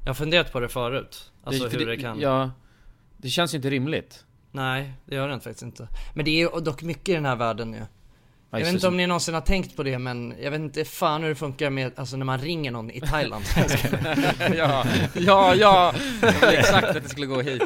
Jag 0.00 0.08
har 0.08 0.14
funderat 0.14 0.52
på 0.52 0.60
det 0.60 0.68
förut 0.68 1.32
Alltså 1.44 1.70
för 1.70 1.78
hur 1.78 1.86
det 1.86 1.96
kan 1.96 2.20
Ja, 2.20 2.50
det 3.16 3.28
känns 3.28 3.54
ju 3.54 3.56
inte 3.56 3.70
rimligt. 3.70 4.24
Nej, 4.52 4.92
det 5.06 5.14
gör 5.14 5.28
det 5.28 5.34
faktiskt 5.34 5.62
inte. 5.62 5.88
Men 6.14 6.24
det 6.24 6.30
är 6.30 6.38
ju 6.54 6.60
dock 6.60 6.82
mycket 6.82 7.08
i 7.08 7.12
den 7.14 7.26
här 7.26 7.36
världen 7.36 7.72
ju. 7.72 7.80
Jag 8.54 8.58
vet 8.58 8.68
inte 8.74 8.88
om 8.88 8.96
ni 8.96 9.06
någonsin 9.06 9.34
har 9.34 9.40
tänkt 9.40 9.76
på 9.76 9.82
det 9.82 9.98
men 9.98 10.34
jag 10.42 10.50
vet 10.50 10.60
inte 10.60 10.84
fan 10.84 11.22
hur 11.22 11.28
det 11.28 11.34
funkar 11.34 11.70
med, 11.70 11.92
alltså 11.96 12.16
när 12.16 12.24
man 12.24 12.38
ringer 12.38 12.70
någon 12.70 12.90
i 12.90 13.00
Thailand. 13.00 13.44
Ja, 14.56 14.84
ja, 15.14 15.54
ja, 15.54 15.94
jag 16.22 16.32
ville 16.32 16.52
exakt 16.58 16.88
att 16.88 17.02
det 17.02 17.08
skulle 17.08 17.26
gå 17.26 17.40
hit. 17.40 17.62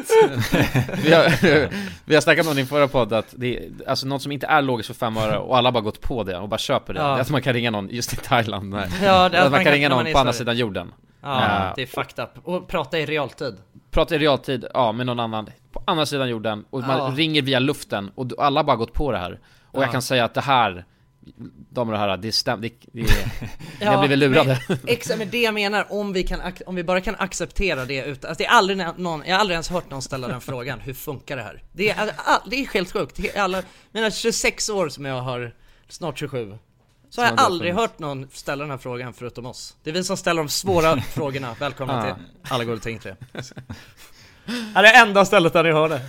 Vi 1.05 1.12
har, 1.14 1.68
vi 2.05 2.14
har 2.14 2.20
snackat 2.20 2.47
om 2.47 2.55
det 2.55 2.61
i 2.61 2.66
förra 2.66 2.89
podd 2.89 3.12
att 3.12 3.34
det 3.37 3.57
är, 3.57 3.70
alltså 3.87 4.07
något 4.07 4.22
som 4.22 4.32
inte 4.32 4.47
är 4.47 4.62
logiskt 4.62 4.87
för 4.87 4.95
fem 4.95 5.16
öre 5.16 5.39
och 5.39 5.57
alla 5.59 5.72
bara 5.72 5.80
gått 5.82 6.01
på 6.01 6.22
det 6.24 6.39
och 6.39 6.49
bara 6.49 6.59
köper 6.59 6.95
det, 6.95 7.01
Ja. 7.01 7.07
det 7.07 7.12
är 7.16 7.20
att 7.20 7.30
man 7.30 7.43
kan 7.43 7.53
ringa 7.53 7.70
någon 7.70 7.89
just 7.89 8.12
i 8.12 8.16
Thailand. 8.16 8.70
Nej. 8.70 8.89
Ja, 9.03 9.28
det 9.28 9.39
är 9.39 9.45
att 9.45 9.51
man 9.53 9.64
kan 9.64 9.72
ringa 9.72 9.89
någon 9.89 10.12
på 10.12 10.18
andra 10.18 10.32
sidan 10.32 10.57
jorden. 10.57 10.93
Ja, 11.22 11.45
Eh, 11.45 11.72
det 11.76 11.82
är 11.82 11.87
fucked 11.87 12.24
up. 12.24 12.30
Och 12.49 12.68
prata 12.68 12.99
i 12.99 13.07
realtid 13.07 13.57
Prata 13.97 14.15
i 14.15 14.19
realtid, 14.19 14.65
ja 14.75 14.93
med 14.93 15.07
någon 15.07 15.21
annan 15.21 15.51
på 15.73 15.83
andra 15.87 16.07
sidan 16.07 16.29
jorden 16.29 16.65
och 16.71 16.81
man 16.81 16.99
Ja. 16.99 17.13
ringer 17.17 17.43
via 17.43 17.59
luften 17.59 18.11
och 18.15 18.27
alla 18.39 18.61
har 18.61 18.65
bara 18.65 18.77
gått 18.77 18.93
på 18.93 19.13
det 19.13 19.19
här 19.19 19.33
Och 19.71 19.79
Ja. 19.79 19.85
jag 19.85 19.93
kan 19.93 20.03
säga 20.03 20.25
att 20.25 20.35
det 20.35 20.41
här 20.41 20.85
Damer 21.71 21.93
och 21.93 21.99
herrar, 21.99 22.17
det 22.17 22.33
stämmer, 22.33 22.63
det, 22.63 22.75
det, 22.93 23.03
ni 23.81 23.87
har 23.87 23.99
blivit 23.99 24.19
lurade 24.19 24.61
Men, 24.69 24.79
exakt, 24.87 25.19
men 25.19 25.31
det 25.31 25.43
jag 25.43 25.55
menar, 25.55 25.87
om 25.93 26.13
vi, 26.13 26.23
kan, 26.23 26.41
om 26.67 26.75
vi 26.75 26.85
bara 26.85 27.01
kan 27.01 27.15
acceptera 27.19 27.85
det 27.85 28.05
utan, 28.05 28.29
alltså 28.29 28.43
det 28.43 28.47
är 28.47 28.51
aldrig 28.51 28.79
nå- 28.79 28.95
någon, 28.97 29.23
jag 29.27 29.35
har 29.35 29.41
aldrig 29.41 29.55
ens 29.55 29.69
hört 29.69 29.91
någon 29.91 30.03
ställa 30.03 30.29
den 30.29 30.41
frågan, 30.41 30.81
hur 30.81 30.95
funkar 30.95 31.37
det 31.37 31.43
här? 31.43 31.63
Det 31.73 31.91
är, 31.91 32.11
all, 32.17 32.41
det 32.51 32.57
är 32.57 32.67
helt 32.75 32.93
sjukt, 32.93 33.17
Det 33.17 33.37
är 33.37 33.43
alla, 33.43 33.63
mina 33.93 34.11
26 34.11 34.69
år 34.71 34.89
som 34.89 35.05
jag 35.05 35.21
har, 35.21 35.55
snart 35.89 36.19
27 36.19 36.59
så 37.11 37.21
har 37.23 37.29
jag 37.29 37.41
aldrig 37.41 37.75
hört 37.75 37.99
någon 37.99 38.29
ställa 38.33 38.65
den 38.65 38.71
här 38.71 38.79
frågan 38.79 39.13
förutom 39.13 39.47
oss. 39.47 39.77
Det 39.83 39.91
är 39.91 39.95
vi 39.95 40.05
som 40.05 40.17
ställer 40.17 40.43
de 40.43 40.49
svåra 40.49 41.01
frågorna, 41.01 41.55
välkomna 41.61 42.03
till 42.03 42.25
Alla 42.49 42.65
går 42.65 42.73
och 42.73 42.83
tänker 42.83 43.17
det 43.33 43.43
det 44.75 44.89
är 44.89 45.03
enda 45.07 45.25
stället 45.25 45.53
där 45.53 45.65
ni 45.65 45.73
hör 45.73 45.89
det. 45.89 46.01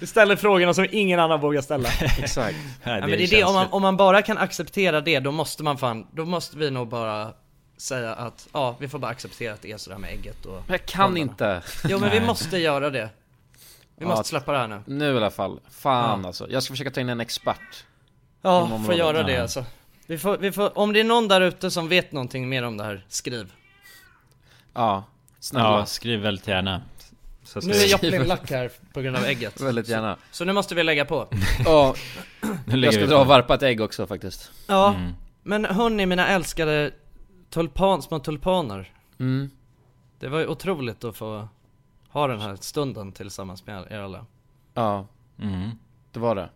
Vi 0.00 0.06
ställer 0.06 0.36
frågorna 0.36 0.74
som 0.74 0.86
ingen 0.90 1.20
annan 1.20 1.40
vågar 1.40 1.60
ställa. 1.62 1.88
Exakt. 2.18 2.56
Ja, 2.84 3.00
men 3.00 3.10
det 3.10 3.22
är 3.24 3.30
det, 3.30 3.44
om 3.44 3.54
man, 3.54 3.66
om 3.70 3.82
man 3.82 3.96
bara 3.96 4.22
kan 4.22 4.38
acceptera 4.38 5.00
det, 5.00 5.20
då 5.20 5.32
måste 5.32 5.62
man 5.62 5.78
fan, 5.78 6.06
då 6.12 6.24
måste 6.24 6.56
vi 6.58 6.70
nog 6.70 6.88
bara 6.88 7.32
säga 7.76 8.14
att, 8.14 8.48
ja, 8.52 8.76
vi 8.80 8.88
får 8.88 8.98
bara 8.98 9.10
acceptera 9.10 9.52
att 9.54 9.62
det 9.62 9.72
är 9.72 9.76
sådär 9.76 9.98
med 9.98 10.10
ägget 10.10 10.46
och 10.46 10.52
Men 10.54 10.62
jag 10.68 10.86
kan 10.86 11.10
bollarna. 11.14 11.18
inte. 11.18 11.62
Jo 11.88 11.98
men 11.98 12.10
vi 12.10 12.18
Nej. 12.18 12.26
måste 12.26 12.58
göra 12.58 12.90
det. 12.90 13.08
Vi 13.96 14.04
Ja, 14.04 14.08
måste 14.08 14.28
släppa 14.28 14.52
det 14.52 14.58
här 14.58 14.68
nu. 14.68 14.82
Nu 14.86 15.14
i 15.14 15.16
alla 15.16 15.30
fall, 15.30 15.60
fan 15.70 16.20
Ja. 16.22 16.26
alltså. 16.26 16.50
Jag 16.50 16.62
ska 16.62 16.72
försöka 16.72 16.90
ta 16.90 17.00
in 17.00 17.08
en 17.08 17.20
expert 17.20 17.84
Ja, 18.42 18.80
får 18.86 18.94
göra 18.94 19.22
det 19.22 19.36
alltså 19.42 19.64
vi 20.10 20.18
får, 20.18 20.38
vi 20.38 20.52
får, 20.52 20.78
om 20.78 20.92
det 20.92 21.00
är 21.00 21.04
någon 21.04 21.28
där 21.28 21.40
ute 21.40 21.70
som 21.70 21.88
vet 21.88 22.12
någonting 22.12 22.48
mer 22.48 22.62
om 22.62 22.76
det 22.76 22.84
här, 22.84 23.04
skriv. 23.08 23.52
Ja, 24.74 25.04
snälla. 25.40 25.68
Ja, 25.78 25.86
skriv 25.86 26.20
väldigt 26.20 26.48
gärna. 26.48 26.82
Nu 27.62 27.72
är 27.72 27.86
Joplin 27.92 28.22
lack 28.26 28.50
här 28.50 28.70
på 28.92 29.00
grund 29.00 29.16
av 29.16 29.24
ägget. 29.24 29.60
Väldigt 29.60 29.88
gärna. 29.88 30.14
Så, 30.16 30.20
så 30.36 30.44
nu 30.44 30.52
måste 30.52 30.74
vi 30.74 30.82
lägga 30.82 31.04
på. 31.04 31.28
Ja, 31.64 31.94
Nu 32.64 32.76
lägger 32.76 32.84
jag 32.84 32.94
ska 32.94 33.00
vi 33.00 33.06
dra 33.06 33.16
på. 33.16 33.20
och 33.20 33.26
varpa 33.26 33.54
ett 33.54 33.62
ägg 33.62 33.80
också 33.80 34.06
faktiskt. 34.06 34.50
Ja, 34.66 34.94
Mm. 34.94 35.12
men 35.42 35.64
hörni 35.64 36.06
mina 36.06 36.26
älskade 36.28 36.90
tulpan, 37.50 38.02
små 38.02 38.18
tulpaner. 38.18 38.92
Mm. 39.18 39.50
Det 40.18 40.28
var 40.28 40.38
ju 40.38 40.46
otroligt 40.46 41.04
att 41.04 41.16
få 41.16 41.48
ha 42.08 42.26
den 42.26 42.40
här 42.40 42.56
stunden 42.60 43.12
tillsammans 43.12 43.66
med 43.66 43.86
er 43.90 43.98
alla. 43.98 44.26
Ja, 44.74 45.06
Mm. 45.38 45.70
det 46.12 46.20
var 46.20 46.34
det. 46.34 46.50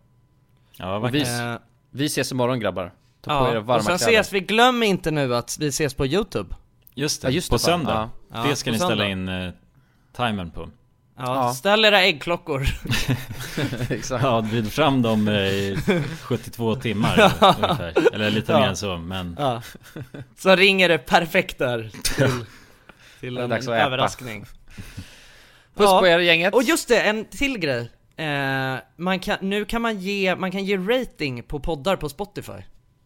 Ja, 0.77 0.95
och 0.97 1.13
vi, 1.13 1.21
Eh, 1.21 1.55
vi 1.89 2.05
ses 2.05 2.31
imorgon 2.31 2.59
grabbar 2.59 2.91
Ta 3.25 3.39
på 3.45 3.51
er 3.51 3.55
Ja, 3.55 3.61
varma 3.61 3.75
och 3.77 3.83
sen 3.83 3.97
kläder. 3.97 4.13
ses 4.13 4.33
vi, 4.33 4.39
glöm 4.39 4.83
inte 4.83 5.11
nu 5.11 5.35
att 5.35 5.57
vi 5.59 5.67
ses 5.67 5.93
på 5.93 6.05
youtube. 6.05 6.55
Just 6.93 7.21
det, 7.21 7.27
Ja, 7.27 7.31
just 7.31 7.49
på 7.49 7.55
det, 7.55 7.59
söndag. 7.59 8.09
Ja. 8.33 8.41
Det 8.43 8.49
Ja, 8.49 8.55
ska 8.55 8.71
ni 8.71 8.77
ställa 8.77 8.89
söndag. 8.89 9.07
in 9.09 9.29
uh, 9.29 9.51
timern 10.17 10.51
på. 10.51 10.69
Ja, 11.17 11.23
Ja. 11.47 11.53
ställ 11.53 11.85
era 11.85 12.01
äggklockor. 12.01 12.61
Exakt. 13.89 14.23
Ja, 14.23 14.41
vrid 14.41 14.71
fram 14.71 15.01
dem 15.01 15.27
eh, 15.27 15.33
i 15.35 15.77
72 16.21 16.75
timmar 16.75 17.19
ungefär. 17.41 18.13
Eller 18.13 18.29
lite 18.31 18.51
Ja. 18.51 18.59
mer 18.59 18.67
än 18.67 18.77
så, 18.77 18.97
men 18.97 19.35
Ja. 19.39 19.61
Så 20.37 20.55
ringer 20.55 20.89
det 20.89 20.97
perfekt 20.97 21.57
där 21.59 21.91
till, 22.03 22.45
till 23.19 23.37
en, 23.37 23.51
överraskning. 23.69 24.45
Puss 25.75 25.85
Ja. 25.89 25.99
på 25.99 26.07
er 26.07 26.19
gänget. 26.19 26.53
Och 26.53 26.63
just 26.63 26.87
det, 26.87 27.01
en 27.01 27.25
till 27.25 27.57
grej. 27.57 27.89
Eh, 28.17 28.75
man 28.97 29.19
kan, 29.19 29.37
Nu 29.41 29.65
kan 29.65 29.81
man 29.81 29.99
ge, 29.99 30.35
man 30.35 30.51
kan 30.51 30.65
ge 30.65 30.77
rating 30.77 31.43
på 31.43 31.59
poddar 31.59 31.95
på 31.95 32.09
Spotify 32.09 32.51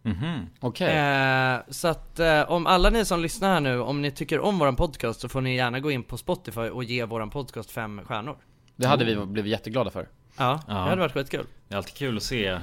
mhm. 0.02 0.50
Okej. 0.60 0.97
Eh, 0.97 1.60
Så 1.70 1.88
att 1.88 2.20
eh, 2.20 2.41
om 2.52 2.68
alla 2.68 2.89
ni 2.89 3.06
som 3.06 3.20
lyssnar 3.22 3.54
här 3.54 3.60
nu, 3.60 3.80
om 3.80 4.02
ni 4.02 4.12
tycker 4.12 4.39
om 4.39 4.60
våran 4.60 4.76
podcast 4.76 5.20
så 5.20 5.30
får 5.30 5.41
ni 5.41 5.56
gärna 5.56 5.80
gå 5.80 5.91
in 5.91 6.04
på 6.04 6.18
Spotify 6.18 6.62
och 6.70 6.84
ge 6.84 7.06
våran 7.06 7.30
podcast 7.30 7.72
fem 7.72 8.02
stjärnor. 8.06 8.38
Det 8.76 8.88
hade 8.88 9.06
vi 9.06 9.16
blivit 9.26 9.52
jätteglada 9.52 9.91
för. 9.91 10.08
Ja, 10.38 10.60
Ja. 10.68 10.74
det 10.74 10.80
hade 10.80 11.02
varit 11.02 11.14
skitkul. 11.14 11.45
Det 11.68 11.74
är 11.74 11.78
alltid 11.78 11.93
kul 11.95 12.18
att 12.18 12.24
se 12.24 12.60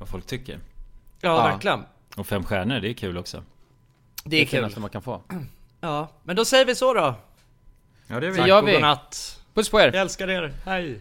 vad 0.00 0.08
folk 0.08 0.26
tycker. 0.26 0.58
Ja, 1.20 1.28
Ja. 1.28 1.42
verkligen. 1.42 1.80
Och 2.16 2.26
fem 2.26 2.44
stjärnor, 2.44 2.80
det 2.80 2.88
är 2.88 2.94
kul 2.94 3.18
också. 3.18 3.42
Det 4.24 4.36
är 4.36 4.40
kul 4.44 4.48
finaste 4.58 4.80
man 4.80 4.90
kan 4.90 5.02
få. 5.02 5.22
Ja, 5.80 6.08
men 6.22 6.36
då 6.36 6.44
säger 6.44 6.64
vi 6.64 6.74
så 6.74 6.94
då. 6.94 7.14
Ja 8.06 8.20
det 8.20 8.30
Det 8.30 8.48
gör 8.48 8.62
vi. 8.62 8.72
Godnatt. 8.72 9.40
Puss 9.54 9.68
på 9.70 9.80
er! 9.80 9.84
Jag 9.86 9.94
älskar 10.02 10.30
er, 10.30 10.52
hej 10.64 11.00